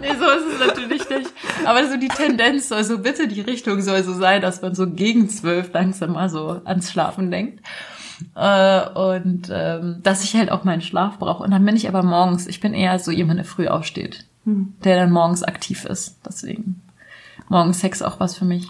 Nee, 0.00 0.14
so 0.18 0.28
ist 0.28 0.54
es 0.54 0.66
natürlich 0.66 1.08
nicht. 1.08 1.30
Aber 1.64 1.86
so 1.88 1.96
die 1.96 2.08
Tendenz 2.08 2.68
soll 2.68 2.82
so 2.84 2.98
bitte 2.98 3.28
die 3.28 3.40
Richtung 3.40 3.80
soll 3.80 4.02
so 4.02 4.12
sein, 4.12 4.42
dass 4.42 4.60
man 4.60 4.74
so 4.74 4.90
gegen 4.90 5.28
zwölf 5.28 5.72
langsam 5.72 6.12
mal 6.12 6.28
so 6.28 6.60
ans 6.64 6.90
Schlafen 6.90 7.30
denkt. 7.30 7.64
Äh, 8.34 8.88
und 8.90 9.48
ähm, 9.52 10.00
dass 10.02 10.24
ich 10.24 10.34
halt 10.34 10.50
auch 10.50 10.64
meinen 10.64 10.82
Schlaf 10.82 11.18
brauche. 11.18 11.42
Und 11.42 11.50
dann 11.50 11.64
bin 11.64 11.76
ich 11.76 11.88
aber 11.88 12.02
morgens, 12.02 12.46
ich 12.46 12.60
bin 12.60 12.74
eher 12.74 12.98
so 12.98 13.10
jemand, 13.10 13.38
der 13.38 13.44
früh 13.44 13.68
aufsteht, 13.68 14.24
der 14.84 14.96
dann 14.96 15.10
morgens 15.10 15.42
aktiv 15.42 15.84
ist. 15.84 16.18
Deswegen 16.26 16.82
morgens 17.48 17.80
Sex 17.80 18.02
auch 18.02 18.20
was 18.20 18.36
für 18.36 18.44
mich. 18.44 18.68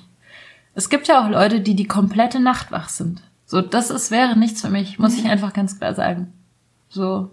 Es 0.75 0.88
gibt 0.88 1.09
ja 1.09 1.25
auch 1.25 1.31
Leute, 1.31 1.61
die 1.61 1.77
die 1.77 1.87
komplette 1.87 2.40
Nacht 2.40 2.73
wach 2.73 2.88
sind. 2.88 3.23
So, 3.47 3.61
das 3.61 3.90
ist, 3.90 4.11
wäre 4.11 4.38
nichts 4.38 4.62
für 4.62 4.71
mich, 4.71 4.99
muss 4.99 5.17
ich 5.17 5.27
einfach 5.27 5.53
ganz 5.53 5.79
klar 5.79 5.95
sagen. 5.95 6.33
So, 6.88 7.31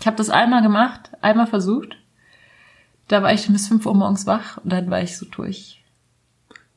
ich 0.00 0.06
habe 0.06 0.16
das 0.16 0.30
einmal 0.30 0.62
gemacht, 0.62 1.12
einmal 1.20 1.46
versucht. 1.46 1.96
Da 3.08 3.22
war 3.22 3.32
ich 3.32 3.46
bis 3.46 3.68
5 3.68 3.84
Uhr 3.86 3.94
morgens 3.94 4.26
wach 4.26 4.58
und 4.58 4.72
dann 4.72 4.90
war 4.90 5.02
ich 5.02 5.18
so 5.18 5.26
durch. 5.26 5.81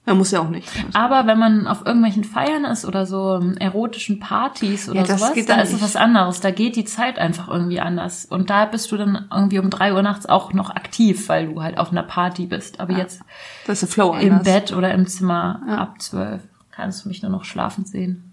Er 0.07 0.13
muss 0.13 0.29
ja 0.29 0.39
auch 0.39 0.49
nicht. 0.49 0.69
Aber 0.93 1.25
wenn 1.25 1.39
man 1.39 1.65
auf 1.65 1.83
irgendwelchen 1.85 2.23
Feiern 2.23 2.63
ist 2.65 2.85
oder 2.85 3.07
so 3.07 3.35
ähm, 3.41 3.57
erotischen 3.57 4.19
Partys 4.19 4.87
oder 4.87 4.99
Ja, 5.01 5.05
das 5.07 5.19
sowas, 5.19 5.33
geht 5.33 5.49
da 5.49 5.55
ist 5.61 5.73
es 5.73 5.81
was 5.81 5.95
anderes. 5.95 6.41
Da 6.41 6.51
geht 6.51 6.75
die 6.75 6.85
Zeit 6.85 7.17
einfach 7.17 7.47
irgendwie 7.47 7.79
anders. 7.79 8.25
Und 8.25 8.51
da 8.51 8.65
bist 8.65 8.91
du 8.91 8.97
dann 8.97 9.27
irgendwie 9.31 9.57
um 9.57 9.71
drei 9.71 9.93
Uhr 9.93 10.03
nachts 10.03 10.27
auch 10.27 10.53
noch 10.53 10.69
aktiv, 10.69 11.27
weil 11.27 11.47
du 11.47 11.63
halt 11.63 11.79
auf 11.79 11.89
einer 11.91 12.03
Party 12.03 12.45
bist. 12.45 12.79
Aber 12.79 12.93
jetzt 12.95 13.21
Das 13.65 13.81
ist 13.81 13.89
der 13.89 13.89
Flow 13.89 14.13
im. 14.15 14.43
Bett 14.43 14.71
oder 14.73 14.93
im 14.93 15.07
Zimmer 15.07 15.61
Ja. 15.67 15.77
ab 15.77 15.99
zwölf 16.01 16.43
kannst 16.71 17.05
du 17.05 17.09
mich 17.09 17.21
nur 17.23 17.31
noch 17.31 17.43
schlafen 17.45 17.85
sehen. 17.85 18.31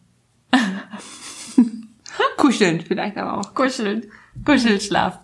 Kuscheln 2.37 2.81
vielleicht 2.81 3.17
aber 3.17 3.39
auch. 3.39 3.55
Kuscheln. 3.55 4.05
Kuschelschlaf. 4.45 5.19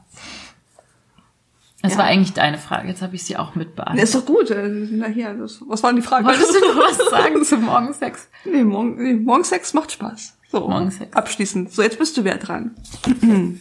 Das 1.88 1.94
Ja. 1.94 1.98
war 2.01 2.07
eigentlich 2.07 2.33
deine 2.35 2.59
Frage. 2.59 2.88
Jetzt 2.88 3.03
habe 3.03 3.14
ich 3.16 3.22
sie 3.24 3.37
auch 3.37 3.55
mit 3.55 3.68
Nee, 3.68 3.74
beantwortet. 3.77 4.05
ist 4.05 4.14
doch 4.14 4.27
gut. 4.27 4.51
äh, 4.51 4.68
Na 4.92 5.07
hier, 5.07 5.35
das, 5.35 5.62
was 5.66 5.83
war 5.83 5.90
denn 5.90 6.01
die 6.01 6.07
Frage? 6.07 6.27
Wolltest 6.27 6.55
du 6.55 6.61
noch 6.61 6.77
was 6.88 6.98
sagen 7.11 7.44
zum 7.44 7.62
Morgensex? 7.64 8.29
Nee, 8.44 8.62
morgen, 8.64 9.03
nee, 9.03 9.14
Morgensex 9.14 9.72
macht 9.74 9.92
Spaß. 9.92 10.37
So, 10.51 10.61
Morgensex. 10.68 11.14
abschließend. 11.14 11.72
So, 11.72 11.83
jetzt 11.83 11.98
bist 11.98 12.16
du 12.16 12.24
wieder 12.24 12.37
dran. 12.37 12.74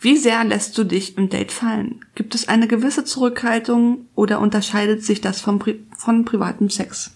Wie 0.00 0.16
sehr 0.18 0.44
lässt 0.44 0.76
du 0.76 0.84
dich 0.84 1.16
im 1.16 1.30
Date 1.30 1.50
fallen? 1.52 2.04
Gibt 2.14 2.34
es 2.34 2.48
eine 2.48 2.68
gewisse 2.68 3.04
Zurückhaltung 3.04 4.06
oder 4.14 4.38
unterscheidet 4.40 5.02
sich 5.02 5.20
das 5.22 5.40
vom 5.40 5.58
Pri 5.58 5.84
von 5.96 6.24
privatem 6.26 6.68
Sex? 6.68 7.12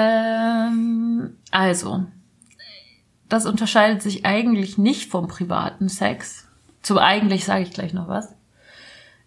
Ähm, 0.00 1.36
also, 1.50 2.04
das 3.28 3.46
unterscheidet 3.46 4.00
sich 4.02 4.24
eigentlich 4.24 4.78
nicht 4.78 5.10
vom 5.10 5.28
privaten 5.28 5.88
Sex. 5.88 6.46
Zum 6.82 6.98
eigentlich 6.98 7.44
sage 7.44 7.62
ich 7.62 7.70
gleich 7.72 7.92
noch 7.92 8.08
was. 8.08 8.28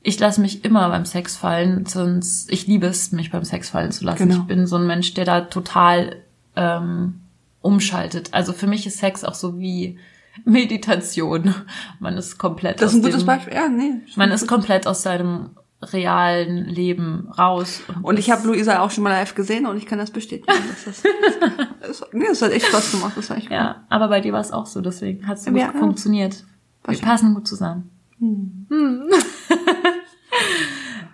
Ich 0.02 0.20
lasse 0.20 0.42
mich 0.42 0.66
immer 0.66 0.90
beim 0.90 1.06
Sex 1.06 1.38
fallen, 1.38 1.86
sonst 1.86 2.52
ich 2.52 2.68
liebe 2.68 2.88
es, 2.88 3.12
mich 3.14 3.32
beim 3.32 3.46
Sex 3.46 3.70
fallen 3.70 3.92
zu 3.92 4.04
lassen. 4.04 4.28
Genau. 4.28 4.42
Ich 4.42 4.48
bin 4.48 4.68
so 4.68 4.76
ein 4.76 4.86
Mensch, 4.86 5.14
der 5.14 5.24
da 5.26 5.42
total 5.42 6.18
ähm, 6.58 7.22
umschaltet. 7.62 8.30
Also 8.34 8.52
für 8.52 8.68
mich 8.68 8.86
ist 8.86 8.98
Sex 8.98 9.24
auch 9.24 9.34
so 9.36 9.60
wie 9.60 9.98
Meditation. 10.46 11.56
Man 12.00 12.18
ist 12.18 12.38
komplett 12.38 12.82
Das 12.82 12.92
ist 12.92 12.98
ein 12.98 13.00
aus 13.02 13.06
gutes 13.06 13.24
dem, 13.24 13.28
Beispiel. 13.28 13.54
Ja, 13.54 13.70
nee. 13.70 13.94
Man 14.16 14.32
ist 14.32 14.48
komplett 14.48 14.88
aus 14.88 15.04
seinem 15.04 15.52
realen 15.82 16.66
Leben 16.66 17.30
raus. 17.38 17.82
Und 18.02 18.18
ich 18.20 18.32
habe 18.32 18.48
Luisa 18.48 18.80
auch 18.82 18.92
schon 18.92 19.04
mal 19.04 19.10
live 19.12 19.36
gesehen 19.36 19.66
und 19.66 19.78
ich 19.78 19.86
kann 19.86 20.00
das 20.00 20.12
bestätigen. 20.12 20.48
Das, 20.70 20.88
ist, 20.88 21.06
das, 21.82 22.04
nee, 22.14 22.26
das 22.28 22.42
hat 22.42 22.52
echt 22.52 22.68
Spaß 22.68 22.92
gemacht. 22.92 23.14
Das 23.16 23.30
war 23.30 23.38
echt 23.38 23.50
cool. 23.50 23.56
Ja, 23.56 23.84
aber 23.90 24.08
bei 24.08 24.22
dir 24.22 24.34
war 24.34 24.42
es 24.42 24.52
auch 24.52 24.66
so, 24.66 24.82
deswegen 24.82 25.28
hat 25.28 25.38
es 25.38 25.46
gut 25.46 25.58
Ja. 25.58 25.72
funktioniert. 25.72 26.44
Wir 26.84 26.90
Wahrscheinlich. 26.90 27.02
passen 27.10 27.34
gut 27.34 27.48
zusammen. 27.48 27.90
Hm. 28.20 28.68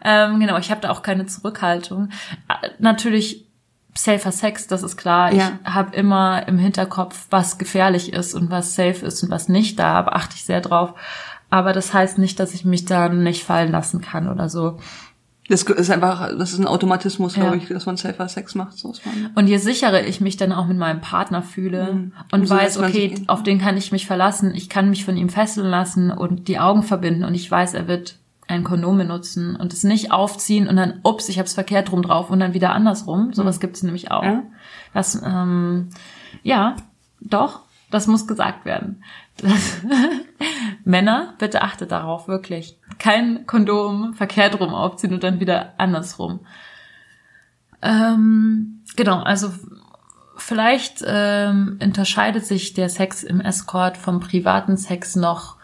ähm, 0.03 0.39
genau, 0.39 0.57
ich 0.57 0.71
habe 0.71 0.81
da 0.81 0.89
auch 0.89 1.01
keine 1.01 1.25
Zurückhaltung. 1.25 2.09
Äh, 2.47 2.69
Natürlich 2.79 3.47
safer 3.95 4.31
Sex, 4.31 4.67
das 4.67 4.83
ist 4.83 4.97
klar. 4.97 5.33
Ja. 5.33 5.59
Ich 5.63 5.73
habe 5.73 5.95
immer 5.95 6.47
im 6.47 6.57
Hinterkopf, 6.57 7.27
was 7.29 7.57
gefährlich 7.57 8.13
ist 8.13 8.33
und 8.33 8.49
was 8.49 8.75
safe 8.75 9.05
ist 9.05 9.23
und 9.23 9.29
was 9.29 9.49
nicht. 9.49 9.77
Da 9.79 9.99
achte 10.05 10.35
ich 10.35 10.45
sehr 10.45 10.61
drauf. 10.61 10.93
Aber 11.49 11.73
das 11.73 11.93
heißt 11.93 12.17
nicht, 12.17 12.39
dass 12.39 12.53
ich 12.53 12.63
mich 12.65 12.85
da 12.85 13.09
nicht 13.09 13.43
fallen 13.43 13.71
lassen 13.71 14.01
kann 14.01 14.27
oder 14.27 14.49
so. 14.49 14.79
Das 15.49 15.63
ist 15.63 15.89
einfach, 15.89 16.29
das 16.37 16.53
ist 16.53 16.59
ein 16.59 16.67
Automatismus, 16.67 17.35
Ja. 17.35 17.41
glaube 17.43 17.57
ich, 17.57 17.67
dass 17.67 17.85
man 17.85 17.97
safer 17.97 18.29
Sex 18.29 18.55
macht. 18.55 18.77
So 18.77 18.91
ist 18.91 19.03
man. 19.05 19.31
Und 19.35 19.47
je 19.47 19.57
sicherer 19.57 20.05
ich 20.05 20.21
mich 20.21 20.37
dann 20.37 20.51
auch 20.51 20.67
mit 20.67 20.77
meinem 20.77 21.01
Partner 21.01 21.41
fühle 21.41 21.93
Mhm. 21.93 22.13
und 22.31 22.41
Umso 22.41 22.55
weiß, 22.55 22.77
okay, 22.77 23.15
auf 23.27 23.41
den 23.43 23.59
kann 23.59 23.75
ich 23.75 23.91
mich 23.91 24.05
verlassen, 24.05 24.53
ich 24.55 24.69
kann 24.69 24.89
mich 24.89 25.03
von 25.05 25.17
ihm 25.17 25.29
fesseln 25.29 25.67
lassen 25.67 26.11
und 26.11 26.47
die 26.47 26.59
Augen 26.59 26.83
verbinden 26.83 27.23
und 27.23 27.33
ich 27.33 27.49
weiß, 27.49 27.73
er 27.73 27.87
wird 27.87 28.15
ein 28.47 28.63
Kondom 28.63 28.97
benutzen 28.97 29.55
und 29.55 29.73
es 29.73 29.83
nicht 29.83 30.11
aufziehen 30.11 30.67
und 30.67 30.75
dann, 30.75 30.99
ups, 31.03 31.29
ich 31.29 31.37
hab's 31.39 31.53
verkehrt 31.53 31.91
rum 31.91 32.01
drauf 32.01 32.29
und 32.31 32.39
dann 32.39 32.53
wieder 32.53 32.71
andersrum. 32.73 33.31
Sowas 33.33 33.59
gibt's 33.59 33.83
nämlich 33.83 34.11
auch. 34.11 34.23
Mhm. 34.23 34.27
Ja. 34.29 34.43
Das, 34.93 35.21
ähm, 35.23 35.89
ja, 36.43 36.75
doch, 37.21 37.61
das 37.91 38.07
muss 38.07 38.27
gesagt 38.27 38.65
werden. 38.65 39.03
Männer, 40.83 41.33
bitte 41.39 41.61
achtet 41.61 41.91
darauf, 41.91 42.27
wirklich. 42.27 42.77
Kein 42.97 43.45
Kondom 43.45 44.13
verkehrt 44.13 44.59
rum 44.59 44.73
aufziehen 44.73 45.13
und 45.13 45.23
dann 45.23 45.39
wieder 45.39 45.73
andersrum. 45.77 46.41
Ähm, 47.81 48.83
genau, 48.95 49.21
also 49.21 49.51
vielleicht 50.37 51.03
ähm, 51.05 51.79
unterscheidet 51.81 52.45
sich 52.45 52.73
der 52.73 52.89
Sex 52.89 53.23
im 53.23 53.41
Escort 53.41 53.97
vom 53.97 54.19
privaten 54.19 54.77
Sex 54.77 55.15
noch 55.15 55.57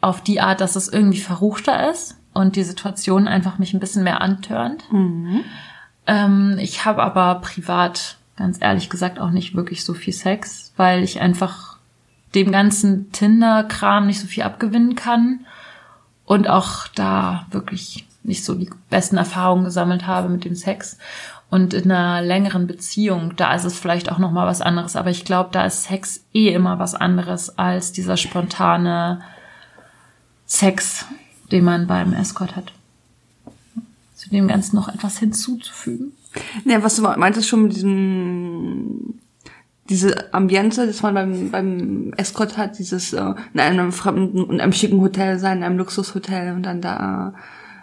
auf 0.00 0.22
die 0.22 0.40
Art, 0.40 0.60
dass 0.60 0.76
es 0.76 0.88
irgendwie 0.88 1.20
verruchter 1.20 1.90
ist 1.90 2.16
und 2.34 2.56
die 2.56 2.62
Situation 2.62 3.26
einfach 3.26 3.58
mich 3.58 3.74
ein 3.74 3.80
bisschen 3.80 4.04
mehr 4.04 4.20
antörnt. 4.20 4.84
Ähm, 6.06 6.56
ich 6.60 6.84
habe 6.84 7.02
aber 7.02 7.36
privat, 7.40 8.17
ganz 8.38 8.58
ehrlich 8.60 8.88
gesagt, 8.88 9.18
auch 9.18 9.30
nicht 9.30 9.54
wirklich 9.54 9.84
so 9.84 9.92
viel 9.94 10.12
Sex, 10.12 10.72
weil 10.76 11.02
ich 11.02 11.20
einfach 11.20 11.76
dem 12.34 12.52
ganzen 12.52 13.10
Tinder-Kram 13.12 14.06
nicht 14.06 14.20
so 14.20 14.26
viel 14.26 14.44
abgewinnen 14.44 14.94
kann 14.94 15.46
und 16.24 16.48
auch 16.48 16.86
da 16.88 17.46
wirklich 17.50 18.06
nicht 18.22 18.44
so 18.44 18.54
die 18.54 18.70
besten 18.90 19.16
Erfahrungen 19.16 19.64
gesammelt 19.64 20.06
habe 20.06 20.28
mit 20.28 20.44
dem 20.44 20.54
Sex. 20.54 20.98
Und 21.50 21.72
in 21.72 21.90
einer 21.90 22.20
längeren 22.20 22.66
Beziehung, 22.66 23.34
da 23.36 23.54
ist 23.54 23.64
es 23.64 23.78
vielleicht 23.78 24.12
auch 24.12 24.18
noch 24.18 24.30
mal 24.30 24.46
was 24.46 24.60
anderes, 24.60 24.96
aber 24.96 25.10
ich 25.10 25.24
glaube, 25.24 25.48
da 25.52 25.64
ist 25.64 25.84
Sex 25.84 26.22
eh 26.34 26.52
immer 26.52 26.78
was 26.78 26.94
anderes 26.94 27.58
als 27.58 27.92
dieser 27.92 28.18
spontane 28.18 29.22
Sex, 30.44 31.06
den 31.50 31.64
man 31.64 31.86
beim 31.86 32.12
Escort 32.12 32.54
hat. 32.54 32.72
Zu 34.14 34.28
dem 34.28 34.46
Ganzen 34.46 34.76
noch 34.76 34.88
etwas 34.88 35.18
hinzuzufügen. 35.18 36.12
Ja, 36.64 36.82
was 36.82 36.96
du 36.96 37.02
meintest 37.02 37.48
schon 37.48 37.64
mit 37.64 37.74
diesem, 37.76 39.14
diese 39.88 40.32
Ambiente, 40.34 40.86
das 40.86 41.02
man 41.02 41.14
beim, 41.14 41.50
beim 41.50 42.12
Escort 42.16 42.56
hat, 42.58 42.78
dieses 42.78 43.12
äh, 43.12 43.34
in 43.54 43.60
einem 43.60 43.92
fremden 43.92 44.42
und 44.44 44.60
einem 44.60 44.72
schicken 44.72 45.00
Hotel 45.00 45.38
sein, 45.38 45.58
in 45.58 45.64
einem 45.64 45.78
Luxushotel 45.78 46.52
und 46.54 46.62
dann 46.64 46.80
da 46.80 47.34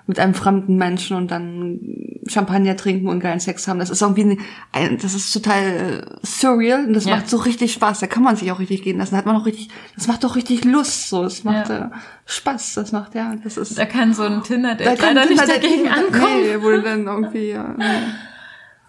mit 0.08 0.20
einem 0.20 0.36
fremden 0.36 0.76
Menschen 0.78 1.18
und 1.18 1.32
dann 1.32 1.80
Champagner 2.28 2.76
trinken 2.78 3.08
und 3.08 3.22
geilen 3.22 3.40
Sex 3.40 3.68
haben. 3.68 3.80
Das 3.80 3.90
ist 3.90 4.04
irgendwie, 4.04 4.38
ein, 4.72 5.00
das 5.02 5.16
ist 5.16 5.32
total 5.34 5.64
äh, 5.64 6.02
surreal 6.24 6.86
und 6.86 6.94
das 6.94 7.06
Ja. 7.06 7.16
macht 7.16 7.28
so 7.28 7.38
richtig 7.38 7.74
Spaß. 7.74 8.02
Da 8.02 8.06
kann 8.08 8.22
man 8.22 8.36
sich 8.36 8.52
auch 8.52 8.60
richtig 8.60 8.84
gehen 8.84 9.00
lassen. 9.00 9.14
Da 9.14 9.18
hat 9.18 9.26
man 9.26 9.36
auch 9.36 9.48
richtig, 9.48 9.70
das 9.96 10.06
macht 10.08 10.24
doch 10.24 10.36
richtig 10.36 10.64
Lust. 10.64 11.10
So, 11.10 11.24
das 11.24 11.44
macht 11.44 11.70
Ja. 11.70 11.86
äh, 11.86 11.90
Spaß. 12.28 12.76
Das 12.76 12.92
macht 12.92 13.16
ja, 13.16 13.34
das 13.44 13.58
ist. 13.58 13.80
Da 13.80 13.86
kann 13.86 14.14
so 14.14 14.22
ein 14.22 14.44
Tinder-Date 14.44 15.00
kann 15.00 15.16
leider 15.16 15.28
nicht 15.28 15.44
Tinder- 15.44 15.54
dagegen 15.60 15.88
ankommen. 15.90 16.42
Nee, 16.44 16.58
wo 16.62 16.70
du 16.70 16.84
dann 16.84 17.08
irgendwie, 17.08 17.50
ja, 17.50 17.74
nee. 17.76 17.84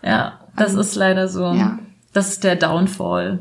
Ja, 0.07 0.38
das 0.55 0.75
ist 0.75 0.95
leider 0.95 1.27
so. 1.27 1.53
Ja. 1.53 1.81
Das 2.12 2.29
ist 2.29 2.44
der 2.44 2.54
Downfall. 2.54 3.40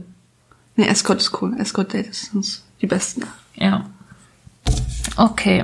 Nee, 0.76 0.88
Escort 0.88 1.22
ist 1.22 1.40
cool. 1.42 1.56
Escort 1.60 1.94
Date 1.94 2.08
ist 2.08 2.34
uns 2.34 2.66
die 2.82 2.88
besten. 2.88 3.24
Ja. 3.54 3.86
Okay. 5.16 5.64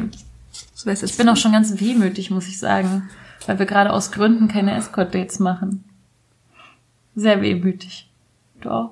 Jetzt 0.86 1.04
Ich 1.04 1.18
bin 1.18 1.28
auch 1.28 1.38
schon 1.38 1.54
ganz 1.54 1.80
wehmütig, 1.80 2.30
muss 2.30 2.47
ich 2.47 2.60
sagen, 2.60 3.10
weil 3.47 3.58
wir 3.58 3.66
gerade 3.66 3.91
aus 3.91 4.12
Gründen 4.12 4.47
keine 4.47 4.76
Escort-Dates 4.76 5.39
machen. 5.39 5.84
Sehr 7.16 7.41
wehmütig. 7.41 8.08
Du 8.62 8.70
auch? 8.70 8.91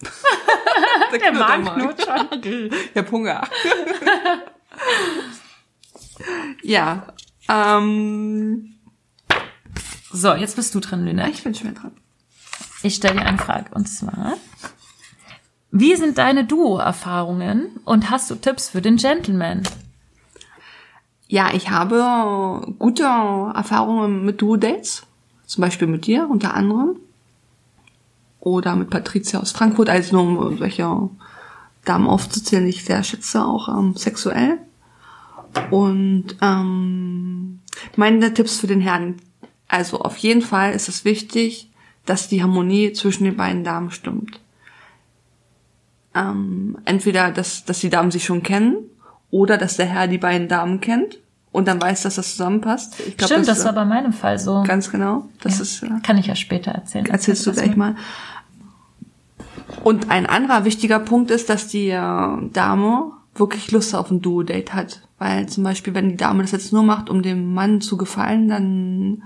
der, 1.12 1.32
Magen 1.32 1.64
knurrt 1.64 2.02
schon. 2.02 2.42
Ich 2.72 2.96
hab 2.96 3.10
Hunger. 3.10 3.48
ja. 6.62 7.06
Ähm, 7.48 8.71
So, 10.12 10.34
jetzt 10.34 10.56
bist 10.56 10.74
du 10.74 10.80
dran, 10.80 11.06
Lynette. 11.06 11.30
ich 11.30 11.42
bin 11.42 11.54
schon 11.54 11.70
wieder 11.70 11.80
dran. 11.80 11.92
Ich 12.82 12.96
stelle 12.96 13.14
dir 13.14 13.26
eine 13.26 13.38
Frage 13.38 13.74
und 13.74 13.88
zwar: 13.88 14.34
Wie 15.70 15.96
sind 15.96 16.18
deine 16.18 16.44
Duo-Erfahrungen 16.44 17.80
und 17.84 18.10
hast 18.10 18.30
du 18.30 18.34
Tipps 18.34 18.68
für 18.68 18.82
den 18.82 18.96
Gentleman? 18.96 19.62
Ja, 21.28 21.54
ich 21.54 21.70
habe 21.70 22.74
gute 22.78 23.04
Erfahrungen 23.04 24.24
mit 24.24 24.42
Duo-Dates. 24.42 25.04
Zum 25.46 25.62
Beispiel 25.62 25.88
mit 25.88 26.06
dir 26.06 26.28
unter 26.30 26.54
anderem. 26.54 26.96
Oder 28.40 28.76
mit 28.76 28.90
Patricia 28.90 29.40
aus 29.40 29.52
Frankfurt, 29.52 29.88
also 29.88 30.16
nur 30.16 30.48
um 30.48 30.58
solche 30.58 31.08
Damen 31.84 32.06
aufzuzählen, 32.06 32.64
die 32.64 32.70
ich 32.70 32.84
sehr 32.84 33.02
schätze, 33.02 33.44
auch 33.44 33.68
ähm, 33.68 33.94
sexuell. 33.96 34.58
Und 35.70 36.36
ähm, 36.42 37.60
meine 37.96 38.34
Tipps 38.34 38.58
für 38.58 38.66
den 38.66 38.80
Herrn. 38.80 39.16
Also 39.72 40.00
auf 40.00 40.18
jeden 40.18 40.42
Fall 40.42 40.72
ist 40.72 40.88
es 40.90 41.04
wichtig, 41.06 41.70
dass 42.04 42.28
die 42.28 42.42
Harmonie 42.42 42.92
zwischen 42.92 43.24
den 43.24 43.36
beiden 43.38 43.64
Damen 43.64 43.90
stimmt. 43.90 44.38
Ähm, 46.14 46.76
entweder, 46.84 47.30
dass, 47.30 47.64
dass 47.64 47.78
die 47.80 47.88
Damen 47.88 48.10
sich 48.10 48.24
schon 48.24 48.42
kennen 48.42 48.76
oder 49.30 49.56
dass 49.56 49.78
der 49.78 49.86
Herr 49.86 50.08
die 50.08 50.18
beiden 50.18 50.46
Damen 50.46 50.80
kennt 50.82 51.18
und 51.52 51.66
dann 51.68 51.80
weiß, 51.80 52.02
dass 52.02 52.16
das 52.16 52.32
zusammenpasst. 52.32 53.00
Ich 53.00 53.16
glaub, 53.16 53.30
Stimmt, 53.30 53.48
das 53.48 53.60
ist, 53.60 53.64
war 53.64 53.72
bei 53.72 53.86
meinem 53.86 54.12
Fall 54.12 54.38
so. 54.38 54.62
ganz 54.66 54.90
genau. 54.90 55.26
Das 55.40 55.56
Ja. 55.56 55.62
ist 55.62 55.82
äh, 55.84 55.88
Kann 56.02 56.18
ich 56.18 56.26
ja 56.26 56.34
später 56.36 56.72
erzählen. 56.72 57.06
erzählst 57.06 57.46
du 57.46 57.52
gleich 57.52 57.74
mal. 57.74 57.96
Und 59.84 60.10
ein 60.10 60.26
anderer 60.26 60.66
wichtiger 60.66 60.98
Punkt 60.98 61.30
ist, 61.30 61.48
dass 61.48 61.68
die 61.68 61.88
äh, 61.88 62.50
Dame 62.52 63.12
wirklich 63.34 63.70
Lust 63.70 63.94
auf 63.94 64.10
ein 64.10 64.20
Duo-Date 64.20 64.74
hat. 64.74 65.00
Weil 65.18 65.48
zum 65.48 65.64
Beispiel, 65.64 65.94
wenn 65.94 66.10
die 66.10 66.16
Dame 66.16 66.42
das 66.42 66.50
jetzt 66.52 66.74
nur 66.74 66.82
macht, 66.82 67.08
um 67.08 67.22
dem 67.22 67.54
Mann 67.54 67.80
zu 67.80 67.96
gefallen, 67.96 68.48
dann, 68.48 69.22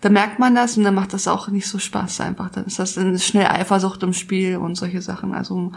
dann 0.00 0.12
merkt 0.12 0.38
man 0.38 0.54
das 0.54 0.76
und 0.76 0.84
dann 0.84 0.94
macht 0.94 1.12
das 1.12 1.28
auch 1.28 1.48
nicht 1.48 1.66
so 1.66 1.78
Spaß 1.78 2.20
einfach. 2.20 2.50
Dann 2.50 2.64
ist 2.64 2.78
das 2.78 2.94
dann 2.94 3.18
schnell 3.18 3.46
Eifersucht 3.46 4.02
im 4.02 4.12
Spiel 4.12 4.56
und 4.56 4.76
solche 4.76 5.02
Sachen. 5.02 5.34
Also 5.34 5.72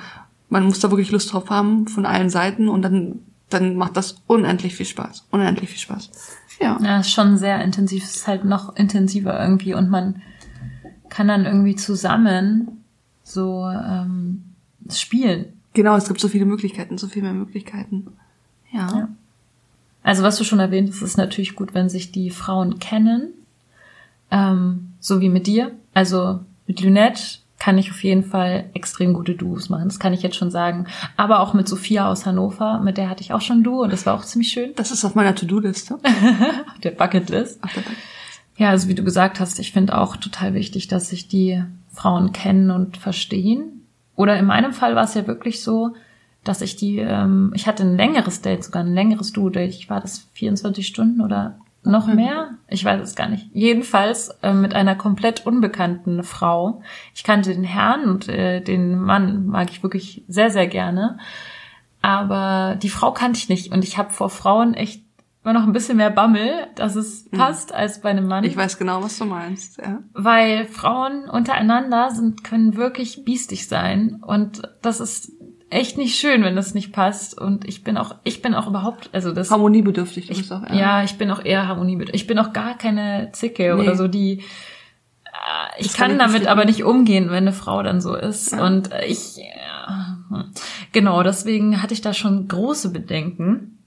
man 0.49 0.65
muss 0.65 0.79
da 0.79 0.91
wirklich 0.91 1.11
Lust 1.11 1.33
drauf 1.33 1.49
haben 1.49 1.87
von 1.87 2.05
allen 2.05 2.29
Seiten 2.29 2.67
und 2.69 2.81
dann, 2.83 3.19
dann 3.49 3.75
macht 3.75 3.97
das 3.97 4.17
unendlich 4.27 4.75
viel 4.75 4.85
Spaß. 4.85 5.27
Unendlich 5.31 5.69
viel 5.69 5.79
Spaß. 5.79 6.11
Ja. 6.59 6.77
Ja, 6.81 6.99
ist 6.99 7.11
schon 7.11 7.37
sehr 7.37 7.63
intensiv. 7.63 8.03
Es 8.03 8.17
ist 8.17 8.27
halt 8.27 8.45
noch 8.45 8.75
intensiver 8.75 9.41
irgendwie 9.41 9.73
und 9.73 9.89
man 9.89 10.21
kann 11.09 11.27
dann 11.27 11.45
irgendwie 11.45 11.75
zusammen 11.75 12.83
so 13.23 13.65
ähm, 13.65 14.43
spielen. 14.89 15.53
Genau, 15.73 15.95
es 15.95 16.07
gibt 16.07 16.19
so 16.19 16.27
viele 16.27 16.45
Möglichkeiten, 16.45 16.97
so 16.97 17.07
viel 17.07 17.21
mehr 17.23 17.33
Möglichkeiten. 17.33 18.07
Ja. 18.71 18.87
Ja. 18.97 19.07
Also 20.03 20.23
was 20.23 20.37
du 20.37 20.43
schon 20.43 20.59
erwähnt 20.59 20.89
hast, 20.89 21.01
ist 21.01 21.17
natürlich 21.17 21.55
gut, 21.55 21.73
wenn 21.73 21.89
sich 21.89 22.11
die 22.11 22.29
Frauen 22.29 22.79
kennen, 22.79 23.33
ähm, 24.31 24.93
so 24.99 25.21
wie 25.21 25.29
mit 25.29 25.47
dir. 25.47 25.71
Also 25.93 26.39
mit 26.67 26.81
Lynette 26.81 27.21
kann 27.59 27.77
ich 27.77 27.91
auf 27.91 28.03
jeden 28.03 28.23
Fall 28.23 28.71
extrem 28.73 29.13
gute 29.13 29.35
Duos 29.35 29.69
machen. 29.69 29.87
Das 29.87 29.99
kann 29.99 30.13
ich 30.13 30.23
jetzt 30.23 30.35
schon 30.35 30.49
sagen. 30.49 30.87
Aber 31.15 31.41
auch 31.41 31.53
mit 31.53 31.67
Sophia 31.67 32.09
aus 32.09 32.25
Hannover, 32.25 32.79
mit 32.79 32.97
der 32.97 33.07
hatte 33.07 33.21
ich 33.21 33.33
auch 33.33 33.41
schon 33.41 33.59
ein 33.59 33.63
Duo 33.63 33.83
und 33.83 33.93
das 33.93 34.07
war 34.07 34.15
auch 34.15 34.25
ziemlich 34.25 34.51
schön. 34.51 34.71
Das 34.75 34.89
ist 34.89 35.05
auf 35.05 35.13
meiner 35.13 35.35
To-Do-Liste. 35.35 35.93
Auf 36.73 36.79
der 36.83 36.91
Bucketlist. 36.91 37.59
Ach, 37.61 37.71
dabei. 37.71 37.91
Ja, 38.57 38.69
also 38.69 38.87
wie 38.87 38.95
du 38.95 39.03
gesagt 39.03 39.39
hast, 39.39 39.59
ich 39.59 39.71
finde 39.71 39.97
auch 39.97 40.17
total 40.17 40.55
wichtig, 40.55 40.87
dass 40.87 41.09
sich 41.09 41.27
die 41.27 41.63
Frauen 41.93 42.31
kennen 42.31 42.71
und 42.71 42.97
verstehen. 42.97 43.85
Oder 44.15 44.37
in 44.37 44.45
meinem 44.45 44.73
Fall 44.73 44.95
war 44.95 45.03
es 45.03 45.13
ja 45.13 45.27
wirklich 45.27 45.61
so, 45.61 45.93
dass 46.43 46.61
ich 46.61 46.75
die, 46.75 46.97
ähm, 46.97 47.53
ich 47.55 47.67
hatte 47.67 47.83
ein 47.83 47.95
längeres 47.95 48.41
Date, 48.41 48.63
sogar 48.63 48.83
ein 48.83 48.93
längeres 48.93 49.33
Duo-Date. 49.33 49.75
Ich 49.75 49.89
war 49.89 49.99
das 50.01 50.27
24 50.33 50.87
Stunden 50.87 51.21
oder 51.21 51.59
noch 51.83 52.07
mehr? 52.07 52.57
Ich 52.67 52.85
weiß 52.85 53.01
es 53.01 53.15
gar 53.15 53.27
nicht. 53.27 53.49
Jedenfalls 53.53 54.29
äh, 54.43 54.53
mit 54.53 54.73
einer 54.75 54.95
komplett 54.95 55.45
unbekannten 55.45 56.23
Frau. 56.23 56.81
Ich 57.15 57.23
kannte 57.23 57.53
den 57.53 57.63
Herrn 57.63 58.09
und 58.09 58.29
äh, 58.29 58.61
den 58.61 58.99
Mann 58.99 59.47
mag 59.47 59.71
ich 59.71 59.81
wirklich 59.81 60.23
sehr, 60.27 60.51
sehr 60.51 60.67
gerne. 60.67 61.17
Aber 62.01 62.75
die 62.81 62.89
Frau 62.89 63.11
kannte 63.11 63.39
ich 63.39 63.49
nicht 63.49 63.71
und 63.71 63.83
ich 63.83 63.97
habe 63.97 64.11
vor 64.11 64.29
Frauen 64.29 64.73
echt 64.73 65.03
immer 65.43 65.53
noch 65.53 65.63
ein 65.63 65.73
bisschen 65.73 65.97
mehr 65.97 66.11
Bammel, 66.11 66.67
dass 66.75 66.95
es 66.95 67.27
passt, 67.31 67.73
als 67.73 68.01
bei 68.01 68.09
einem 68.09 68.27
Mann 68.27 68.43
Ich 68.43 68.55
weiß 68.55 68.77
genau, 68.77 69.01
was 69.01 69.17
du 69.17 69.25
meinst. 69.25 69.77
Ja. 69.79 69.99
weil 70.13 70.65
Frauen 70.65 71.27
untereinander 71.29 72.11
sind, 72.11 72.43
können 72.43 72.75
wirklich 72.75 73.25
biestig 73.25 73.67
sein 73.67 74.19
und 74.21 74.61
das 74.81 74.99
ist 74.99 75.31
echt 75.71 75.97
nicht 75.97 76.17
schön, 76.19 76.43
wenn 76.43 76.55
das 76.55 76.73
nicht 76.73 76.91
passt 76.91 77.39
und 77.39 77.67
ich 77.67 77.83
bin 77.83 77.97
auch, 77.97 78.15
ich 78.23 78.41
bin 78.41 78.53
auch 78.53 78.67
überhaupt, 78.67 79.09
also 79.13 79.31
das, 79.31 79.49
Harmoniebedürftig, 79.49 80.27
du 80.27 80.33
ich, 80.33 80.37
bist 80.39 80.51
auch. 80.51 80.61
ja, 80.71 81.03
ich 81.03 81.17
bin 81.17 81.31
auch 81.31 81.43
eher 81.43 81.67
harmoniebedürftig. 81.67 82.21
Ich 82.21 82.27
bin 82.27 82.37
auch 82.39 82.53
gar 82.53 82.77
keine 82.77 83.29
Zicke 83.33 83.73
Nee. 83.75 83.81
oder 83.81 83.95
so, 83.95 84.07
die, 84.07 84.39
äh, 85.25 85.79
ich 85.79 85.87
Das 85.87 85.95
kann 85.95 86.17
kann 86.17 86.27
ich 86.29 86.33
damit 86.33 86.47
aber 86.47 86.65
nicht 86.65 86.83
umgehen, 86.83 87.27
wenn 87.29 87.37
eine 87.47 87.53
Frau 87.53 87.81
dann 87.83 88.01
so 88.01 88.15
ist 88.15 88.53
und 88.53 88.91
äh, 88.91 89.05
ich, 89.05 89.37
ja, 89.37 90.17
hm. 90.29 90.51
genau, 90.91 91.23
deswegen 91.23 91.81
hatte 91.81 91.93
ich 91.93 92.01
da 92.01 92.13
schon 92.13 92.47
große 92.47 92.91
Bedenken. 92.91 93.77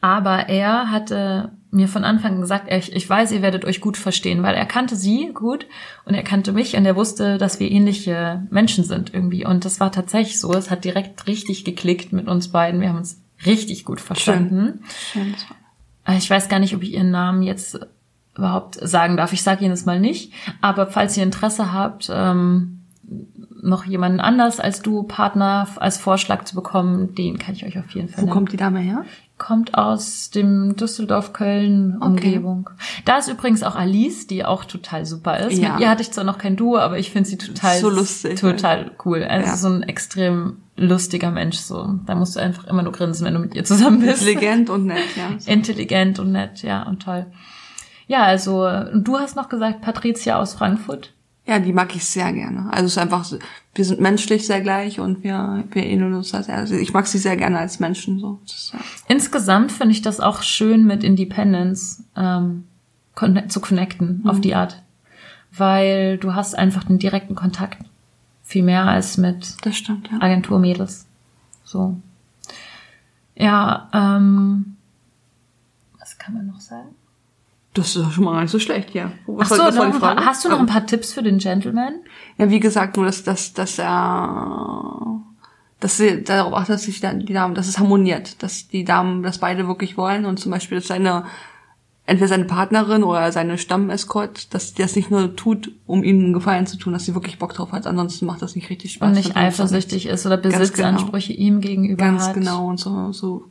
Aber 0.00 0.48
er 0.48 0.90
hatte 0.90 1.50
mir 1.70 1.88
von 1.88 2.04
Anfang 2.04 2.34
an 2.36 2.40
gesagt, 2.40 2.72
ich, 2.72 2.94
ich 2.94 3.08
weiß, 3.10 3.32
ihr 3.32 3.42
werdet 3.42 3.64
euch 3.64 3.80
gut 3.80 3.96
verstehen, 3.96 4.42
weil 4.42 4.54
er 4.54 4.64
kannte 4.64 4.96
sie 4.96 5.30
gut 5.34 5.66
und 6.06 6.14
er 6.14 6.22
kannte 6.22 6.52
mich 6.52 6.76
und 6.76 6.86
er 6.86 6.96
wusste, 6.96 7.36
dass 7.36 7.60
wir 7.60 7.70
ähnliche 7.70 8.46
Menschen 8.50 8.84
sind 8.84 9.12
irgendwie. 9.12 9.44
Und 9.44 9.64
das 9.64 9.80
war 9.80 9.92
tatsächlich 9.92 10.38
so. 10.40 10.52
Es 10.54 10.70
hat 10.70 10.84
direkt 10.84 11.26
richtig 11.26 11.64
geklickt 11.64 12.12
mit 12.12 12.26
uns 12.28 12.48
beiden. 12.48 12.80
Wir 12.80 12.88
haben 12.88 12.96
uns 12.98 13.20
richtig 13.44 13.84
gut 13.84 14.00
verstanden. 14.00 14.80
Schön, 15.12 15.32
das 15.32 15.42
war- 15.50 16.14
Äh, 16.14 16.18
Ich 16.18 16.30
weiß 16.30 16.48
gar 16.48 16.58
nicht, 16.58 16.74
ob 16.74 16.82
ich 16.82 16.94
ihren 16.94 17.10
Namen 17.10 17.42
jetzt 17.42 17.78
überhaupt 18.36 18.76
sagen 18.80 19.16
darf. 19.16 19.32
Ich 19.32 19.42
sage 19.42 19.64
Ihnen 19.64 19.74
es 19.74 19.84
mal 19.84 20.00
nicht. 20.00 20.32
Aber 20.62 20.86
falls 20.86 21.16
ihr 21.16 21.24
Interesse 21.24 21.72
habt, 21.72 22.08
ähm, 22.10 22.82
noch 23.60 23.84
jemanden 23.84 24.20
anders 24.20 24.60
als 24.60 24.80
du 24.80 25.02
Partner 25.02 25.66
als 25.76 25.98
Vorschlag 25.98 26.44
zu 26.44 26.54
bekommen, 26.54 27.14
den 27.16 27.38
kann 27.38 27.54
ich 27.56 27.66
euch 27.66 27.78
auf 27.78 27.90
jeden 27.90 28.08
Fall 28.08 28.22
Wo 28.22 28.26
nennen 28.26 28.32
kommt 28.34 28.52
die 28.52 28.56
Dame 28.56 28.78
her? 28.78 29.04
Kommt 29.38 29.74
aus 29.74 30.30
dem 30.30 30.76
Düsseldorf-Köln-Umgebung. 30.76 32.70
Da 33.04 33.18
ist 33.18 33.28
übrigens 33.28 33.62
auch 33.62 33.76
Alice, 33.76 34.26
die 34.26 34.44
auch 34.44 34.64
total 34.64 35.06
super 35.06 35.38
ist. 35.38 35.58
Ja. 35.58 35.72
Mit 35.72 35.80
ihr 35.80 35.90
hatte 35.90 36.02
ich 36.02 36.10
zwar 36.10 36.24
noch 36.24 36.38
kein 36.38 36.56
Duo, 36.56 36.76
aber 36.78 36.98
ich 36.98 37.10
finde 37.10 37.28
sie 37.28 37.38
total, 37.38 37.78
So 37.78 37.88
lustig, 37.90 38.40
total 38.40 38.90
cool. 39.04 39.22
Also 39.24 39.46
Ja. 39.48 39.56
so 39.56 39.68
ein 39.68 39.82
extrem 39.82 40.58
lustiger 40.76 41.30
Mensch, 41.30 41.58
so. 41.58 41.94
Da 42.06 42.14
musst 42.14 42.36
du 42.36 42.40
einfach 42.40 42.64
immer 42.66 42.82
nur 42.82 42.92
grinsen, 42.92 43.26
wenn 43.26 43.34
du 43.34 43.40
mit 43.40 43.54
ihr 43.54 43.64
zusammen 43.64 44.00
bist. 44.00 44.22
Intelligent 44.22 44.70
und 44.70 44.86
nett, 44.86 45.16
ja. 45.16 45.30
Intelligent 45.52 46.18
und 46.18 46.32
nett, 46.32 46.62
ja, 46.62 46.82
und 46.84 47.02
toll. 47.02 47.26
Ja, 48.06 48.22
also, 48.24 48.66
du 48.94 49.18
hast 49.18 49.36
noch 49.36 49.48
gesagt, 49.48 49.82
Patricia 49.82 50.38
aus 50.40 50.54
Frankfurt. 50.54 51.12
Ja, 51.48 51.58
die 51.58 51.72
mag 51.72 51.94
ich 51.96 52.04
sehr 52.04 52.32
gerne. 52.32 52.70
Also 52.72 52.84
es 52.86 52.92
ist 52.92 52.98
einfach, 52.98 53.24
so- 53.24 53.38
wir 53.74 53.84
sind 53.84 54.00
menschlich 54.00 54.46
sehr 54.46 54.60
gleich 54.60 55.00
und 55.00 55.24
wir, 55.24 55.64
wir 55.70 55.84
ähneln 55.86 56.12
uns 56.14 56.30
da 56.30 56.42
sehr. 56.42 56.56
Also 56.56 56.74
ich 56.74 56.92
mag 56.92 57.06
sie 57.06 57.18
sehr 57.18 57.36
gerne 57.38 57.58
als 57.58 57.80
Menschen, 57.80 58.18
so. 58.20 58.38
Das 58.44 58.54
ist, 58.56 58.72
ja. 58.74 58.80
Insgesamt 59.08 59.72
finde 59.72 59.92
ich 59.92 60.02
das 60.02 60.20
auch 60.20 60.42
schön 60.42 60.84
mit 60.86 61.02
Independence 61.02 62.04
ähm, 62.16 62.64
zu 63.48 63.60
connecten 63.60 64.20
Mhm. 64.22 64.28
auf 64.30 64.40
die 64.40 64.54
Art. 64.54 64.82
Weil 65.50 66.18
du 66.18 66.34
hast 66.34 66.54
einfach 66.54 66.84
den 66.84 66.98
direkten 66.98 67.34
Kontakt. 67.34 67.78
Viel 68.42 68.62
mehr 68.62 68.84
als 68.84 69.16
mit 69.16 69.56
Das 69.64 69.76
stimmt, 69.76 70.10
ja. 70.12 70.18
Agenturmädels. 70.20 71.06
So. 71.64 71.96
Ja, 73.36 73.88
ähm, 73.94 74.76
was 75.98 76.18
kann 76.18 76.34
man 76.34 76.46
noch 76.46 76.60
sagen? 76.60 76.88
Das 77.78 77.94
ist 77.96 78.12
schon 78.12 78.24
mal 78.24 78.32
gar 78.32 78.42
nicht 78.42 78.50
so 78.50 78.58
schlecht, 78.58 78.92
ja. 78.94 79.12
Ach 79.22 79.26
Was, 79.26 79.48
so, 79.50 79.58
war- 79.58 79.74
was 79.76 79.98
paar, 80.00 80.24
hast 80.24 80.44
du 80.44 80.48
noch 80.48 80.58
ein 80.58 80.66
paar 80.66 80.86
Tipps 80.86 81.12
für 81.12 81.22
den 81.22 81.38
Gentleman? 81.38 81.94
Ja, 82.36 82.50
wie 82.50 82.60
gesagt, 82.60 82.96
nur, 82.96 83.06
dass, 83.06 83.22
dass, 83.24 83.52
dass 83.52 83.78
er, 83.78 85.20
dass 85.80 85.96
sie 85.96 86.22
darauf 86.22 86.54
achtet, 86.54 86.74
dass 86.74 86.82
sich 86.84 87.00
dann 87.00 87.20
die 87.20 87.32
Damen, 87.32 87.54
dass 87.54 87.68
es 87.68 87.78
harmoniert, 87.78 88.42
dass 88.42 88.68
die 88.68 88.84
Damen 88.84 89.22
das 89.22 89.38
beide 89.38 89.68
wirklich 89.68 89.96
wollen 89.96 90.24
und 90.24 90.40
zum 90.40 90.50
Beispiel, 90.50 90.78
dass 90.78 90.88
seine, 90.88 91.24
entweder 92.06 92.28
seine 92.28 92.46
Partnerin 92.46 93.04
oder 93.04 93.30
seine 93.32 93.58
Stammescort, 93.58 94.52
dass 94.54 94.74
die 94.74 94.82
das 94.82 94.96
nicht 94.96 95.10
nur 95.10 95.36
tut, 95.36 95.70
um 95.86 96.02
ihnen 96.02 96.24
einen 96.24 96.32
Gefallen 96.32 96.66
zu 96.66 96.78
tun, 96.78 96.92
dass 96.94 97.04
sie 97.04 97.14
wirklich 97.14 97.38
Bock 97.38 97.54
drauf 97.54 97.70
hat, 97.72 97.86
ansonsten 97.86 98.26
macht 98.26 98.42
das 98.42 98.56
nicht 98.56 98.70
richtig 98.70 98.92
Spaß. 98.94 99.08
Und 99.08 99.14
nicht 99.14 99.36
eifersüchtig 99.36 100.06
ist 100.06 100.26
oder 100.26 100.38
Ganz 100.38 100.58
Besitzansprüche 100.58 101.32
ihm 101.32 101.60
gegenüber 101.60 102.04
Ganz 102.04 102.28
hat. 102.28 102.34
genau 102.34 102.66
und 102.66 102.80
so, 102.80 103.12
so. 103.12 103.44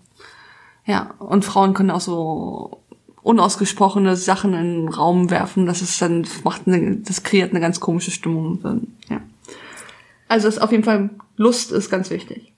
Ja, 0.85 1.11
und 1.19 1.45
Frauen 1.45 1.73
können 1.73 1.91
auch 1.91 2.01
so 2.01 2.81
unausgesprochene 3.27 4.15
Sachen 4.15 4.53
in 4.53 4.85
den 4.85 4.89
Raum 4.89 5.29
werfen, 5.29 5.65
das 5.65 5.81
ist 5.81 6.01
dann, 6.01 6.25
macht 6.43 6.65
eine, 6.65 6.97
das 6.97 7.23
kreiert 7.23 7.51
eine 7.51 7.59
ganz 7.59 7.79
komische 7.81 8.11
Stimmung, 8.11 8.61
dann, 8.63 8.87
ja. 9.09 9.21
Also 10.29 10.47
ist 10.47 10.61
auf 10.61 10.71
jeden 10.71 10.85
Fall, 10.85 11.09
Lust 11.35 11.71
ist 11.71 11.89
ganz 11.89 12.09
wichtig. 12.09 12.53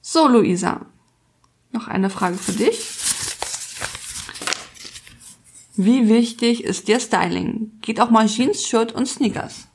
So, 0.00 0.28
Luisa. 0.28 0.86
noch 1.72 1.88
eine 1.88 2.10
Frage 2.10 2.36
für 2.36 2.52
dich. 2.52 2.80
Wie 5.76 6.08
wichtig 6.08 6.64
ist 6.64 6.88
dir 6.88 6.98
Styling? 6.98 7.72
Geht 7.82 8.00
auch 8.00 8.10
mal 8.10 8.26
Jeans, 8.26 8.66
Shirt 8.66 8.92
und 8.92 9.06
Sneakers? 9.06 9.68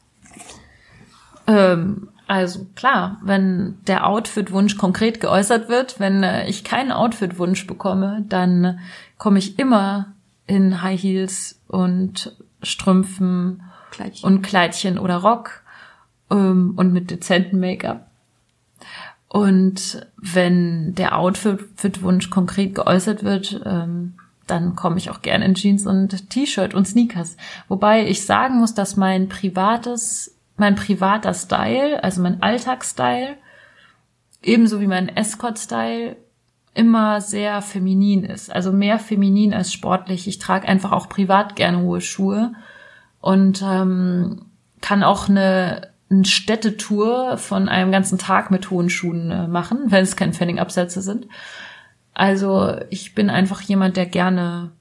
Ähm, 1.48 2.10
also 2.28 2.66
klar, 2.76 3.20
wenn 3.22 3.78
der 3.86 4.08
Outfit-Wunsch 4.08 4.78
konkret 4.78 5.20
geäußert 5.20 5.70
wird, 5.70 6.00
wenn 6.00 6.24
äh, 6.24 6.48
ich 6.48 6.64
keinen 6.64 6.92
Outfit-Wunsch 6.92 7.68
bekomme, 7.68 8.26
dann 8.28 8.80
komme 9.24 9.40
ich 9.40 9.58
immer 9.58 10.16
in 10.48 10.82
High 10.82 11.02
Heels 11.02 11.58
und 11.70 12.36
Strümpfen 12.62 13.64
Kleidchen. 13.90 14.28
und 14.28 14.42
Kleidchen 14.42 15.00
oder 15.00 15.16
Rock 15.16 15.62
ähm, 16.30 16.74
und 16.76 16.92
mit 16.92 17.10
dezentem 17.10 17.62
Make-up. 17.62 18.12
Und 19.30 20.06
wenn 20.18 20.94
der 20.96 21.18
Outfit-Wunsch 21.18 22.32
konkret 22.32 22.76
geäußert 22.76 23.24
wird, 23.24 23.62
ähm, 23.66 24.16
dann 24.46 24.76
komme 24.76 24.98
ich 24.98 25.10
auch 25.10 25.22
gerne 25.22 25.46
in 25.46 25.56
Jeans 25.56 25.88
und 25.88 26.30
T-Shirt 26.30 26.74
und 26.74 26.86
Sneakers. 26.86 27.38
Wobei 27.70 28.06
ich 28.06 28.26
sagen 28.26 28.60
muss, 28.60 28.74
dass 28.74 28.98
mein 28.98 29.30
privates, 29.30 30.36
mein 30.58 30.76
privater 30.76 31.34
Style, 31.34 32.04
also 32.04 32.22
mein 32.22 32.44
Alltagsstyle, 32.44 33.38
ebenso 34.42 34.82
wie 34.82 34.88
mein 34.88 35.08
Escort-Style, 35.08 36.18
immer 36.74 37.22
sehr 37.22 37.62
feminin 37.62 38.24
ist. 38.24 38.52
Also 38.52 38.72
mehr 38.72 39.00
feminin 39.00 39.54
als 39.54 39.72
sportlich. 39.72 40.28
Ich 40.28 40.40
trage 40.40 40.68
einfach 40.68 40.92
auch 40.92 41.10
privat 41.10 41.56
gerne 41.56 41.80
hohe 41.80 42.02
Schuhe 42.02 42.54
und 43.22 43.62
ähm, 43.62 44.46
kann 44.82 45.04
auch 45.04 45.30
eine, 45.30 45.90
eine 46.10 46.26
Städtetour 46.26 47.38
von 47.38 47.70
einem 47.70 47.92
ganzen 47.92 48.18
Tag 48.18 48.52
mit 48.52 48.70
hohen 48.70 48.90
Schuhen 48.90 49.32
äh, 49.32 49.48
machen, 49.48 49.80
wenn 49.88 50.04
es 50.04 50.16
keine 50.16 50.34
Fanning-Absätze 50.34 51.02
sind. 51.02 51.28
Also 52.14 52.76
ich 52.90 53.16
bin 53.16 53.30
einfach 53.30 53.62
jemand, 53.62 53.98
der 53.98 54.06
gerne 54.06 54.72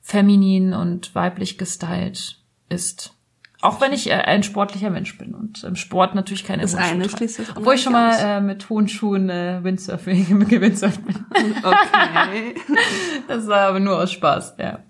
feminin 0.00 0.72
und 0.72 1.14
weiblich 1.14 1.58
gestylt 1.58 2.38
ist. 2.68 3.14
Auch 3.62 3.80
wenn 3.80 3.92
ich 3.92 4.08
äh, 4.08 4.14
ein 4.14 4.42
sportlicher 4.42 4.88
Mensch 4.90 5.18
bin 5.18 5.34
und 5.34 5.64
im 5.64 5.76
Sport 5.76 6.14
natürlich 6.14 6.44
keine 6.44 6.62
Das 6.62 6.74
hohen 6.74 6.82
eine 6.82 7.08
schließt 7.08 7.40
das 7.40 7.56
Obwohl 7.56 7.74
ich 7.74 7.82
schon 7.82 7.92
mal 7.92 8.14
äh, 8.18 8.40
mit 8.40 8.68
hohen 8.70 8.88
Schuhen 8.88 9.28
äh, 9.28 9.62
Windsurfing 9.62 10.46
gewindsurft 10.48 11.04
bin. 11.04 11.16
Okay. 11.62 12.54
Das 13.28 13.46
war 13.46 13.68
aber 13.68 13.80
nur 13.80 13.98
aus 13.98 14.12
Spaß, 14.12 14.56
ja. 14.58 14.80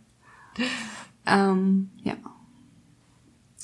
ähm, 1.26 1.90
ja. 2.02 2.14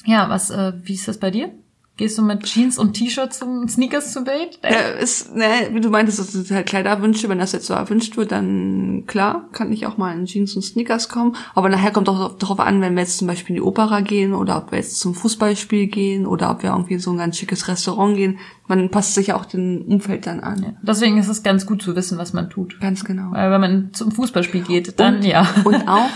Ja, 0.05 0.29
was, 0.29 0.51
äh, 0.51 0.73
wie 0.83 0.95
ist 0.95 1.09
das 1.09 1.19
bei 1.19 1.31
dir? 1.31 1.53
Gehst 1.97 2.19
du 2.19 2.23
mit 2.23 2.45
Jeans 2.45 2.79
und 2.79 2.93
T-Shirt 2.93 3.33
zum 3.33 3.67
Sneakers 3.69 4.13
zum 4.13 4.27
Date? 4.27 4.59
Ja, 4.63 4.81
ist, 5.01 5.35
ne, 5.35 5.47
wie 5.73 5.81
du 5.81 5.89
meintest, 5.89 6.19
das 6.19 6.33
sind 6.33 6.51
halt 6.51 6.67
Kleiderwünsche. 6.67 7.31
Wenn 7.31 7.39
das 7.39 7.53
jetzt 7.53 7.67
so 7.67 7.73
erwünscht 7.73 8.19
wird, 8.19 8.33
dann 8.33 9.05
klar, 9.07 9.49
kann 9.53 9.73
ich 9.73 9.87
auch 9.87 9.97
mal 9.97 10.15
in 10.15 10.27
Jeans 10.27 10.55
und 10.57 10.63
Sneakers 10.63 11.09
kommen. 11.09 11.37
Aber 11.55 11.71
nachher 11.71 11.93
kommt 11.93 12.11
auch 12.11 12.37
darauf 12.37 12.61
an, 12.61 12.83
wenn 12.83 12.95
wir 12.97 13.03
jetzt 13.03 13.17
zum 13.17 13.27
Beispiel 13.27 13.57
in 13.57 13.63
die 13.63 13.67
Opera 13.67 14.03
gehen 14.03 14.35
oder 14.35 14.59
ob 14.59 14.73
wir 14.73 14.79
jetzt 14.79 15.01
zum 15.01 15.15
Fußballspiel 15.15 15.87
gehen 15.87 16.27
oder 16.27 16.51
ob 16.51 16.63
wir 16.63 16.71
irgendwie 16.71 16.99
so 16.99 17.13
ein 17.13 17.19
ganz 17.19 17.39
schickes 17.39 17.67
Restaurant 17.67 18.15
gehen. 18.15 18.39
Man 18.67 18.91
passt 18.91 19.15
sich 19.15 19.29
ja 19.29 19.37
auch 19.37 19.47
dem 19.47 19.83
Umfeld 19.89 20.27
dann 20.27 20.41
an. 20.41 20.63
Ja. 20.63 20.73
Deswegen 20.83 21.17
ist 21.17 21.29
es 21.29 21.43
ganz 21.43 21.65
gut 21.65 21.81
zu 21.81 21.97
wissen, 21.97 22.19
was 22.19 22.35
man 22.35 22.51
tut. 22.51 22.79
Ganz 22.79 23.07
genau. 23.07 23.31
Weil 23.33 23.51
wenn 23.51 23.61
man 23.61 23.95
zum 23.95 24.13
Fußballspiel 24.13 24.63
geht, 24.63 25.01
dann 25.01 25.17
und, 25.17 25.25
ja. 25.25 25.49
Und 25.65 25.89
auch, 25.89 26.11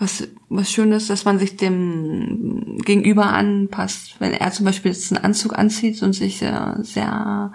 was, 0.00 0.26
was 0.48 0.70
schön 0.70 0.92
ist, 0.92 1.10
dass 1.10 1.26
man 1.26 1.38
sich 1.38 1.56
dem 1.56 2.78
Gegenüber 2.78 3.26
anpasst. 3.26 4.16
Wenn 4.18 4.32
er 4.32 4.50
zum 4.50 4.64
Beispiel 4.64 4.90
jetzt 4.90 5.12
einen 5.12 5.22
Anzug 5.22 5.58
anzieht 5.58 6.02
und 6.02 6.14
sich 6.14 6.38
sehr, 6.38 6.78
sehr, 6.80 7.52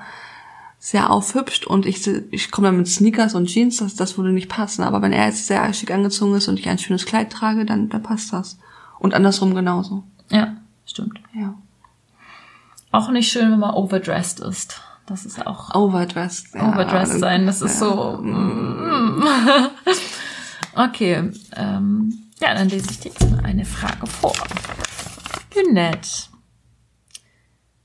sehr 0.78 1.10
aufhübscht 1.10 1.66
und 1.66 1.88
ich, 1.88 2.08
ich 2.30 2.52
komme 2.52 2.68
dann 2.68 2.78
mit 2.78 2.88
Sneakers 2.88 3.34
und 3.34 3.48
Jeans, 3.48 3.78
das, 3.78 3.96
das 3.96 4.18
würde 4.18 4.32
nicht 4.32 4.48
passen. 4.48 4.84
Aber 4.84 5.02
wenn 5.02 5.12
er 5.12 5.26
jetzt 5.26 5.48
sehr 5.48 5.74
schick 5.74 5.92
angezogen 5.92 6.36
ist 6.36 6.48
und 6.48 6.60
ich 6.60 6.70
ein 6.70 6.78
schönes 6.78 7.08
Kleid 7.08 7.32
trage, 7.32 7.66
dann, 7.66 7.90
dann 7.90 8.04
passt 8.04 8.32
das. 8.32 8.60
Und 9.00 9.16
andersrum 9.16 9.56
genauso. 9.56 10.04
Ja, 10.30 10.56
stimmt. 10.86 11.20
Ja. 11.34 11.56
Auch 12.92 13.10
nicht 13.10 13.32
schön, 13.32 13.52
wenn 13.52 13.60
man 13.60 13.74
overdressed 13.74 14.40
ist. 14.42 14.82
Das 15.08 15.26
ist 15.26 15.46
auch 15.46 15.74
Overdressed. 15.76 16.54
Ja, 16.54 16.70
overdressed 16.70 17.20
sein. 17.20 17.46
Das 17.46 17.62
ist 17.62 17.82
ja. 17.82 17.88
so. 17.88 18.20
mm. 18.22 19.24
okay. 20.76 21.32
Ähm, 21.56 22.25
ja, 22.42 22.54
dann 22.54 22.70
lese 22.70 22.92
ich 22.92 23.00
dir 23.00 23.10
jetzt 23.12 23.32
mal 23.32 23.44
eine 23.46 23.66
Frage 23.66 24.08
vor. 24.08 24.34
Lynette. 25.56 26.10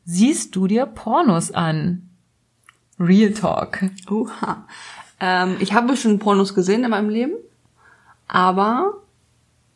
Siehst 0.05 0.57
du 0.57 0.67
dir 0.67 0.87
Pornos 0.87 1.53
an? 1.53 2.09
Real 2.99 3.33
Talk. 3.33 3.85
Oha. 4.11 4.67
Ähm, 5.21 5.57
ich 5.61 5.73
habe 5.73 5.97
schon 5.97 6.19
Pornos 6.19 6.55
gesehen 6.55 6.83
in 6.85 6.91
meinem 6.91 7.11
Leben, 7.11 7.35
aber 8.27 8.95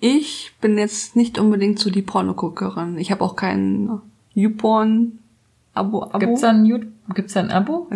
ich 0.01 0.53
bin 0.61 0.77
jetzt 0.77 1.15
nicht 1.17 1.39
unbedingt 1.39 1.79
so 1.79 1.91
die 1.91 2.03
Pornoguckerin. 2.03 2.99
Ich 2.99 3.13
habe 3.13 3.23
auch 3.25 3.37
kein 3.37 4.01
YouPorn-Abo. 4.35 6.03
Abo, 6.05 6.19
Gibt's 6.19 6.41
da 6.41 6.51
ein, 6.51 6.93
gibt's 7.15 7.35
da 7.35 7.41
ein 7.41 7.51
Abo? 7.51 7.89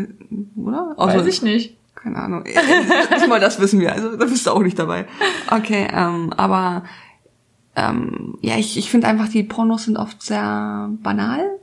oder? 0.56 0.94
Weiß 0.96 1.14
Also, 1.14 1.26
ich 1.26 1.42
nicht. 1.42 1.76
Keine 2.02 2.16
Ahnung. 2.16 2.44
Nicht 2.44 3.28
mal 3.28 3.40
das 3.40 3.60
wissen 3.60 3.80
wir. 3.80 3.92
Also 3.92 4.16
da 4.16 4.24
bist 4.24 4.46
du 4.46 4.52
auch 4.52 4.62
nicht 4.62 4.78
dabei. 4.78 5.06
Okay, 5.50 5.88
ähm, 5.92 6.32
aber 6.36 6.84
ähm, 7.74 8.38
ja, 8.40 8.56
ich, 8.56 8.76
ich 8.76 8.90
finde 8.90 9.08
einfach, 9.08 9.28
die 9.28 9.42
Pornos 9.42 9.84
sind 9.84 9.96
oft 9.96 10.22
sehr 10.22 10.88
banal. 11.02 11.58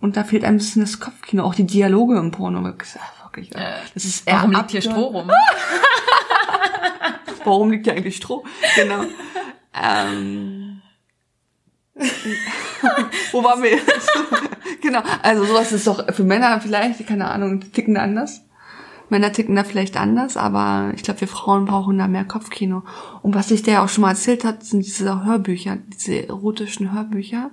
Und 0.00 0.16
da 0.16 0.24
fehlt 0.24 0.44
ein 0.44 0.56
bisschen 0.56 0.82
das 0.82 1.00
Kopfkino. 1.00 1.42
Auch 1.42 1.54
die 1.54 1.66
Dialoge 1.66 2.18
im 2.18 2.30
Porno. 2.30 2.60
Das 2.60 2.88
ist 2.88 2.98
wirklich, 3.24 3.50
das 3.50 4.04
ist 4.04 4.28
eher 4.28 4.36
Warum 4.36 4.52
liegt 4.52 4.70
hier 4.70 4.82
Stroh 4.82 5.06
rum? 5.06 5.30
Warum 7.44 7.70
liegt 7.70 7.86
hier 7.86 7.94
eigentlich 7.94 8.16
Stroh? 8.16 8.44
Genau. 8.76 9.04
ähm, 9.74 10.82
wo 13.32 13.42
waren 13.42 13.62
wir 13.62 13.70
jetzt? 13.70 14.10
genau. 14.82 15.02
Also 15.22 15.44
sowas 15.44 15.72
ist 15.72 15.86
doch 15.86 16.12
für 16.12 16.24
Männer 16.24 16.60
vielleicht, 16.60 17.06
keine 17.06 17.30
Ahnung, 17.30 17.60
die 17.60 17.70
ticken 17.70 17.94
da 17.94 18.02
anders. 18.02 18.42
Männer 19.08 19.32
ticken 19.32 19.54
da 19.56 19.64
vielleicht 19.64 19.96
anders, 19.96 20.36
aber 20.36 20.92
ich 20.96 21.02
glaube, 21.02 21.20
wir 21.20 21.28
Frauen 21.28 21.64
brauchen 21.66 21.96
da 21.98 22.08
mehr 22.08 22.24
Kopfkino. 22.24 22.82
Und 23.22 23.34
was 23.34 23.50
ich 23.50 23.62
der 23.62 23.82
auch 23.82 23.88
schon 23.88 24.02
mal 24.02 24.10
erzählt 24.10 24.44
hat, 24.44 24.64
sind 24.64 24.84
diese 24.84 25.24
Hörbücher, 25.24 25.78
diese 25.92 26.28
erotischen 26.28 26.92
Hörbücher. 26.92 27.50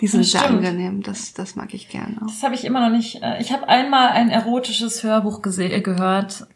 Die 0.00 0.06
sind 0.06 0.24
sehr 0.24 0.46
angenehm. 0.46 1.02
Das, 1.02 1.34
das 1.34 1.56
mag 1.56 1.74
ich 1.74 1.88
gerne. 1.90 2.16
Das 2.20 2.42
habe 2.42 2.54
ich 2.54 2.64
immer 2.64 2.80
noch 2.88 2.94
nicht. 2.96 3.22
äh, 3.22 3.40
Ich 3.40 3.52
habe 3.52 3.68
einmal 3.68 4.08
ein 4.08 4.30
erotisches 4.30 5.02
Hörbuch 5.02 5.40
gese- 5.42 5.70
äh, 5.70 5.80
gehört 5.82 6.46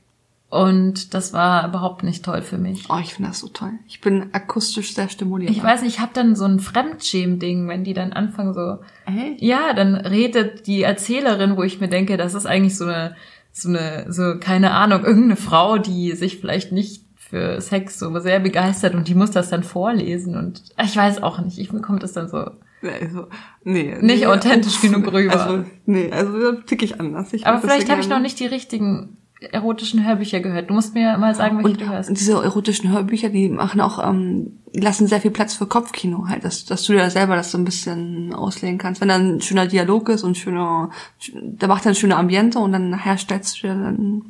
und 0.50 1.14
das 1.14 1.32
war 1.32 1.66
überhaupt 1.68 2.04
nicht 2.04 2.24
toll 2.24 2.40
für 2.42 2.58
mich. 2.58 2.84
Oh, 2.88 2.98
ich 3.02 3.12
finde 3.14 3.30
das 3.30 3.40
so 3.40 3.48
toll. 3.48 3.72
Ich 3.88 4.00
bin 4.00 4.28
akustisch 4.32 4.94
sehr 4.94 5.08
stimulierbar. 5.08 5.56
Ich 5.56 5.62
weiß 5.62 5.82
nicht, 5.82 5.96
ich 5.96 6.00
habe 6.00 6.12
dann 6.14 6.36
so 6.36 6.44
ein 6.44 6.60
Fremdschämen-Ding, 6.60 7.66
wenn 7.68 7.82
die 7.84 7.92
dann 7.92 8.12
anfangen 8.12 8.54
so. 8.54 8.78
Echt? 9.06 9.42
Ja, 9.42 9.72
dann 9.74 9.94
redet 9.96 10.66
die 10.66 10.82
Erzählerin, 10.82 11.56
wo 11.56 11.62
ich 11.64 11.80
mir 11.80 11.88
denke, 11.88 12.16
das 12.16 12.34
ist 12.34 12.46
eigentlich 12.46 12.76
so 12.78 12.84
eine, 12.84 13.16
so 13.56 13.68
eine, 13.68 14.12
so 14.12 14.38
keine 14.40 14.72
Ahnung, 14.72 15.04
irgendeine 15.04 15.36
Frau, 15.36 15.78
die 15.78 16.12
sich 16.12 16.38
vielleicht 16.38 16.72
nicht 16.72 17.04
für 17.16 17.60
Sex 17.60 17.98
so 17.98 18.18
sehr 18.18 18.40
begeistert 18.40 18.94
und 18.94 19.08
die 19.08 19.14
muss 19.14 19.30
das 19.30 19.48
dann 19.48 19.62
vorlesen 19.62 20.36
und 20.36 20.62
ich 20.82 20.96
weiß 20.96 21.22
auch 21.22 21.40
nicht, 21.40 21.58
ich 21.58 21.72
mir 21.72 21.80
kommt 21.80 22.02
das 22.02 22.12
dann 22.12 22.28
so. 22.28 22.50
Also, 22.82 23.28
nee, 23.62 23.96
Nicht 24.02 24.20
nee, 24.20 24.26
authentisch 24.26 24.82
genug 24.82 25.10
rüber. 25.10 25.40
Also, 25.40 25.64
nee, 25.86 26.10
also 26.12 26.38
da 26.38 26.60
tick 26.66 26.82
ich 26.82 27.00
anders. 27.00 27.32
Ich 27.32 27.46
Aber 27.46 27.60
vielleicht 27.60 27.88
habe 27.88 28.02
ich 28.02 28.08
noch 28.10 28.20
nicht 28.20 28.38
die 28.40 28.46
richtigen 28.46 29.16
erotischen 29.52 30.04
Hörbücher 30.06 30.40
gehört. 30.40 30.70
Du 30.70 30.74
musst 30.74 30.94
mir 30.94 31.16
mal 31.18 31.34
sagen, 31.34 31.56
welche 31.58 31.70
Und, 31.70 31.80
du 31.80 31.88
hörst. 31.88 32.08
und 32.08 32.18
diese 32.18 32.32
erotischen 32.32 32.90
Hörbücher, 32.90 33.28
die 33.28 33.48
machen 33.48 33.80
auch, 33.80 34.04
ähm, 34.04 34.58
die 34.74 34.80
lassen 34.80 35.06
sehr 35.06 35.20
viel 35.20 35.30
Platz 35.30 35.54
für 35.54 35.66
Kopfkino 35.66 36.26
halt, 36.28 36.44
dass, 36.44 36.64
dass 36.64 36.82
du 36.84 36.92
dir 36.92 37.08
selber 37.10 37.36
das 37.36 37.50
so 37.50 37.58
ein 37.58 37.64
bisschen 37.64 38.34
auslegen 38.34 38.78
kannst. 38.78 39.00
Wenn 39.00 39.08
da 39.08 39.16
ein 39.16 39.40
schöner 39.40 39.66
Dialog 39.66 40.08
ist 40.08 40.22
und 40.22 40.36
schöner, 40.36 40.90
der 41.32 41.68
macht 41.68 41.84
dann 41.84 41.92
ein 41.92 41.96
schöner 41.96 42.18
Ambiente 42.18 42.58
und 42.58 42.72
dann 42.72 42.90
nachher 42.90 43.18
stellst 43.18 43.58
du 43.58 43.68
dir 43.68 43.74
dann 43.74 44.24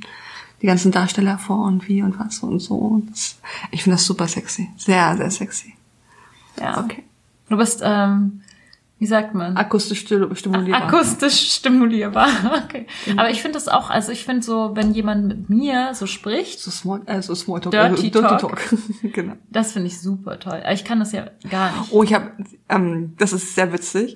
die 0.63 0.67
ganzen 0.67 0.93
Darsteller 0.93 1.39
vor 1.39 1.65
und 1.67 1.89
wie 1.89 2.03
und 2.03 2.19
was 2.19 2.41
und 2.41 2.59
so. 2.59 2.75
Und 2.77 3.11
das, 3.11 3.39
ich 3.71 3.83
finde 3.83 3.97
das 3.97 4.07
super 4.07 4.29
sexy. 4.29 4.71
Sehr, 4.77 5.17
sehr 5.17 5.31
sexy. 5.31 5.75
Ja. 6.59 6.83
Okay. 6.83 7.05
Du 7.49 7.57
bist, 7.57 7.83
ähm, 7.85 8.41
wie 8.99 9.07
sagt 9.07 9.35
man? 9.35 9.57
Akustisch 9.57 10.01
stimulierbar. 10.01 10.85
Akustisch 10.85 11.55
stimulierbar. 11.55 12.29
Okay. 12.65 12.87
Aber 13.17 13.31
ich 13.31 13.43
finde 13.43 13.55
das 13.55 13.69
auch, 13.69 13.91
also 13.91 14.11
ich 14.11 14.25
finde 14.25 14.43
so, 14.43 14.71
wenn 14.75 14.93
jemand 14.93 15.27
mit 15.27 15.51
mir 15.51 15.91
so 15.95 16.07
spricht, 16.07 16.61
so 16.61 16.71
small, 16.71 17.03
äh, 17.07 17.21
so 17.21 17.35
Smalltalk. 17.35 17.73
Dirty 17.73 18.11
also, 18.15 18.49
Talk. 18.49 18.61
genau. 19.03 19.35
das 19.51 19.73
finde 19.73 19.89
ich 19.89 20.01
super 20.01 20.39
toll. 20.39 20.63
Ich 20.73 20.85
kann 20.85 21.01
das 21.01 21.13
ja 21.13 21.27
gar 21.51 21.79
nicht. 21.79 21.93
Oh, 21.93 22.03
ich 22.03 22.15
habe, 22.15 22.33
ähm, 22.69 23.15
das 23.19 23.33
ist 23.33 23.55
sehr 23.55 23.73
witzig. 23.73 24.15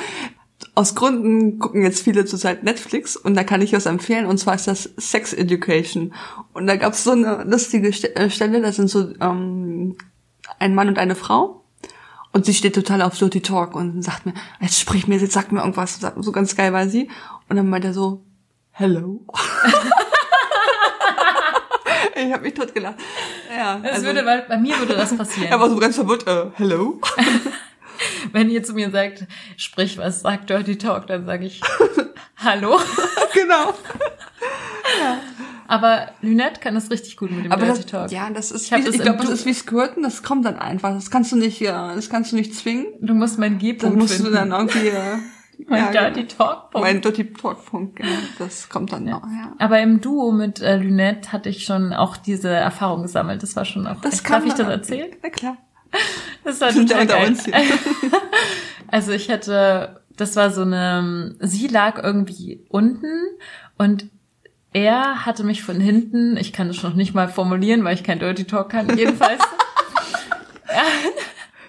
Aus 0.76 0.94
Gründen 0.94 1.58
gucken 1.58 1.82
jetzt 1.82 2.02
viele 2.02 2.24
zurzeit 2.24 2.64
Netflix 2.64 3.16
und 3.16 3.34
da 3.34 3.44
kann 3.44 3.60
ich 3.60 3.72
was 3.72 3.86
empfehlen 3.86 4.26
und 4.26 4.38
zwar 4.38 4.54
ist 4.54 4.66
das 4.66 4.90
Sex 4.96 5.32
Education. 5.32 6.14
Und 6.52 6.66
da 6.66 6.76
gab's 6.76 7.04
so 7.04 7.12
eine 7.12 7.44
lustige 7.44 7.92
St 7.92 8.16
äh, 8.16 8.30
Stelle, 8.30 8.60
da 8.60 8.72
sind 8.72 8.88
so 8.88 9.12
ähm, 9.20 9.96
ein 10.58 10.74
Mann 10.74 10.88
und 10.88 10.98
eine 10.98 11.14
Frau 11.14 11.63
und 12.34 12.44
sie 12.44 12.52
steht 12.52 12.74
total 12.74 13.00
auf 13.02 13.16
Dirty 13.16 13.40
Talk 13.40 13.76
und 13.76 14.02
sagt 14.02 14.26
mir, 14.26 14.34
jetzt 14.60 14.80
sprich 14.80 15.06
mir, 15.06 15.18
jetzt 15.18 15.32
sag 15.34 15.52
mir 15.52 15.60
irgendwas, 15.60 16.00
so 16.16 16.32
ganz 16.32 16.56
geil 16.56 16.72
war 16.72 16.88
sie. 16.88 17.08
Und 17.48 17.56
dann 17.56 17.68
meint 17.70 17.84
er 17.84 17.94
so, 17.94 18.24
hello. 18.72 19.24
ich 22.16 22.32
habe 22.32 22.42
mich 22.42 22.54
tot 22.54 22.74
gelacht. 22.74 22.96
Ja, 23.56 23.78
Das 23.78 23.92
also, 23.92 24.06
würde, 24.06 24.24
bei, 24.24 24.40
bei 24.40 24.58
mir 24.58 24.76
würde 24.78 24.94
das 24.94 25.16
passieren. 25.16 25.48
er 25.52 25.60
war 25.60 25.70
so 25.70 25.76
ganz 25.76 25.94
verwirrt, 25.94 26.26
äh, 26.26 26.46
hello? 26.54 27.00
Wenn 28.32 28.50
ihr 28.50 28.64
zu 28.64 28.74
mir 28.74 28.90
sagt, 28.90 29.26
sprich 29.56 29.96
was, 29.98 30.22
sag 30.22 30.48
Dirty 30.48 30.76
Talk, 30.76 31.06
dann 31.06 31.26
sage 31.26 31.46
ich 31.46 31.60
Hallo. 32.36 32.80
genau. 33.32 33.74
Aber 35.66 36.08
Lynette 36.22 36.60
kann 36.60 36.74
das 36.74 36.90
richtig 36.90 37.16
gut 37.16 37.30
mit 37.30 37.44
dem 37.46 37.52
Aber 37.52 37.64
Dirty 37.66 37.82
das, 37.82 37.90
Talk. 37.90 38.10
ja, 38.12 38.28
das 38.30 38.50
ist, 38.50 38.66
Ich 38.70 38.72
wie, 38.78 38.84
das 38.84 38.94
ich 38.94 39.00
glaube, 39.00 39.18
das 39.20 39.30
ist 39.30 39.46
wie 39.46 39.54
Squirten, 39.54 40.02
das 40.02 40.22
kommt 40.22 40.44
dann 40.44 40.58
einfach. 40.58 40.92
Das 40.94 41.10
kannst 41.10 41.32
du 41.32 41.36
nicht, 41.36 41.60
ja, 41.60 41.94
das 41.94 42.10
kannst 42.10 42.32
du 42.32 42.36
nicht 42.36 42.54
zwingen. 42.54 42.86
Du 43.00 43.14
musst 43.14 43.38
Dann 43.38 43.58
G-Punkt 43.58 43.96
musst 43.96 44.14
finden. 44.14 44.30
du 44.32 44.36
dann 44.38 44.50
irgendwie, 44.52 44.88
äh, 44.88 45.16
mein 45.68 45.92
ja, 45.94 46.10
Dirty 46.10 46.26
Talk. 46.26 46.70
genau. 46.72 46.84
mein 46.84 47.00
Dirty 47.00 47.32
Talk 47.32 47.64
Punkt, 47.66 47.96
genau. 47.96 48.10
Das 48.38 48.68
kommt 48.68 48.92
dann 48.92 49.04
noch, 49.04 49.22
ja. 49.24 49.52
Aber 49.58 49.80
im 49.80 50.00
Duo 50.00 50.32
mit 50.32 50.60
äh, 50.60 50.76
Lynette 50.76 51.32
hatte 51.32 51.48
ich 51.48 51.64
schon 51.64 51.92
auch 51.92 52.16
diese 52.16 52.48
Erfahrung 52.50 53.02
gesammelt. 53.02 53.42
Das 53.42 53.56
war 53.56 53.64
schon 53.64 53.86
auch. 53.86 54.00
Das 54.00 54.14
echt- 54.14 54.24
kann 54.24 54.42
Darf 54.42 54.48
ich 54.52 54.54
das 54.54 54.68
erzählen? 54.68 55.10
Na 55.22 55.28
klar. 55.30 55.56
Das 56.44 56.60
war 56.60 56.68
ja 56.70 56.74
total 56.74 57.02
unter 57.02 57.14
geil. 57.14 57.28
uns 57.28 57.44
hier. 57.44 57.54
Also 58.88 59.12
ich 59.12 59.30
hatte, 59.30 60.02
das 60.16 60.36
war 60.36 60.50
so 60.50 60.62
eine, 60.62 61.34
sie 61.40 61.66
lag 61.68 62.02
irgendwie 62.02 62.64
unten 62.68 63.06
und 63.78 64.10
er 64.74 65.24
hatte 65.24 65.44
mich 65.44 65.62
von 65.62 65.80
hinten, 65.80 66.36
ich 66.36 66.52
kann 66.52 66.68
es 66.68 66.82
noch 66.82 66.92
nicht 66.94 67.14
mal 67.14 67.28
formulieren, 67.28 67.84
weil 67.84 67.94
ich 67.94 68.04
kein 68.04 68.18
Dirty 68.18 68.44
Talk 68.44 68.68
kann, 68.68 68.98
jedenfalls. 68.98 69.40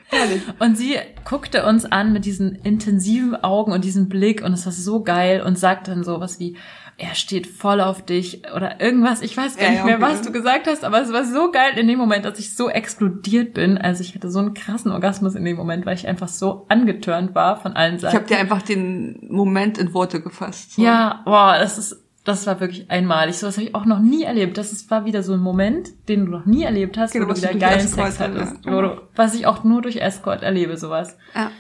Herrlich. 0.08 0.44
Und 0.60 0.78
sie 0.78 0.98
guckte 1.24 1.66
uns 1.66 1.86
an 1.86 2.14
mit 2.14 2.26
diesen 2.26 2.56
intensiven 2.56 3.36
Augen 3.44 3.72
und 3.72 3.84
diesem 3.84 4.08
Blick 4.08 4.44
und 4.44 4.54
es 4.54 4.66
war 4.66 4.74
so 4.74 5.04
geil 5.04 5.42
und 5.42 5.58
sagt 5.58 5.88
dann 5.88 6.04
sowas 6.04 6.40
wie, 6.40 6.58
er 6.98 7.14
steht 7.16 7.48
voll 7.48 7.82
auf 7.82 8.06
dich 8.06 8.44
oder 8.56 8.80
irgendwas. 8.80 9.22
Ich 9.22 9.36
weiß 9.36 9.58
gar 9.58 9.66
Ja, 9.66 9.72
nicht 9.72 9.84
mehr, 9.86 9.96
okay. 9.98 10.04
was 10.06 10.22
du 10.22 10.32
gesagt 10.32 10.68
hast, 10.68 10.86
aber 10.86 11.02
es 11.02 11.12
war 11.12 11.26
so 11.26 11.52
geil 11.52 11.78
in 11.78 11.88
dem 11.90 11.98
Moment, 12.00 12.24
dass 12.24 12.40
ich 12.40 12.56
so 12.56 12.70
explodiert 12.70 13.54
bin. 13.54 13.78
Also 13.78 14.02
ich 14.02 14.16
hatte 14.16 14.32
so 14.32 14.40
einen 14.40 14.54
krassen 14.54 14.92
Orgasmus 14.92 15.36
in 15.36 15.44
dem 15.44 15.58
Moment, 15.58 15.86
weil 15.86 15.96
ich 15.96 16.08
einfach 16.08 16.30
so 16.30 16.66
angetörnt 16.70 17.36
war 17.36 17.60
von 17.60 17.74
allen 17.74 17.96
Ich 17.96 18.02
Seiten. 18.02 18.16
habe 18.16 18.26
dir 18.28 18.38
einfach 18.38 18.62
den 18.62 19.28
Moment 19.30 19.78
in 19.78 19.94
Worte 19.94 20.22
gefasst. 20.22 20.76
So. 20.76 20.84
Ja, 20.84 21.22
boah, 21.26 21.58
das 21.60 21.78
ist, 21.78 22.05
das 22.26 22.46
war 22.48 22.60
wirklich 22.60 22.90
einmalig. 22.92 23.38
So 23.38 23.48
was 23.48 23.56
habe 23.58 23.68
ich 23.68 23.76
auch 23.76 23.86
noch 23.86 24.00
nie 24.00 24.24
erlebt. 24.24 24.58
Das 24.58 24.72
ist, 24.74 24.92
war 24.92 25.06
wieder 25.06 25.24
so 25.24 25.34
ein 25.34 25.40
Moment, 25.40 25.90
den 26.10 26.26
du 26.26 26.32
noch 26.32 26.46
nie 26.46 26.64
erlebt 26.64 26.98
hast, 26.98 27.14
Genau, 27.14 27.28
wo 27.28 27.32
du 27.32 27.38
wieder 27.38 27.54
du 27.54 27.60
geilen 27.60 27.80
Escort 27.80 28.08
Sex 28.14 28.20
hattest. 28.20 28.66
ja. 28.66 28.82
Du, 28.82 29.02
was 29.16 29.34
ich 29.36 29.46
auch 29.48 29.64
nur 29.64 29.82
durch 29.82 29.98
Escort 29.98 30.44
erlebe, 30.44 30.76
sowas. 30.78 31.16
ja. 31.34 31.52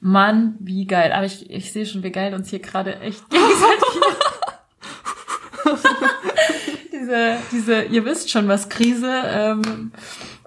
Mann, 0.00 0.56
wie 0.60 0.86
geil. 0.86 1.12
Aber 1.12 1.24
ich, 1.24 1.48
ich 1.50 1.72
sehe 1.72 1.86
schon, 1.86 2.02
wie 2.02 2.12
geil 2.12 2.34
uns 2.34 2.50
hier 2.50 2.58
gerade 2.58 3.00
echt 3.00 3.24
gegenseitig. 3.30 4.02
diese, 6.92 7.36
diese, 7.52 7.82
ihr 7.84 8.04
wisst 8.04 8.30
schon, 8.30 8.46
was 8.48 8.68
Krise 8.68 9.10
ähm, 9.26 9.92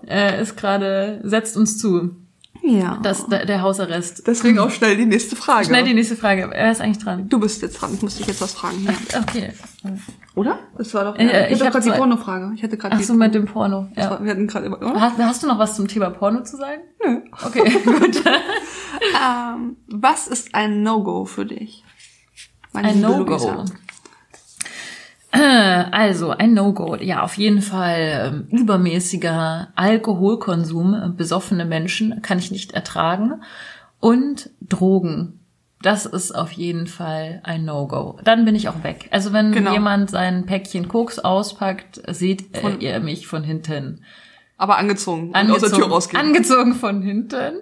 äh, 0.08 0.42
ist 0.42 0.56
gerade, 0.58 1.20
setzt 1.24 1.58
uns 1.58 1.78
zu. 1.78 2.16
Ja. 2.62 3.00
Das, 3.02 3.26
der, 3.28 3.46
der 3.46 3.62
Hausarrest. 3.62 4.28
Deswegen 4.28 4.60
auch 4.60 4.70
schnell 4.70 4.96
die 4.98 5.06
nächste 5.06 5.36
Frage. 5.36 5.66
Schnell 5.66 5.84
die 5.86 5.94
nächste 5.94 6.16
Frage. 6.16 6.50
Wer 6.52 6.72
ist 6.72 6.82
eigentlich 6.82 7.04
dran? 7.04 7.28
Du 7.30 7.40
bist 7.40 7.62
jetzt 7.62 7.80
dran. 7.82 7.94
Ich 7.94 8.02
muss 8.02 8.18
dich 8.18 8.28
jetzt 8.28 8.42
was 8.42 8.54
fragen. 8.54 8.86
Ja. 8.86 9.20
Okay. 9.22 9.54
Oder? 10.36 10.60
Das 10.78 10.94
war 10.94 11.06
doch. 11.06 11.16
Äh, 11.18 11.26
Ja, 11.26 11.46
ich 11.48 11.54
ich 11.54 11.62
hatte 11.62 11.72
gerade 11.72 11.92
die 11.92 11.98
Pornofrage. 11.98 12.52
Ich 12.56 12.64
hatte 12.64 12.78
gerade 12.78 12.96
Ach 12.98 13.02
so, 13.04 13.14
mit 13.14 13.34
dem 13.34 13.46
Porno. 13.46 13.88
Ja. 13.96 14.12
war- 14.12 14.24
Wir 14.24 14.32
hatten 14.32 14.48
gerade? 14.48 14.70
Hast, 15.00 15.18
hast 15.18 15.44
du 15.44 15.48
noch 15.48 15.58
was 15.58 15.76
zum 15.76 15.88
Thema 15.88 16.10
Porno 16.10 16.44
zu 16.44 16.58
sagen? 16.58 16.82
Nö. 17.06 17.22
Okay, 17.46 17.70
gut. 17.86 18.24
Ähm, 19.16 19.78
was 19.88 20.28
ist 20.28 20.54
ein 20.54 20.84
No-Go 20.84 21.26
für 21.26 21.46
dich? 21.46 21.84
Meine 22.74 22.90
Ein 22.90 23.02
No-Go. 23.02 23.66
Also, 25.32 26.32
ein 26.32 26.54
No-Go. 26.54 26.96
Ja, 26.96 27.22
auf 27.24 27.36
jeden 27.38 27.62
Fall 27.62 28.48
ähm, 28.52 28.58
übermäßiger 28.60 29.68
Alkoholkonsum, 29.76 30.94
äh, 30.96 31.10
besoffene 31.10 31.66
Menschen 31.66 32.22
kann 32.22 32.40
ich 32.40 32.52
nicht 32.52 32.72
ertragen. 32.74 33.42
Und 34.00 34.50
Drogen. 34.62 35.40
Das 35.82 36.06
ist 36.06 36.34
auf 36.34 36.52
jeden 36.52 36.88
Fall 36.88 37.42
ein 37.44 37.64
No-Go. 37.64 38.20
Dann 38.24 38.44
bin 38.44 38.56
ich 38.56 38.68
auch 38.70 38.84
weg. 38.84 39.08
Also 39.12 39.32
wenn 39.32 39.52
Genau. 39.52 39.72
jemand 39.72 40.10
sein 40.10 40.46
Päckchen 40.46 40.88
Koks 40.88 41.20
auspackt, 41.20 42.02
seht 42.08 42.58
äh, 42.58 42.76
ihr 42.80 43.00
mich 43.00 43.28
von 43.28 43.44
hinten. 43.44 44.04
Aber 44.58 44.78
angezogen. 44.78 45.30
und 45.30 45.52
aus 45.52 45.62
der 45.62 45.72
Tür 45.72 45.88
rausgehen. 45.88 46.22
Angezogen 46.22 46.74
von 46.74 47.02
hinten. 47.02 47.54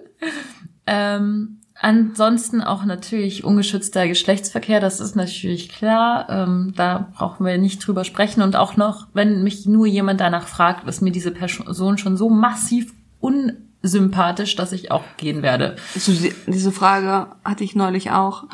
Ähm, 0.86 1.57
ansonsten 1.80 2.60
auch 2.60 2.84
natürlich 2.84 3.44
ungeschützter 3.44 4.06
Geschlechtsverkehr, 4.08 4.80
das 4.80 5.00
ist 5.00 5.14
natürlich 5.16 5.68
klar. 5.68 6.28
Ähm, 6.28 6.72
da 6.76 7.08
brauchen 7.16 7.44
wir 7.46 7.58
nicht 7.58 7.86
drüber 7.86 8.04
sprechen. 8.04 8.42
Und 8.42 8.56
auch 8.56 8.76
noch, 8.76 9.06
wenn 9.14 9.42
mich 9.42 9.66
nur 9.66 9.86
jemand 9.86 10.20
danach 10.20 10.46
fragt, 10.48 10.88
ist 10.88 11.02
mir 11.02 11.12
diese 11.12 11.30
Person 11.30 11.98
schon 11.98 12.16
so 12.16 12.28
massiv 12.30 12.92
unsympathisch, 13.20 14.56
dass 14.56 14.72
ich 14.72 14.90
auch 14.90 15.04
gehen 15.16 15.42
werde. 15.42 15.76
So, 15.96 16.12
die- 16.12 16.34
diese 16.46 16.72
Frage 16.72 17.28
hatte 17.44 17.64
ich 17.64 17.74
neulich 17.74 18.10
auch. 18.10 18.44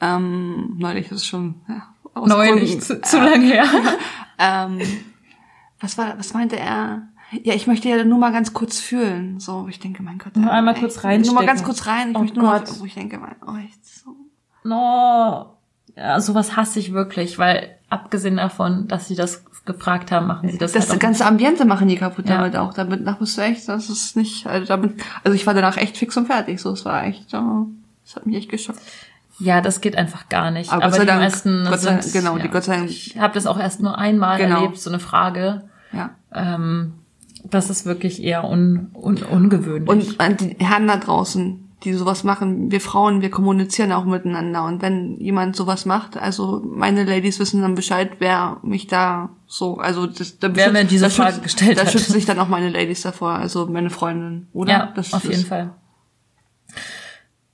Ähm, 0.00 0.74
neulich 0.78 1.10
ist 1.10 1.26
schon 1.26 1.56
ja, 1.68 1.82
aus 2.14 2.28
Neulich, 2.28 2.70
Gründen, 2.78 2.82
zu, 2.82 3.00
zu 3.00 3.16
äh, 3.18 3.20
lang 3.24 3.42
her. 3.42 3.64
Ähm, 4.38 4.80
was 5.80 5.96
war, 5.96 6.18
was 6.18 6.34
meinte 6.34 6.58
er? 6.58 7.08
Ja, 7.32 7.54
ich 7.54 7.66
möchte 7.66 7.88
ja 7.88 8.04
nur 8.04 8.18
mal 8.18 8.32
ganz 8.32 8.52
kurz 8.52 8.78
fühlen. 8.78 9.40
So, 9.40 9.66
ich 9.68 9.80
denke, 9.80 10.02
mein 10.02 10.18
Gott. 10.18 10.36
Nur 10.36 10.50
einmal 10.52 10.74
ey, 10.74 10.80
kurz 10.80 11.02
Nur 11.02 11.34
mal 11.34 11.46
ganz 11.46 11.64
kurz 11.64 11.86
rein. 11.86 12.10
Ich 12.10 12.16
Oh 12.16 12.20
möchte 12.20 12.38
nur 12.38 12.46
mal, 12.48 12.60
Gott. 12.60 12.80
wo 12.80 12.84
ich 12.84 12.94
denke, 12.94 13.18
mein, 13.18 13.34
oh, 13.46 13.56
echt 13.56 13.84
so. 13.84 14.14
No. 14.64 15.52
Ja, 15.96 16.20
sowas 16.20 16.56
hasse 16.56 16.78
ich 16.78 16.92
wirklich, 16.92 17.38
weil 17.38 17.70
abgesehen 17.88 18.36
davon, 18.36 18.86
dass 18.88 19.08
sie 19.08 19.14
das 19.16 19.44
gefragt 19.64 20.12
haben, 20.12 20.26
machen 20.26 20.48
sie 20.50 20.58
das, 20.58 20.72
Das 20.72 20.90
halt 20.90 21.00
ganze 21.00 21.26
Ambiente 21.26 21.64
machen 21.64 21.88
die 21.88 21.96
kaputt 21.96 22.28
Ja. 22.28 22.36
damit 22.38 22.56
auch. 22.56 22.74
Damit 22.74 23.02
nach 23.02 23.18
bist 23.18 23.36
du 23.36 23.42
echt, 23.42 23.68
das 23.68 23.88
ist 23.90 24.16
nicht, 24.16 24.46
also 24.46 24.66
damit, 24.66 24.94
also 25.24 25.34
ich 25.34 25.46
war 25.46 25.54
danach 25.54 25.76
echt 25.76 25.96
fix 25.96 26.16
und 26.16 26.26
fertig. 26.26 26.60
So, 26.60 26.70
es 26.72 26.84
war 26.84 27.04
echt, 27.04 27.32
oh, 27.34 27.66
das 28.04 28.16
hat 28.16 28.26
mich 28.26 28.36
echt 28.36 28.50
geschockt. 28.50 28.80
Ja, 29.38 29.60
das 29.60 29.80
geht 29.80 29.96
einfach 29.96 30.28
gar 30.28 30.50
nicht. 30.50 30.72
Aber 30.72 30.84
Aber, 30.84 30.98
die 30.98 31.06
Dank, 31.06 31.20
meisten 31.20 31.64
Gott 31.68 31.80
sei- 31.80 32.00
sind, 32.00 32.12
genau, 32.12 32.36
ja, 32.36 32.42
die 32.44 32.48
Gott 32.48 32.64
sei 32.64 32.76
Dank- 32.76 32.90
Ich 32.90 33.18
habe 33.18 33.34
das 33.34 33.46
auch 33.46 33.58
erst 33.58 33.80
nur 33.80 33.98
einmal 33.98 34.38
Genau. 34.38 34.56
erlebt, 34.62 34.78
so 34.78 34.90
eine 34.90 35.00
Frage. 35.00 35.62
Ja. 35.92 36.10
Ähm, 36.32 36.94
das 37.50 37.70
ist 37.70 37.86
wirklich 37.86 38.22
eher 38.22 38.44
un, 38.44 38.90
un, 38.94 39.16
ungewöhnlich. 39.22 39.88
Und 39.88 40.20
an 40.20 40.36
die 40.36 40.56
Herren 40.58 40.86
da 40.88 40.96
draußen, 40.96 41.62
die 41.84 41.92
sowas 41.92 42.24
machen, 42.24 42.70
wir 42.70 42.80
Frauen, 42.80 43.20
wir 43.20 43.30
kommunizieren 43.30 43.92
auch 43.92 44.04
miteinander. 44.06 44.64
Und 44.64 44.82
wenn 44.82 45.18
jemand 45.20 45.54
sowas 45.56 45.84
macht, 45.86 46.16
also 46.16 46.62
meine 46.64 47.04
Ladies 47.04 47.38
wissen 47.38 47.60
dann 47.62 47.74
Bescheid, 47.74 48.12
wer 48.18 48.58
mich 48.62 48.86
da 48.86 49.28
so, 49.46 49.76
also 49.76 50.06
das, 50.06 50.38
da 50.38 50.48
Wer 50.56 50.72
mir 50.72 50.84
diese 50.84 51.04
da 51.04 51.10
Frage 51.10 51.32
schützt, 51.34 51.42
gestellt 51.44 51.78
da 51.78 51.82
hat. 51.82 51.92
schützen 51.92 52.12
sich 52.12 52.24
dann 52.24 52.38
auch 52.38 52.48
meine 52.48 52.70
Ladies 52.70 53.02
davor, 53.02 53.32
also 53.32 53.66
meine 53.66 53.90
Freundin, 53.90 54.48
oder? 54.52 54.72
ja, 54.72 54.92
Das 54.96 55.12
auf 55.14 55.24
ist- 55.24 55.30
jeden 55.30 55.46
Fall. 55.46 55.70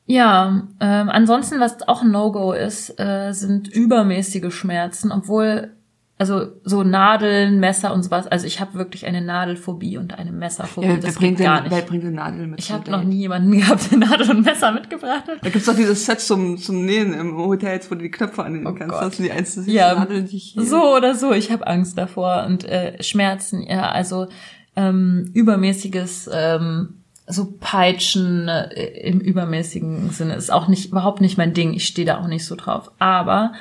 Ja, 0.06 0.62
ähm, 0.80 1.08
ansonsten, 1.08 1.60
was 1.60 1.86
auch 1.88 2.02
ein 2.02 2.10
No-Go 2.10 2.52
ist, 2.52 2.98
äh, 2.98 3.32
sind 3.32 3.68
übermäßige 3.68 4.52
Schmerzen, 4.52 5.12
obwohl, 5.12 5.70
also 6.18 6.46
so 6.62 6.84
Nadeln, 6.84 7.58
Messer 7.58 7.92
und 7.92 8.02
sowas, 8.04 8.26
also 8.28 8.46
ich 8.46 8.60
habe 8.60 8.74
wirklich 8.74 9.06
eine 9.06 9.20
Nadelphobie 9.22 9.98
und 9.98 10.16
eine 10.18 10.30
Messerphobie, 10.30 10.86
Ja, 10.86 10.92
wer 10.94 11.00
das 11.00 11.14
bringt 11.16 11.38
geht 11.38 11.46
gar 11.46 11.64
wer 11.68 11.78
nicht. 11.78 11.86
bringt 11.88 12.04
denn 12.04 12.14
Nadel 12.14 12.46
mit? 12.46 12.60
Ich 12.60 12.70
habe 12.70 12.88
noch 12.90 13.02
nie 13.02 13.16
jemanden 13.18 13.50
gehabt, 13.58 13.90
der 13.90 13.98
Nadel 13.98 14.30
und 14.30 14.44
Messer 14.44 14.70
mitgebracht 14.72 15.24
hat. 15.26 15.38
Da 15.42 15.48
gibt's 15.50 15.66
doch 15.66 15.74
dieses 15.74 16.06
Set 16.06 16.20
zum, 16.20 16.58
zum 16.58 16.84
Nähen 16.84 17.12
im 17.12 17.36
Hotel, 17.36 17.80
wo 17.88 17.94
du 17.96 18.02
die 18.02 18.10
Knöpfe 18.10 18.44
annehmen 18.44 18.66
Oh 18.68 18.74
kannst. 18.74 18.92
Gott. 18.94 19.02
Das 19.02 19.16
sind 19.16 19.24
die 19.26 19.32
einzige 19.32 19.70
Ja, 19.70 19.94
Nadel, 19.94 20.22
die 20.22 20.36
ich 20.36 20.52
hier... 20.52 20.64
So 20.64 20.94
oder 20.96 21.14
so, 21.16 21.32
ich 21.32 21.50
habe 21.50 21.66
Angst 21.66 21.98
davor 21.98 22.44
und 22.46 22.64
äh, 22.64 23.02
Schmerzen, 23.02 23.62
ja, 23.62 23.90
also 23.90 24.28
ähm, 24.76 25.28
übermäßiges 25.34 26.30
ähm, 26.32 26.98
so 27.26 27.52
Peitschen 27.58 28.48
äh, 28.48 28.68
im 29.08 29.20
übermäßigen 29.20 30.10
Sinne 30.10 30.34
ist 30.34 30.52
auch 30.52 30.68
nicht 30.68 30.90
überhaupt 30.90 31.20
nicht 31.20 31.36
mein 31.38 31.52
Ding. 31.54 31.72
Ich 31.72 31.86
stehe 31.86 32.06
da 32.06 32.18
auch 32.20 32.26
nicht 32.28 32.44
so 32.44 32.54
drauf. 32.54 32.90
Aber 32.98 33.52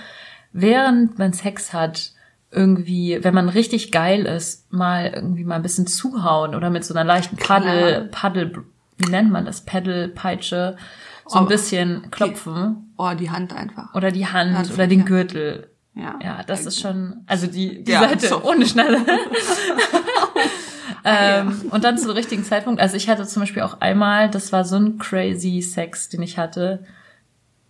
während 0.54 1.18
man 1.20 1.34
Sex 1.34 1.74
hat, 1.74 2.12
irgendwie, 2.52 3.18
wenn 3.22 3.34
man 3.34 3.49
richtig 3.49 3.91
geil 3.91 4.26
ist, 4.26 4.72
mal 4.74 5.12
irgendwie 5.16 5.43
mal 5.45 5.56
ein 5.56 5.62
bisschen 5.62 5.88
zuhauen 5.88 6.54
oder 6.56 6.70
mit 6.70 6.84
so 6.84 6.93
einer 6.93 7.04
leichten 7.06 7.38
Paddel, 7.38 8.10
Paddel, 8.12 8.64
wie 8.97 9.10
nennt 9.10 9.32
man 9.32 9.45
das, 9.45 9.62
Pedal-Peitsche, 9.62 10.76
so 11.28 11.36
ein 11.36 11.39
Aber- 11.41 11.49
bisschen 11.49 12.12
klopfen 12.12 12.93
Oh, 12.97 13.12
die 13.18 13.32
Hand 13.32 13.56
einfach. 13.56 13.95
oder 13.95 14.12
die 14.12 14.28
Hand 14.28 14.56
Hand, 14.58 14.72
oder 14.74 14.86
den. 14.88 15.06
Gürtel. 15.06 15.70
Ja. 15.95 16.20
Ja, 16.24 16.43
das 16.45 16.66
ist 16.66 16.80
schon, 16.80 17.24
also 17.26 17.47
die, 17.47 17.84
die 17.84 17.91
Ja, 17.91 18.02
Seite 18.02 18.28
so. 18.28 18.43
ohne 18.43 18.66
Schnalle. 18.66 18.99
ähm, 21.04 21.62
und 21.72 21.84
dann 21.84 21.97
zum 21.97 22.12
richtigen 22.12 22.43
Zeitpunkt. 22.43 22.80
Also 22.82 22.95
ich 22.97 23.10
hatte 23.10 23.26
zum 23.26 23.41
Beispiel 23.41 23.64
auch 23.64 23.82
einmal, 23.82 24.30
das 24.30 24.52
war 24.52 24.64
so 24.66 24.76
ein 24.78 24.97
crazy 24.97 25.62
Sex, 25.62 26.10
den 26.10 26.22
ich 26.22 26.38
hatte. 26.38 26.84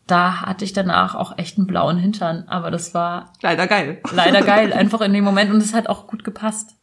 Da 0.08 0.42
hatte 0.42 0.66
ich 0.66 0.74
danach 0.74 1.16
auch 1.16 1.38
echt 1.38 1.58
einen 1.58 1.68
blauen 1.68 1.98
Hintern, 1.98 2.46
aber 2.48 2.72
das 2.72 2.94
war 2.94 3.32
Leider 3.42 3.68
geil. 3.68 4.02
leider 4.12 4.42
geil, 4.42 4.74
einfach 4.74 5.02
in 5.02 5.14
dem 5.14 5.24
Moment 5.24 5.52
und 5.52 5.58
es 5.62 5.74
hat 5.74 5.88
auch 5.88 6.08
gut 6.08 6.24
gepasst. 6.24 6.76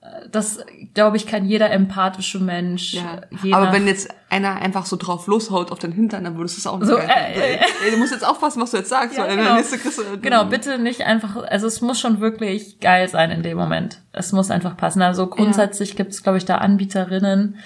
Äh, 0.00 0.28
das 0.30 0.60
glaube 0.94 1.16
ich, 1.16 1.26
kann 1.26 1.44
jeder 1.44 1.70
empathische 1.70 2.38
Mensch. 2.38 2.94
Ja. 2.94 3.20
Aber 3.52 3.72
wenn 3.72 3.86
jetzt 3.86 4.08
einer 4.30 4.56
einfach 4.62 4.86
so 4.86 4.96
drauf 4.96 5.26
loshaut 5.26 5.70
auf 5.72 5.78
den 5.78 5.92
Hintern, 5.92 6.24
dann 6.24 6.36
würdest 6.38 6.56
du 6.56 6.60
es 6.60 6.66
auch 6.66 6.78
nicht 6.78 6.88
So, 6.88 6.96
geil 6.96 7.08
äh. 7.36 7.58
Ey, 7.84 7.90
Du 7.90 7.98
musst 7.98 8.12
jetzt 8.12 8.26
aufpassen, 8.26 8.62
was 8.62 8.70
du 8.70 8.78
jetzt 8.78 8.88
sagst, 8.88 9.18
Ja, 9.18 9.26
genau. 9.26 9.56
du, 9.56 10.18
Genau, 10.20 10.44
bitte 10.46 10.78
nicht 10.78 11.02
einfach, 11.02 11.36
also 11.36 11.66
es 11.66 11.80
muss 11.82 12.00
schon 12.00 12.20
wirklich 12.20 12.80
geil 12.80 13.08
sein 13.08 13.30
in 13.30 13.42
dem 13.42 13.58
Moment. 13.58 14.00
Es 14.12 14.32
muss 14.32 14.50
einfach 14.50 14.76
passen. 14.76 15.02
Also 15.02 15.26
grundsätzlich 15.26 15.96
gibt 15.96 16.12
es, 16.12 16.22
glaube 16.22 16.38
ich, 16.38 16.44
da 16.46 16.58
Anbieterinnen, 16.58 17.56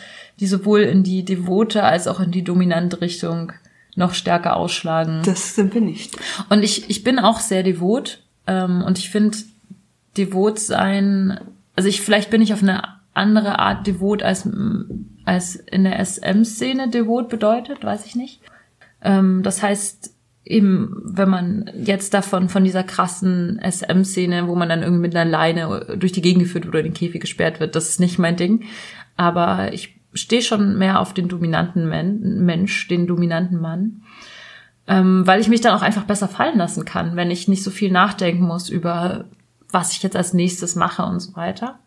die 0.40 0.46
sowohl 0.46 0.80
in 0.80 1.02
die 1.02 1.24
devote 1.24 1.84
als 1.84 2.08
auch 2.08 2.20
in 2.20 2.30
die 2.32 2.42
dominante 2.44 3.00
Richtung 3.00 3.52
noch 3.96 4.14
stärker 4.14 4.56
ausschlagen. 4.56 5.22
Das 5.24 5.54
sind 5.54 5.74
wir 5.74 5.80
nicht. 5.80 6.16
Und 6.50 6.62
ich, 6.62 6.88
ich 6.88 7.02
bin 7.02 7.18
auch 7.18 7.40
sehr 7.40 7.62
devot 7.62 8.22
ähm, 8.46 8.82
und 8.82 8.98
ich 8.98 9.10
finde 9.10 9.36
devot 10.16 10.58
sein, 10.58 11.40
also 11.74 11.88
ich 11.88 12.00
vielleicht 12.00 12.30
bin 12.30 12.42
ich 12.42 12.52
auf 12.52 12.62
eine 12.62 12.82
andere 13.14 13.58
Art 13.58 13.86
devot 13.86 14.22
als 14.22 14.48
als 15.24 15.56
in 15.56 15.84
der 15.84 15.98
SM-Szene 15.98 16.88
devot 16.88 17.28
bedeutet, 17.28 17.82
weiß 17.82 18.06
ich 18.06 18.14
nicht. 18.14 18.40
Ähm, 19.02 19.42
das 19.42 19.62
heißt 19.62 20.14
eben, 20.44 21.02
wenn 21.04 21.28
man 21.28 21.70
jetzt 21.82 22.14
davon 22.14 22.48
von 22.48 22.62
dieser 22.62 22.84
krassen 22.84 23.60
SM-Szene, 23.60 24.46
wo 24.46 24.54
man 24.54 24.68
dann 24.68 24.82
irgendwie 24.82 25.02
mit 25.02 25.16
einer 25.16 25.28
Leine 25.28 25.96
durch 25.98 26.12
die 26.12 26.22
Gegend 26.22 26.44
geführt 26.44 26.66
oder 26.66 26.78
in 26.78 26.86
den 26.86 26.94
Käfig 26.94 27.20
gesperrt 27.20 27.58
wird, 27.58 27.74
das 27.74 27.88
ist 27.88 27.98
nicht 27.98 28.18
mein 28.18 28.36
Ding. 28.36 28.64
Aber 29.16 29.72
ich 29.72 29.95
stehe 30.16 30.42
schon 30.42 30.76
mehr 30.78 31.00
auf 31.00 31.14
den 31.14 31.28
dominanten 31.28 31.88
Men 31.88 32.44
Mensch, 32.44 32.88
den 32.88 33.06
dominanten 33.06 33.60
Mann 33.60 34.02
ähm, 34.88 35.26
weil 35.26 35.40
ich 35.40 35.48
mich 35.48 35.60
dann 35.60 35.76
auch 35.76 35.82
einfach 35.82 36.04
besser 36.04 36.28
fallen 36.28 36.58
lassen 36.58 36.84
kann, 36.84 37.16
wenn 37.16 37.30
ich 37.30 37.48
nicht 37.48 37.64
so 37.64 37.70
viel 37.70 37.90
nachdenken 37.90 38.44
muss 38.44 38.68
über, 38.68 39.24
was 39.70 39.92
ich 39.92 40.02
jetzt 40.02 40.16
als 40.16 40.32
nächstes 40.32 40.76
mache 40.76 41.04
und 41.04 41.20
so 41.20 41.34
weiter. 41.34 41.78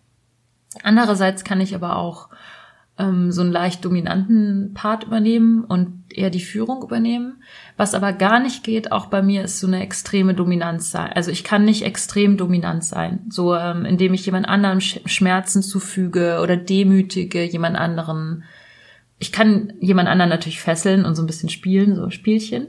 Andererseits 0.83 1.43
kann 1.43 1.61
ich 1.61 1.73
aber 1.73 1.95
auch 1.95 2.29
ähm, 2.99 3.31
so 3.31 3.41
einen 3.41 3.51
leicht 3.51 3.83
dominanten 3.83 4.73
Part 4.73 5.05
übernehmen 5.05 5.63
und 5.63 6.03
eher 6.09 6.29
die 6.29 6.41
Führung 6.41 6.83
übernehmen. 6.83 7.41
Was 7.77 7.93
aber 7.93 8.13
gar 8.13 8.39
nicht 8.39 8.63
geht, 8.63 8.91
auch 8.91 9.07
bei 9.07 9.21
mir, 9.21 9.43
ist 9.43 9.59
so 9.59 9.67
eine 9.67 9.81
extreme 9.81 10.33
Dominanz 10.33 10.91
sein. 10.91 11.11
Also 11.13 11.31
ich 11.31 11.43
kann 11.43 11.65
nicht 11.65 11.83
extrem 11.83 12.37
dominant 12.37 12.83
sein, 12.83 13.21
so 13.29 13.55
ähm, 13.55 13.85
indem 13.85 14.13
ich 14.13 14.25
jemand 14.25 14.47
anderem 14.47 14.81
Sch 14.81 14.99
Schmerzen 15.05 15.63
zufüge 15.63 16.41
oder 16.43 16.57
demütige 16.57 17.43
jemand 17.43 17.77
anderen. 17.77 18.43
Ich 19.17 19.31
kann 19.31 19.73
jemand 19.79 20.09
anderen 20.09 20.29
natürlich 20.29 20.61
fesseln 20.61 21.05
und 21.05 21.15
so 21.15 21.23
ein 21.23 21.27
bisschen 21.27 21.49
spielen, 21.49 21.95
so 21.95 22.09
Spielchen. 22.09 22.67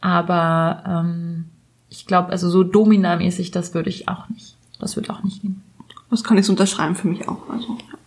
Aber 0.00 0.84
ähm, 0.86 1.44
ich 1.88 2.06
glaube, 2.06 2.30
also 2.30 2.48
so 2.48 2.64
dominamäßig, 2.64 3.50
das 3.50 3.74
würde 3.74 3.90
ich 3.90 4.08
auch 4.08 4.28
nicht. 4.28 4.56
Das 4.78 4.96
würde 4.96 5.12
auch 5.12 5.22
nicht 5.22 5.42
gehen. 5.42 5.62
Das 6.10 6.24
kann 6.24 6.36
ich 6.36 6.46
so 6.46 6.52
unterschreiben 6.52 6.94
für 6.94 7.08
mich 7.08 7.26
auch. 7.28 7.48
Also, 7.48 7.68
ja. 7.68 7.98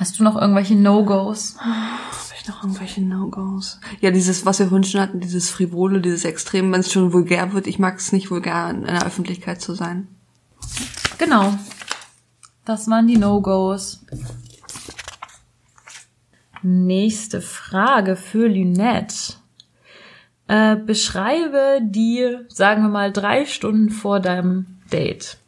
Hast 0.00 0.18
du 0.18 0.24
noch 0.24 0.40
irgendwelche 0.40 0.76
No-Gos? 0.76 1.56
Habe 1.58 2.34
ich 2.40 2.48
noch 2.48 2.62
irgendwelche 2.62 3.02
No-Gos? 3.02 3.80
Ja, 4.00 4.10
dieses, 4.10 4.46
was 4.46 4.58
wir 4.58 4.82
schon 4.82 5.00
hatten, 5.00 5.20
dieses 5.20 5.50
Frivole, 5.50 6.00
dieses 6.00 6.24
Extrem, 6.24 6.72
wenn 6.72 6.80
es 6.80 6.90
schon 6.90 7.12
vulgär 7.12 7.52
wird. 7.52 7.66
Ich 7.66 7.78
mag 7.78 7.98
es 7.98 8.10
nicht, 8.10 8.30
vulgär 8.30 8.70
in 8.70 8.84
der 8.84 9.04
Öffentlichkeit 9.04 9.60
zu 9.60 9.74
sein. 9.74 10.08
Genau. 11.18 11.52
Das 12.64 12.88
waren 12.88 13.08
die 13.08 13.18
No-Gos. 13.18 14.06
Nächste 16.62 17.42
Frage 17.42 18.16
für 18.16 18.48
Lynette. 18.48 19.34
Äh, 20.48 20.76
beschreibe 20.76 21.80
die, 21.82 22.38
sagen 22.48 22.84
wir 22.84 22.88
mal, 22.88 23.12
drei 23.12 23.44
Stunden 23.44 23.90
vor 23.90 24.18
deinem 24.18 24.78
Date. 24.90 25.39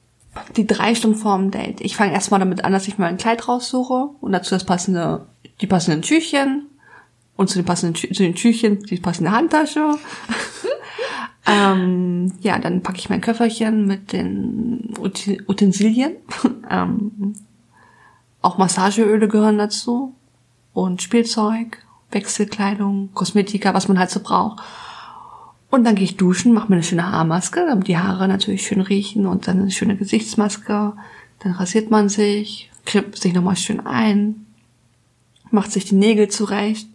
Die 0.56 0.66
drei 0.66 0.94
Stunden 0.94 1.16
vor 1.16 1.36
dem 1.36 1.50
Date. 1.50 1.80
Ich 1.80 1.96
fange 1.96 2.12
erstmal 2.12 2.40
damit 2.40 2.64
an, 2.64 2.72
dass 2.72 2.88
ich 2.88 2.98
mir 2.98 3.06
ein 3.06 3.18
Kleid 3.18 3.48
raussuche 3.48 4.10
und 4.20 4.32
dazu 4.32 4.54
das 4.54 4.64
passende, 4.64 5.26
die 5.60 5.66
passenden 5.66 6.02
Tüchchen 6.02 6.66
und 7.36 7.48
zu 7.48 7.58
den 7.58 7.64
passenden 7.64 7.94
zu 7.94 8.22
den 8.22 8.34
Tüchchen 8.34 8.82
die 8.82 8.98
passende 8.98 9.32
Handtasche. 9.32 9.98
ähm, 11.46 12.32
ja, 12.40 12.58
dann 12.58 12.82
packe 12.82 12.98
ich 12.98 13.10
mein 13.10 13.20
Köfferchen 13.20 13.86
mit 13.86 14.12
den 14.12 14.94
Utensilien. 14.98 16.16
ähm, 16.70 17.34
auch 18.40 18.58
Massageöle 18.58 19.28
gehören 19.28 19.58
dazu 19.58 20.14
und 20.72 21.02
Spielzeug, 21.02 21.78
Wechselkleidung, 22.10 23.10
Kosmetika, 23.14 23.74
was 23.74 23.88
man 23.88 23.98
halt 23.98 24.10
so 24.10 24.20
braucht. 24.20 24.62
Und 25.72 25.84
dann 25.84 25.94
gehe 25.94 26.04
ich 26.04 26.18
duschen, 26.18 26.52
mache 26.52 26.68
mir 26.68 26.74
eine 26.74 26.82
schöne 26.82 27.10
Haarmaske, 27.10 27.64
damit 27.66 27.88
die 27.88 27.96
Haare 27.96 28.28
natürlich 28.28 28.66
schön 28.66 28.82
riechen 28.82 29.26
und 29.26 29.48
dann 29.48 29.58
eine 29.58 29.70
schöne 29.70 29.96
Gesichtsmaske. 29.96 30.92
Dann 31.38 31.52
rasiert 31.52 31.90
man 31.90 32.10
sich, 32.10 32.70
cremt 32.84 33.16
sich 33.16 33.32
nochmal 33.32 33.56
schön 33.56 33.80
ein, 33.80 34.44
macht 35.50 35.72
sich 35.72 35.86
die 35.86 35.94
Nägel 35.94 36.28
zurecht, 36.28 36.88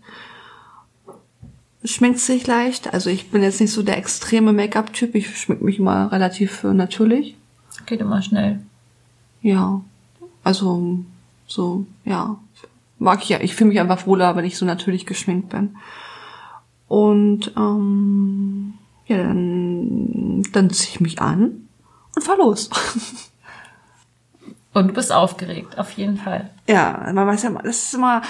schminkt 1.84 2.20
sich 2.20 2.46
leicht. 2.46 2.94
Also 2.94 3.10
ich 3.10 3.32
bin 3.32 3.42
jetzt 3.42 3.60
nicht 3.60 3.72
so 3.72 3.82
der 3.82 3.98
extreme 3.98 4.54
Make-up-Typ, 4.54 5.16
ich 5.16 5.36
schmink 5.36 5.64
mich 5.64 5.80
immer 5.80 6.12
relativ 6.12 6.62
natürlich. 6.62 7.36
Geht 7.88 8.02
immer 8.02 8.22
schnell. 8.22 8.60
Ja, 9.42 9.82
also 10.44 11.00
so, 11.48 11.88
ja, 12.06 12.38
mag 13.00 13.24
ich 13.24 13.30
ja. 13.30 13.42
Ich 13.42 13.56
fühle 13.56 13.70
mich 13.70 13.80
einfach 13.80 14.06
wohler, 14.06 14.36
wenn 14.36 14.46
ich 14.46 14.56
so 14.56 14.68
natürlich 14.68 15.08
geschminkt 15.08 15.50
bin. 15.50 15.78
Und 16.88 17.52
ähm, 17.58 18.74
ja, 19.08 19.18
dann, 19.18 20.44
dann 20.54 20.70
ziehe 20.70 20.90
ich 20.96 21.00
mich 21.02 21.22
an 21.22 21.68
und 22.16 22.24
fahr 22.24 22.38
los. 22.38 22.70
Und 24.74 24.90
du 24.90 24.94
bist 24.94 25.12
aufgeregt, 25.12 25.80
auf 25.80 25.90
jeden 25.94 26.18
Fall. 26.18 26.52
ja, 26.68 27.10
man 27.12 27.26
weiß 27.26 27.42
ja, 27.42 27.50
das 27.64 27.78
ist 27.86 27.94
immer, 27.96 28.22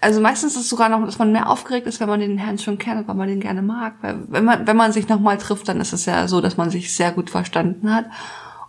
also 0.00 0.20
meistens 0.20 0.54
ist 0.54 0.60
es 0.60 0.68
sogar 0.68 0.88
noch, 0.88 1.04
dass 1.04 1.18
man 1.18 1.32
mehr 1.32 1.50
aufgeregt 1.50 1.88
ist, 1.88 1.98
wenn 1.98 2.08
man 2.08 2.20
den 2.20 2.38
Herrn 2.38 2.58
schon 2.58 2.78
kennt, 2.78 3.08
weil 3.08 3.16
man 3.16 3.26
den 3.26 3.40
gerne 3.40 3.60
mag. 3.60 3.94
Weil 4.02 4.18
wenn 4.28 4.44
man, 4.44 4.68
wenn 4.68 4.76
man 4.76 4.92
sich 4.92 5.08
nochmal 5.08 5.36
trifft, 5.36 5.68
dann 5.68 5.80
ist 5.80 5.92
es 5.92 6.06
ja 6.06 6.28
so, 6.28 6.40
dass 6.40 6.56
man 6.56 6.70
sich 6.70 6.94
sehr 6.94 7.10
gut 7.10 7.28
verstanden 7.28 7.92
hat. 7.92 8.04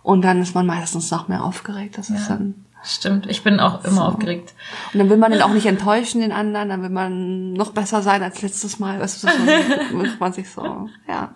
Und 0.02 0.22
dann 0.22 0.42
ist 0.42 0.56
man 0.56 0.66
meistens 0.66 1.12
noch 1.12 1.28
mehr 1.28 1.44
aufgeregt. 1.44 1.96
Das 1.96 2.10
ist 2.10 2.28
Ja. 2.28 2.36
dann 2.38 2.54
Stimmt, 2.88 3.26
ich 3.26 3.44
bin 3.44 3.60
auch 3.60 3.84
immer 3.84 4.08
aufgeregt. 4.08 4.54
Und 4.94 4.98
dann 4.98 5.10
will 5.10 5.18
man 5.18 5.30
den 5.30 5.42
auch 5.42 5.52
nicht 5.52 5.66
enttäuschen, 5.66 6.22
den 6.22 6.32
anderen, 6.32 6.70
dann 6.70 6.82
will 6.82 6.88
man 6.88 7.52
noch 7.52 7.72
besser 7.72 8.00
sein 8.00 8.22
als 8.22 8.40
letztes 8.40 8.78
Mal. 8.78 8.98
Weißt 8.98 9.22
du, 9.22 9.28
so 9.28 9.32
wünscht 9.98 10.18
man 10.18 10.32
sich 10.32 10.48
so, 10.48 10.88
ja. 11.06 11.34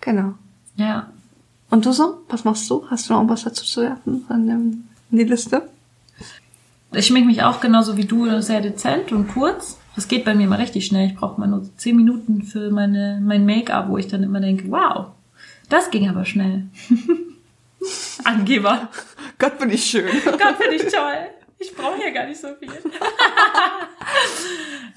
Genau. 0.00 0.34
Ja. 0.76 1.08
Und 1.68 1.84
du 1.84 1.92
so? 1.92 2.22
Was 2.28 2.44
machst 2.44 2.70
du? 2.70 2.84
Hast 2.88 3.10
du 3.10 3.14
noch 3.14 3.28
was 3.28 3.42
dazu 3.42 3.64
zu 3.64 3.82
werfen 3.82 4.24
an 4.28 4.46
dem, 4.46 4.84
in 5.10 5.18
die 5.18 5.24
Liste? 5.24 5.68
Ich 6.92 7.06
schmink 7.06 7.26
mich 7.26 7.42
auch 7.42 7.60
genauso 7.60 7.96
wie 7.96 8.04
du 8.04 8.40
sehr 8.40 8.60
dezent 8.60 9.10
und 9.10 9.26
kurz. 9.26 9.78
Das 9.96 10.06
geht 10.06 10.24
bei 10.24 10.32
mir 10.32 10.44
immer 10.44 10.60
richtig 10.60 10.86
schnell. 10.86 11.08
Ich 11.08 11.16
brauche 11.16 11.40
mal 11.40 11.48
nur 11.48 11.64
so 11.64 11.72
zehn 11.76 11.96
Minuten 11.96 12.44
für 12.44 12.70
meine, 12.70 13.20
mein 13.20 13.44
Make-up, 13.44 13.88
wo 13.88 13.98
ich 13.98 14.06
dann 14.06 14.22
immer 14.22 14.40
denke, 14.40 14.70
wow, 14.70 15.08
das 15.68 15.90
ging 15.90 16.08
aber 16.08 16.24
schnell. 16.24 16.68
Angeber. 18.24 18.88
Gott, 19.38 19.58
bin 19.58 19.70
ich 19.70 19.84
schön. 19.84 20.10
Gott, 20.24 20.56
finde 20.58 20.74
ich 20.74 20.92
toll. 20.92 21.28
Ich 21.60 21.74
brauche 21.74 22.00
ja 22.00 22.10
gar 22.10 22.26
nicht 22.26 22.40
so 22.40 22.48
viel. 22.54 22.68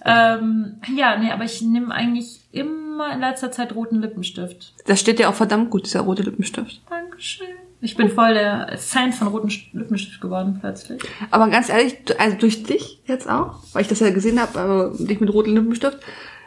ähm, 0.06 0.80
ja, 0.96 1.18
nee, 1.18 1.32
aber 1.32 1.44
ich 1.44 1.62
nehme 1.62 1.94
eigentlich 1.94 2.42
immer 2.52 3.14
in 3.14 3.20
letzter 3.20 3.52
Zeit 3.52 3.74
roten 3.74 4.02
Lippenstift. 4.02 4.74
Das 4.86 5.00
steht 5.00 5.20
ja 5.20 5.30
auch 5.30 5.34
verdammt 5.34 5.72
gut, 5.72 5.86
dieser 5.86 6.02
rote 6.02 6.22
Lippenstift. 6.22 6.82
Dankeschön. 6.88 7.48
Ich 7.84 7.96
bin 7.98 8.12
voll 8.12 8.36
der 8.36 8.78
Fan 8.78 9.12
von 9.12 9.28
roten 9.30 9.52
Lippenstift 9.74 10.22
geworden 10.22 10.58
plötzlich. 10.62 11.02
Aber 11.32 11.50
ganz 11.50 11.70
ehrlich, 11.70 11.98
also 12.20 12.38
durch 12.38 12.62
dich 12.62 13.02
jetzt 13.06 13.28
auch, 13.28 13.56
weil 13.74 13.82
ich 13.82 13.88
das 13.88 14.00
ja 14.00 14.12
gesehen 14.12 14.40
habe, 14.40 14.94
äh, 15.00 15.04
dich 15.08 15.20
mit 15.20 15.34
rotem 15.34 15.56
Lippenstift, 15.56 15.98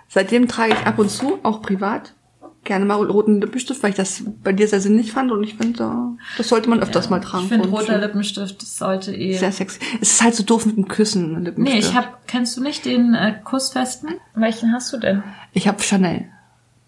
seitdem 0.09 0.47
trage 0.47 0.75
ich 0.75 0.87
ab 0.87 0.97
und 1.01 1.11
zu, 1.11 1.41
auch 1.43 1.61
privat, 1.61 2.15
gerne 2.65 2.85
mal 2.85 2.97
roten 2.97 3.41
Lippenstift, 3.41 3.83
weil 3.83 3.91
ich 3.91 3.97
das 3.97 4.25
bei 4.43 4.53
dir 4.53 4.67
sehr 4.67 4.81
sinnig 4.81 5.13
fand 5.13 5.31
und 5.31 5.45
ich 5.45 5.55
finde, 5.55 5.85
äh, 5.85 6.23
das 6.37 6.49
sollte 6.49 6.69
man 6.69 6.81
öfters 6.81 7.11
mal 7.11 7.21
tragen. 7.21 7.45
Ich 7.45 7.51
finde 7.51 7.69
roter 7.69 7.93
schön. 7.93 8.01
Lippenstift 8.01 8.63
das 8.63 8.79
sollte 8.79 9.15
eh. 9.15 9.37
Sehr 9.37 9.53
sexy. 9.53 9.81
Es 10.01 10.13
ist 10.13 10.23
halt 10.23 10.35
so 10.35 10.43
doof 10.43 10.67
mit 10.67 10.77
dem 10.77 10.89
Küssen, 10.89 11.37
ein 11.37 11.45
Lippenstift. 11.45 11.79
Nee, 11.79 11.79
ich 11.79 11.95
hab, 11.95 12.27
kennst 12.27 12.57
du 12.57 12.63
nicht 12.63 12.85
den 12.85 13.15
äh, 13.15 13.35
Kussfesten? 13.45 14.11
Welchen 14.35 14.73
hast 14.73 14.93
du 14.93 14.99
denn? 14.99 15.23
Ich 15.53 15.69
habe 15.69 15.83
Chanel. 15.83 16.27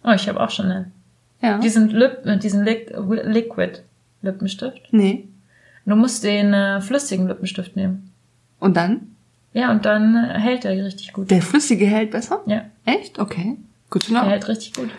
Oh, 0.04 0.12
ich 0.12 0.28
habe 0.28 0.40
auch 0.40 0.58
einen. 0.58 0.92
Ja. 1.42 1.58
Diesen, 1.58 1.90
Lip, 1.90 2.24
äh, 2.24 2.38
diesen 2.38 2.64
Liq 2.64 2.92
Liquid 3.24 3.82
Lippenstift. 4.22 4.88
Nee. 4.92 5.28
Du 5.84 5.94
musst 5.94 6.24
den 6.24 6.52
äh, 6.52 6.80
flüssigen 6.80 7.28
Lippenstift 7.28 7.76
nehmen. 7.76 8.12
Und 8.58 8.76
dann? 8.76 9.16
Ja, 9.52 9.70
und 9.70 9.84
dann 9.84 10.16
äh, 10.16 10.38
hält 10.38 10.64
er 10.64 10.72
richtig 10.84 11.12
gut. 11.12 11.30
Der 11.30 11.42
flüssige 11.42 11.86
hält 11.86 12.10
besser? 12.10 12.42
Ja, 12.46 12.64
Echt? 12.84 13.18
Okay. 13.18 13.56
Gut 13.90 14.02
zu 14.02 14.14
er 14.14 14.20
know. 14.20 14.30
hält 14.30 14.48
richtig 14.48 14.74
gut. 14.74 14.90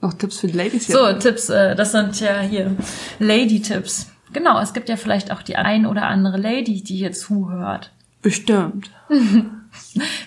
Noch 0.00 0.14
Tipps 0.14 0.38
für 0.38 0.46
die 0.46 0.56
Ladies 0.56 0.86
hier. 0.86 0.96
So, 0.96 1.12
Tipps, 1.14 1.48
äh, 1.48 1.74
das 1.74 1.92
sind 1.92 2.20
ja 2.20 2.40
hier 2.40 2.76
Lady-Tipps. 3.18 4.10
Genau, 4.32 4.60
es 4.60 4.72
gibt 4.72 4.88
ja 4.88 4.96
vielleicht 4.96 5.32
auch 5.32 5.42
die 5.42 5.56
ein 5.56 5.86
oder 5.86 6.04
andere 6.04 6.36
Lady, 6.36 6.82
die 6.82 6.96
hier 6.96 7.12
zuhört. 7.12 7.92
Bestimmt. 8.22 8.90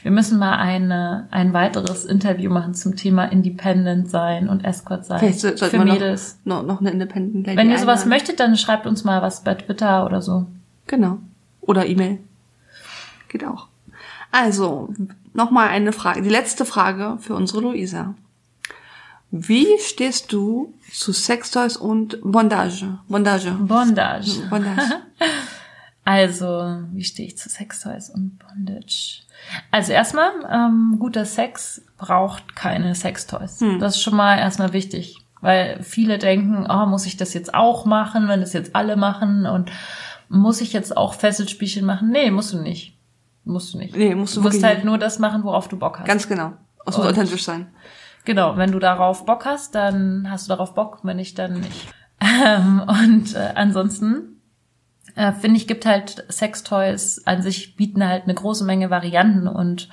Wir 0.04 0.12
müssen 0.12 0.40
mal 0.40 0.56
eine, 0.58 1.28
ein 1.32 1.54
weiteres 1.54 2.06
Interview 2.06 2.52
machen 2.52 2.74
zum 2.74 2.96
Thema 2.96 3.26
Independent 3.26 4.10
sein 4.10 4.50
und 4.50 4.64
Escort 4.64 5.06
sein. 5.06 5.20
Vielleicht 5.20 5.40
sollten 5.40 5.58
für 5.58 5.72
wir 5.74 5.94
Mädels. 5.94 6.40
noch, 6.46 6.62
noch, 6.62 6.68
noch 6.68 6.82
eine 6.82 6.92
Independent 6.92 7.48
Lady 7.48 7.58
Wenn 7.58 7.70
ihr 7.70 7.78
sowas 7.78 8.04
einladen. 8.04 8.10
möchtet, 8.10 8.40
dann 8.40 8.56
schreibt 8.56 8.86
uns 8.86 9.04
mal 9.04 9.22
was 9.22 9.44
bei 9.44 9.56
Twitter 9.56 10.06
oder 10.06 10.22
so. 10.22 10.46
Genau. 10.88 11.18
Oder 11.62 11.86
E-Mail. 11.86 12.20
Geht 13.30 13.46
auch. 13.46 13.68
Also, 14.32 14.94
nochmal 15.34 15.70
eine 15.70 15.92
Frage. 15.92 16.22
Die 16.22 16.30
letzte 16.30 16.66
Frage 16.66 17.18
für 17.20 17.36
unsere 17.36 17.62
Luisa. 17.62 18.16
Wie 19.32 19.68
stehst 19.80 20.34
du 20.34 20.74
zu 20.92 21.14
Sextoys 21.14 21.78
und 21.78 22.20
Bondage? 22.22 23.00
Bondage. 23.08 23.52
Bondage. 23.52 24.42
Bondage. 24.50 25.02
Also, 26.04 26.46
wie 26.92 27.04
stehe 27.04 27.28
ich 27.28 27.38
zu 27.38 27.48
Sextoys 27.48 28.10
und 28.10 28.40
Bondage? 28.40 29.22
Also 29.72 29.94
erstmal, 29.94 30.32
ähm, 30.52 30.98
guter 31.00 31.26
Sex 31.26 31.82
braucht 31.98 32.56
keine 32.56 32.94
Sextoys. 32.96 33.62
Hm. 33.62 33.80
Das 33.80 33.96
ist 33.96 34.02
schon 34.02 34.16
mal 34.16 34.38
erstmal 34.38 34.74
wichtig. 34.74 35.18
Weil 35.42 35.82
viele 35.82 36.18
denken, 36.18 36.68
oh, 36.70 36.86
muss 36.86 37.06
ich 37.06 37.18
das 37.18 37.34
jetzt 37.34 37.54
auch 37.54 37.86
machen, 37.86 38.28
wenn 38.28 38.42
das 38.42 38.54
jetzt 38.54 38.76
alle 38.76 38.96
machen 38.96 39.46
und 39.46 39.72
muss 40.30 40.62
ich 40.62 40.72
jetzt 40.72 40.96
auch 40.96 41.14
Fesselspielchen 41.14 41.86
machen? 41.86 42.10
Nee, 42.12 42.32
musst 42.32 42.54
du 42.54 42.62
nicht. 42.62 42.98
Musst 43.44 43.74
du 43.74 43.80
nicht. 43.80 43.96
Nee, 43.96 44.14
musst 44.14 44.36
du 44.36 44.42
Du 44.42 44.48
musst 44.48 44.64
halt 44.64 44.86
nur 44.86 44.98
das 44.98 45.18
machen, 45.18 45.44
worauf 45.44 45.68
du 45.68 45.78
Bock 45.78 46.00
hast. 46.00 46.08
Ganz 46.08 46.28
genau. 46.28 46.54
Es 46.86 46.98
muss 46.98 47.06
authentisch 47.06 47.44
sein. 47.44 47.68
Genau, 48.26 48.58
wenn 48.58 48.72
du 48.72 48.80
darauf 48.80 49.26
Bock 49.26 49.46
hast, 49.46 49.76
dann 49.76 50.28
hast 50.30 50.48
du 50.48 50.50
darauf 50.50 50.74
Bock, 50.74 51.00
wenn 51.04 51.18
nicht, 51.18 51.38
dann 51.40 51.60
nicht. 51.62 51.88
Ähm, 52.24 52.84
und 52.88 53.34
äh, 53.34 53.54
ansonsten 53.56 54.40
äh, 55.16 55.32
finde 55.32 55.58
ich, 55.58 55.68
gibt 55.68 55.88
halt 55.88 56.24
Sextoys 56.30 57.24
an 57.26 57.42
sich 57.42 57.76
bieten 57.76 58.06
halt 58.06 58.26
eine 58.26 58.36
große 58.36 58.64
Menge 58.64 58.92
Varianten 58.92 59.48
und 59.48 59.90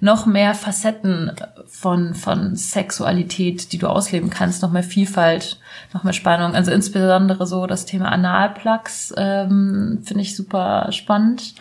noch 0.00 0.26
mehr 0.26 0.54
Facetten 0.54 1.32
von, 1.66 2.14
von 2.14 2.56
Sexualität, 2.56 3.72
die 3.72 3.78
du 3.78 3.86
ausleben 3.86 4.30
kannst, 4.30 4.62
noch 4.62 4.70
mehr 4.70 4.82
Vielfalt, 4.82 5.58
noch 5.92 6.04
mehr 6.04 6.12
Spannung. 6.12 6.54
Also 6.54 6.70
insbesondere 6.70 7.46
so 7.46 7.66
das 7.66 7.84
Thema 7.84 8.10
Analplugs 8.10 9.12
ähm, 9.16 10.02
finde 10.04 10.22
ich 10.22 10.36
super 10.36 10.90
spannend. 10.92 11.54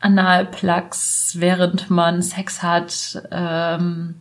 Analplugs, 0.00 1.36
während 1.38 1.90
man 1.90 2.22
Sex 2.22 2.62
hat, 2.62 3.22
ähm, 3.30 4.16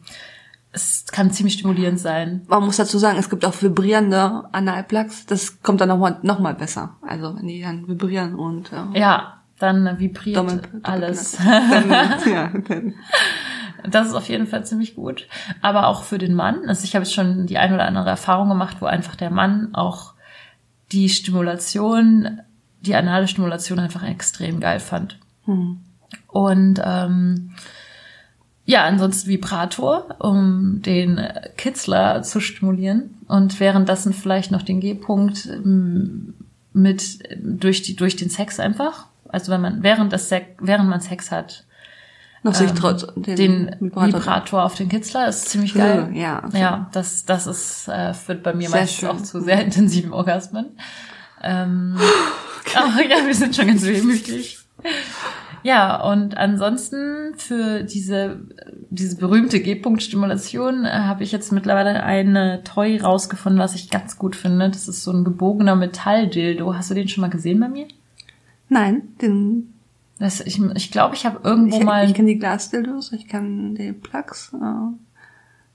es 0.75 1.05
kann 1.11 1.31
ziemlich 1.31 1.53
stimulierend 1.55 1.99
sein. 1.99 2.41
Man 2.47 2.63
muss 2.63 2.77
dazu 2.77 2.97
sagen, 2.99 3.17
es 3.17 3.29
gibt 3.29 3.45
auch 3.45 3.59
vibrierende 3.61 4.43
Analplugs. 4.51 5.25
Das 5.25 5.61
kommt 5.63 5.81
dann 5.81 5.89
nochmal 5.89 6.19
noch 6.21 6.39
mal 6.39 6.53
besser. 6.53 6.97
Also 7.01 7.35
wenn 7.35 7.47
die 7.47 7.61
dann 7.61 7.87
vibrieren 7.87 8.35
und 8.35 8.71
äh, 8.73 8.99
Ja, 8.99 9.41
dann 9.57 9.97
vibriert 9.97 10.37
Doppel- 10.37 10.57
Doppel- 10.57 10.79
alles. 10.83 11.37
Dann, 11.37 11.89
ja, 12.31 12.49
dann. 12.67 12.93
Das 13.89 14.07
ist 14.07 14.13
auf 14.13 14.27
jeden 14.29 14.47
Fall 14.47 14.65
ziemlich 14.65 14.95
gut. 14.95 15.27
Aber 15.61 15.87
auch 15.87 16.03
für 16.03 16.17
den 16.17 16.33
Mann. 16.35 16.67
Also 16.67 16.83
ich 16.83 16.95
habe 16.95 17.03
jetzt 17.05 17.13
schon 17.13 17.45
die 17.47 17.57
ein 17.57 17.73
oder 17.73 17.85
andere 17.85 18.09
Erfahrung 18.09 18.49
gemacht, 18.49 18.77
wo 18.81 18.85
einfach 18.85 19.15
der 19.15 19.29
Mann 19.29 19.73
auch 19.73 20.13
die 20.91 21.07
Stimulation, 21.09 22.41
die 22.81 22.95
anale 22.95 23.27
Stimulation 23.27 23.79
einfach 23.79 24.03
extrem 24.03 24.59
geil 24.59 24.79
fand. 24.79 25.19
Hm. 25.45 25.79
Und 26.27 26.81
ähm, 26.83 27.51
ja, 28.65 28.83
ansonsten 28.83 29.29
Vibrator, 29.29 30.15
um 30.19 30.81
den 30.81 31.21
Kitzler 31.55 32.23
zu 32.23 32.39
stimulieren 32.39 33.15
und 33.27 33.59
währenddessen 33.59 34.11
vielleicht 34.11 34.51
noch 34.51 34.63
den 34.63 34.79
G-Punkt 34.79 35.45
ähm, 35.45 36.33
mit 36.73 37.19
durch 37.39 37.83
die 37.83 37.95
durch 37.95 38.15
den 38.15 38.29
Sex 38.29 38.59
einfach. 38.59 39.05
Also 39.29 39.51
wenn 39.51 39.61
man 39.61 39.83
während 39.83 40.11
das 40.11 40.29
Sex, 40.29 40.47
während 40.59 40.89
man 40.89 40.99
Sex 40.99 41.31
hat, 41.31 41.63
Noch 42.41 42.55
sich 42.55 42.71
ähm, 42.71 42.75
trotz 42.75 43.05
den, 43.15 43.75
Vibrator. 43.79 44.63
auf 44.63 44.75
den 44.75 44.89
Kitzler 44.89 45.27
ist 45.27 45.49
ziemlich 45.49 45.75
geil. 45.75 46.09
Ja, 46.13 46.43
okay. 46.45 46.59
Ja, 46.59 46.89
das, 46.91 47.25
das 47.25 47.45
ist, 47.45 47.87
äh, 47.87 48.13
führt 48.13 48.41
bei 48.41 48.53
mir 48.53 48.69
Sehr 48.69 48.81
meistens 48.81 48.99
schön. 48.99 49.09
auch 49.09 49.21
zu 49.21 49.41
sehr 49.41 49.63
intensiven 49.63 50.11
Orgasmen. 50.11 50.67
Ähm, 51.43 51.95
aber 52.73 53.03
ja, 53.09 53.23
wir 53.23 53.35
sind 53.35 53.55
schon 53.55 53.67
ganz 53.67 53.85
wehmütig. 53.85 54.57
Ja, 55.65 55.99
und 56.03 56.37
ansonsten 56.37 57.33
für 57.37 57.81
diese, 57.81 58.39
diese 58.91 59.17
berühmte 59.17 59.59
G-Punkt-Stimulation 59.59 60.85
äh, 60.85 60.89
habe 60.91 61.23
ich 61.23 61.31
jetzt 61.31 61.51
mittlerweile 61.51 62.03
eine 62.03 62.63
Toy 62.63 62.97
rausgefunden, 62.97 63.59
was 63.59 63.73
ich 63.73 63.89
ganz 63.89 64.19
gut 64.19 64.35
finde. 64.35 64.69
Das 64.69 64.87
ist 64.87 65.03
so 65.03 65.11
ein 65.11 65.23
gebogener 65.23 65.75
Metalldildo. 65.75 66.75
Hast 66.75 66.91
du 66.91 66.93
den 66.93 67.07
schon 67.07 67.21
mal 67.23 67.31
gesehen 67.31 67.59
bei 67.59 67.67
mir? 67.67 67.87
Nein, 68.69 69.15
den 69.23 69.73
Das, 70.19 70.39
ich 70.41 70.57
glaube, 70.57 70.77
ich, 70.77 70.91
glaub, 70.91 71.13
ich 71.13 71.25
habe 71.25 71.39
irgendwo 71.43 71.79
ich, 71.79 71.83
mal 71.83 72.05
ich 72.05 72.13
kenne 72.13 72.27
die 72.27 72.37
Glasdildos, 72.37 73.11
ich 73.13 73.27
kann 73.27 73.73
die 73.73 73.91
Plugs. 73.91 74.53
Äh, 74.53 74.93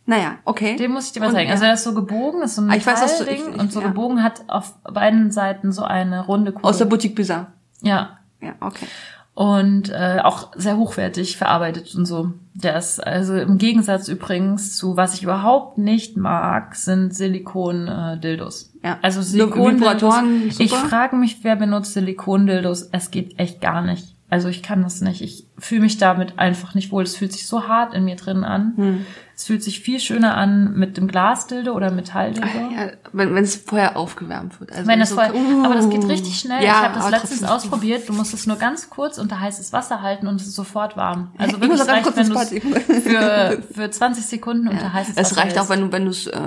naja, 0.06 0.36
okay. 0.44 0.76
Den 0.76 0.92
muss 0.92 1.06
ich 1.06 1.12
dir 1.14 1.18
mal 1.20 1.30
Und, 1.30 1.32
zeigen. 1.34 1.48
ja. 1.48 1.54
Also 1.54 1.64
der 1.64 1.74
ist 1.74 1.82
so 1.82 1.94
gebogen, 1.94 2.42
ist 2.42 2.54
so 2.54 2.62
ein 2.62 2.70
Ah, 2.70 2.76
ich 2.76 2.86
weiß, 2.86 3.18
Metallding 3.18 3.58
und 3.58 3.72
so 3.72 3.80
ja. 3.80 3.88
gebogen 3.88 4.22
hat 4.22 4.42
auf 4.46 4.74
beiden 4.84 5.32
Seiten 5.32 5.72
so 5.72 5.82
eine 5.82 6.24
runde 6.26 6.52
Kugel. 6.52 6.70
Aus 6.70 6.78
der 6.78 6.84
Boutique 6.84 7.16
Bizarre. 7.16 7.48
ja. 7.82 8.16
Ja, 8.42 8.54
okay. 8.60 8.86
Und 9.34 9.90
äh, 9.90 10.18
auch 10.22 10.50
sehr 10.56 10.76
hochwertig 10.76 11.36
verarbeitet 11.36 11.94
und 11.94 12.04
so. 12.04 12.32
Der 12.52 12.76
ist 12.76 13.00
also 13.00 13.36
im 13.36 13.58
Gegensatz 13.58 14.08
übrigens 14.08 14.76
zu 14.76 14.96
was 14.96 15.14
ich 15.14 15.22
überhaupt 15.22 15.78
nicht 15.78 16.16
mag, 16.16 16.74
sind 16.74 17.14
Silikon-Dildos. 17.14 18.72
Ja. 18.82 18.98
Also 19.00 19.20
Vibratoren, 19.20 19.78
Silikon-Dildos. 19.78 20.56
super. 20.56 20.64
Ich 20.64 20.74
frage 20.74 21.16
mich, 21.16 21.38
wer 21.42 21.56
benutzt 21.56 21.94
Silikon-Dildos? 21.94 22.90
Es 22.92 23.10
geht 23.10 23.38
echt 23.38 23.60
gar 23.60 23.82
nicht. 23.82 24.14
Also 24.30 24.48
ich 24.48 24.62
kann 24.62 24.82
das 24.82 25.00
nicht. 25.00 25.22
Ich 25.22 25.46
fühle 25.58 25.82
mich 25.82 25.98
damit 25.98 26.38
einfach 26.38 26.74
nicht 26.74 26.92
wohl. 26.92 27.02
Es 27.02 27.16
fühlt 27.16 27.32
sich 27.32 27.46
so 27.46 27.66
hart 27.66 27.94
in 27.94 28.04
mir 28.04 28.16
drin 28.16 28.44
an. 28.44 28.74
Hm. 28.76 29.06
Es 29.40 29.46
fühlt 29.46 29.62
sich 29.62 29.80
viel 29.80 30.00
schöner 30.00 30.36
an 30.36 30.74
mit 30.74 30.98
dem 30.98 31.08
Glasdildo 31.08 31.72
oder 31.72 31.90
Metalldildo. 31.90 32.46
Ja, 32.46 32.90
wenn 33.14 33.34
es 33.38 33.56
vorher 33.56 33.96
aufgewärmt 33.96 34.60
wird. 34.60 34.70
Also 34.70 34.86
Wenn 34.86 35.00
das 35.00 35.08
so- 35.08 35.14
voll, 35.14 35.30
Uh. 35.34 35.64
aber 35.64 35.76
das 35.76 35.88
geht 35.88 36.06
richtig 36.08 36.38
schnell. 36.38 36.62
Ja, 36.62 36.72
ich 36.72 36.88
habe 36.88 36.94
das 36.98 37.10
letztens 37.10 37.44
ausprobiert. 37.44 38.06
Du 38.06 38.12
musst 38.12 38.34
es 38.34 38.46
nur 38.46 38.56
ganz 38.58 38.90
kurz 38.90 39.16
unter 39.16 39.40
heißes 39.40 39.72
Wasser 39.72 40.02
halten 40.02 40.26
und 40.26 40.42
es 40.42 40.46
ist 40.46 40.56
sofort 40.56 40.94
warm. 40.98 41.30
Also 41.38 41.56
Ich 41.56 41.62
wirklich 41.62 41.78
ganz 41.86 41.90
reicht, 41.90 42.16
wenn 42.16 42.28
du 42.28 43.00
für, 43.00 43.62
für 43.74 43.90
20 43.90 44.26
Sekunden 44.26 44.68
unter 44.68 44.92
heißes 44.92 45.14
Es 45.16 45.30
Wasser 45.30 45.40
reicht 45.42 45.58
auch, 45.58 45.70
wenn 45.70 45.80
du 45.80 45.92
wenn 45.92 46.04
du 46.04 46.10
es 46.10 46.26
äh, 46.26 46.38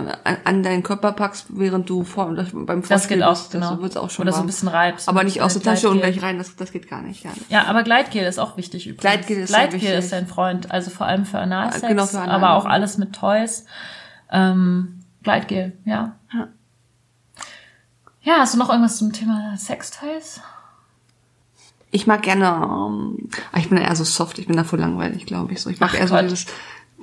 an, 0.44 0.62
deinen 0.62 0.84
Körper 0.84 1.14
packst, 1.14 1.48
während 1.50 1.89
du 1.89 2.04
vor, 2.04 2.28
beim 2.28 2.82
Das 2.82 2.88
Vorspiel 2.89 3.18
geht 3.18 3.26
auch, 3.26 3.50
genau. 3.50 3.72
Das 3.72 3.82
wird's 3.82 3.98
auch 3.98 4.12
schon 4.12 4.24
Oder 4.26 4.34
so 4.34 4.38
warm. 4.38 4.44
ein 4.46 4.48
bisschen 4.48 4.68
reibst. 4.68 5.10
Aber 5.10 5.24
nicht 5.24 5.41
aus 5.41 5.56
äh, 5.56 5.60
der 5.62 5.74
Tasche 5.74 5.89
und 5.89 5.98
gleich 6.00 6.22
rein, 6.22 6.38
das, 6.38 6.56
das 6.56 6.72
geht 6.72 6.88
gar 6.88 7.02
nicht. 7.02 7.24
Ja. 7.24 7.32
Ja, 7.50 7.64
aber 7.66 7.82
Gleitgel 7.82 8.24
ist 8.26 8.38
auch 8.39 8.56
wichtig 8.56 8.86
übrigens. 8.86 9.02
Gleitgel 9.02 9.38
ist 9.38 9.50
Gleitgel 9.50 9.94
ist 9.98 10.12
dein 10.14 10.28
Freund. 10.28 10.72
Also 10.72 10.91
vor 10.91 11.08
allem 11.08 11.26
für 11.26 11.39
Analsex, 11.39 11.82
Ja, 11.82 11.88
genau, 11.88 12.06
für 12.06 12.20
Anal. 12.20 12.36
aber 12.36 12.54
auch 12.54 12.66
alles 12.84 12.98
mit 12.98 13.14
Toys. 13.14 13.66
Ähm, 14.30 15.00
Gleitgel, 15.24 15.78
ja. 15.86 16.16
Ja. 16.34 16.50
Ja, 18.22 18.34
hast 18.40 18.54
du 18.54 18.58
noch 18.58 18.70
irgendwas 18.70 18.98
zum 18.98 19.14
Thema 19.14 19.56
Sextoys? 19.58 20.42
Ich 21.92 22.08
mag 22.08 22.24
gerne, 22.24 22.46
ähm, 22.46 23.30
ah, 23.52 23.60
ich 23.60 23.70
bin 23.70 23.78
eher 23.78 23.96
so 23.96 24.04
soft, 24.04 24.40
ich 24.40 24.48
bin 24.48 24.58
da 24.58 24.64
voll 24.64 24.80
langweilig, 24.80 25.26
glaube 25.26 25.54
ich. 25.54 25.62
So, 25.62 25.70
ich 25.70 25.80
mag 25.80 25.92
Ach 25.94 26.00
eher 26.00 26.08
so 26.08 26.16
Gott. 26.16 26.24
dieses, 26.24 26.46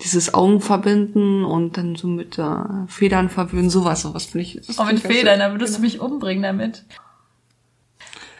dieses 0.03 0.35
Augen 0.35 0.61
verbinden 0.61 1.45
und 1.45 1.76
dann 1.76 1.97
so 1.97 2.09
mit 2.09 2.39
äh, 2.39 2.87
Federn 2.89 3.28
verwöhnen, 3.28 3.70
sowas, 3.70 4.03
sowas 4.03 4.26
finde 4.26 4.47
ich. 4.47 4.78
Oh, 4.78 4.85
mit 4.85 5.01
Federn, 5.01 5.39
da 5.39 5.51
würdest 5.53 5.78
du 5.78 5.83
mich 5.83 6.01
umbringen 6.01 6.43
damit. 6.43 6.85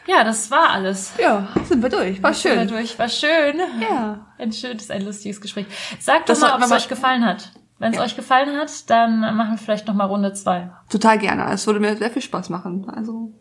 Ja, 0.07 0.23
das 0.23 0.51
war 0.51 0.71
alles. 0.71 1.13
Ja, 1.19 1.47
sind 1.67 1.81
wir 1.81 1.89
durch. 1.89 2.21
War 2.21 2.33
schön. 2.33 2.67
Durch. 2.67 2.97
War 2.99 3.09
schön. 3.09 3.59
Ja. 3.79 4.25
Ein 4.41 4.51
schönes, 4.51 4.89
ein 4.89 5.05
lustiges 5.05 5.39
Gespräch. 5.39 5.67
Sagt 5.99 6.29
doch 6.29 6.39
mal, 6.39 6.55
ob 6.55 6.61
es 6.63 6.71
euch 6.71 6.87
gefallen 6.89 7.23
hat. 7.25 7.51
Wenn 7.77 7.91
es 7.91 7.97
Ja. 7.97 8.03
euch 8.03 8.15
gefallen 8.15 8.57
hat, 8.57 8.89
dann 8.89 9.19
machen 9.35 9.51
wir 9.51 9.57
vielleicht 9.57 9.87
noch 9.87 9.93
mal 9.95 10.05
Runde 10.05 10.33
zwei. 10.33 10.69
Total 10.89 11.17
gerne. 11.19 11.51
Es 11.51 11.65
würde 11.67 11.79
mir 11.79 11.95
sehr 11.97 12.09
viel 12.11 12.21
Spaß 12.21 12.49
machen. 12.49 12.89
Also. 12.89 13.31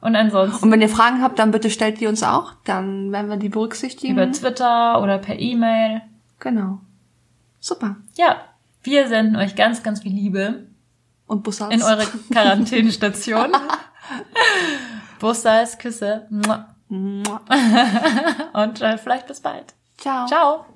Und 0.00 0.16
ansonsten 0.16 0.64
Und 0.64 0.70
wenn 0.70 0.82
ihr 0.82 0.88
Fragen 0.90 1.22
habt, 1.22 1.38
dann 1.38 1.50
bitte 1.50 1.70
stellt 1.70 2.00
die 2.00 2.06
uns 2.06 2.22
auch. 2.22 2.52
Dann 2.64 3.10
werden 3.12 3.30
wir 3.30 3.36
die 3.38 3.48
berücksichtigen. 3.48 4.12
über 4.14 4.30
Twitter 4.32 5.00
oder 5.02 5.18
per 5.18 5.38
E-Mail. 5.38 6.02
Genau. 6.40 6.80
Super. 7.60 7.96
Ja, 8.16 8.36
wir 8.82 9.08
senden 9.08 9.36
euch 9.36 9.56
ganz, 9.56 9.82
ganz 9.82 10.02
viel 10.02 10.12
Liebe 10.12 10.66
Und 11.26 11.42
Bussards. 11.42 11.74
in 11.74 11.82
eure 11.82 12.04
Quarantänestation. 12.32 13.52
Bussals, 15.20 15.78
Küsse. 15.78 16.26
Mua. 16.30 16.74
Mua. 16.88 17.40
Und 18.52 18.82
äh, 18.82 18.98
vielleicht 18.98 19.26
bis 19.26 19.40
bald. 19.40 19.74
Ciao. 19.96 20.26
Ciao. 20.26 20.66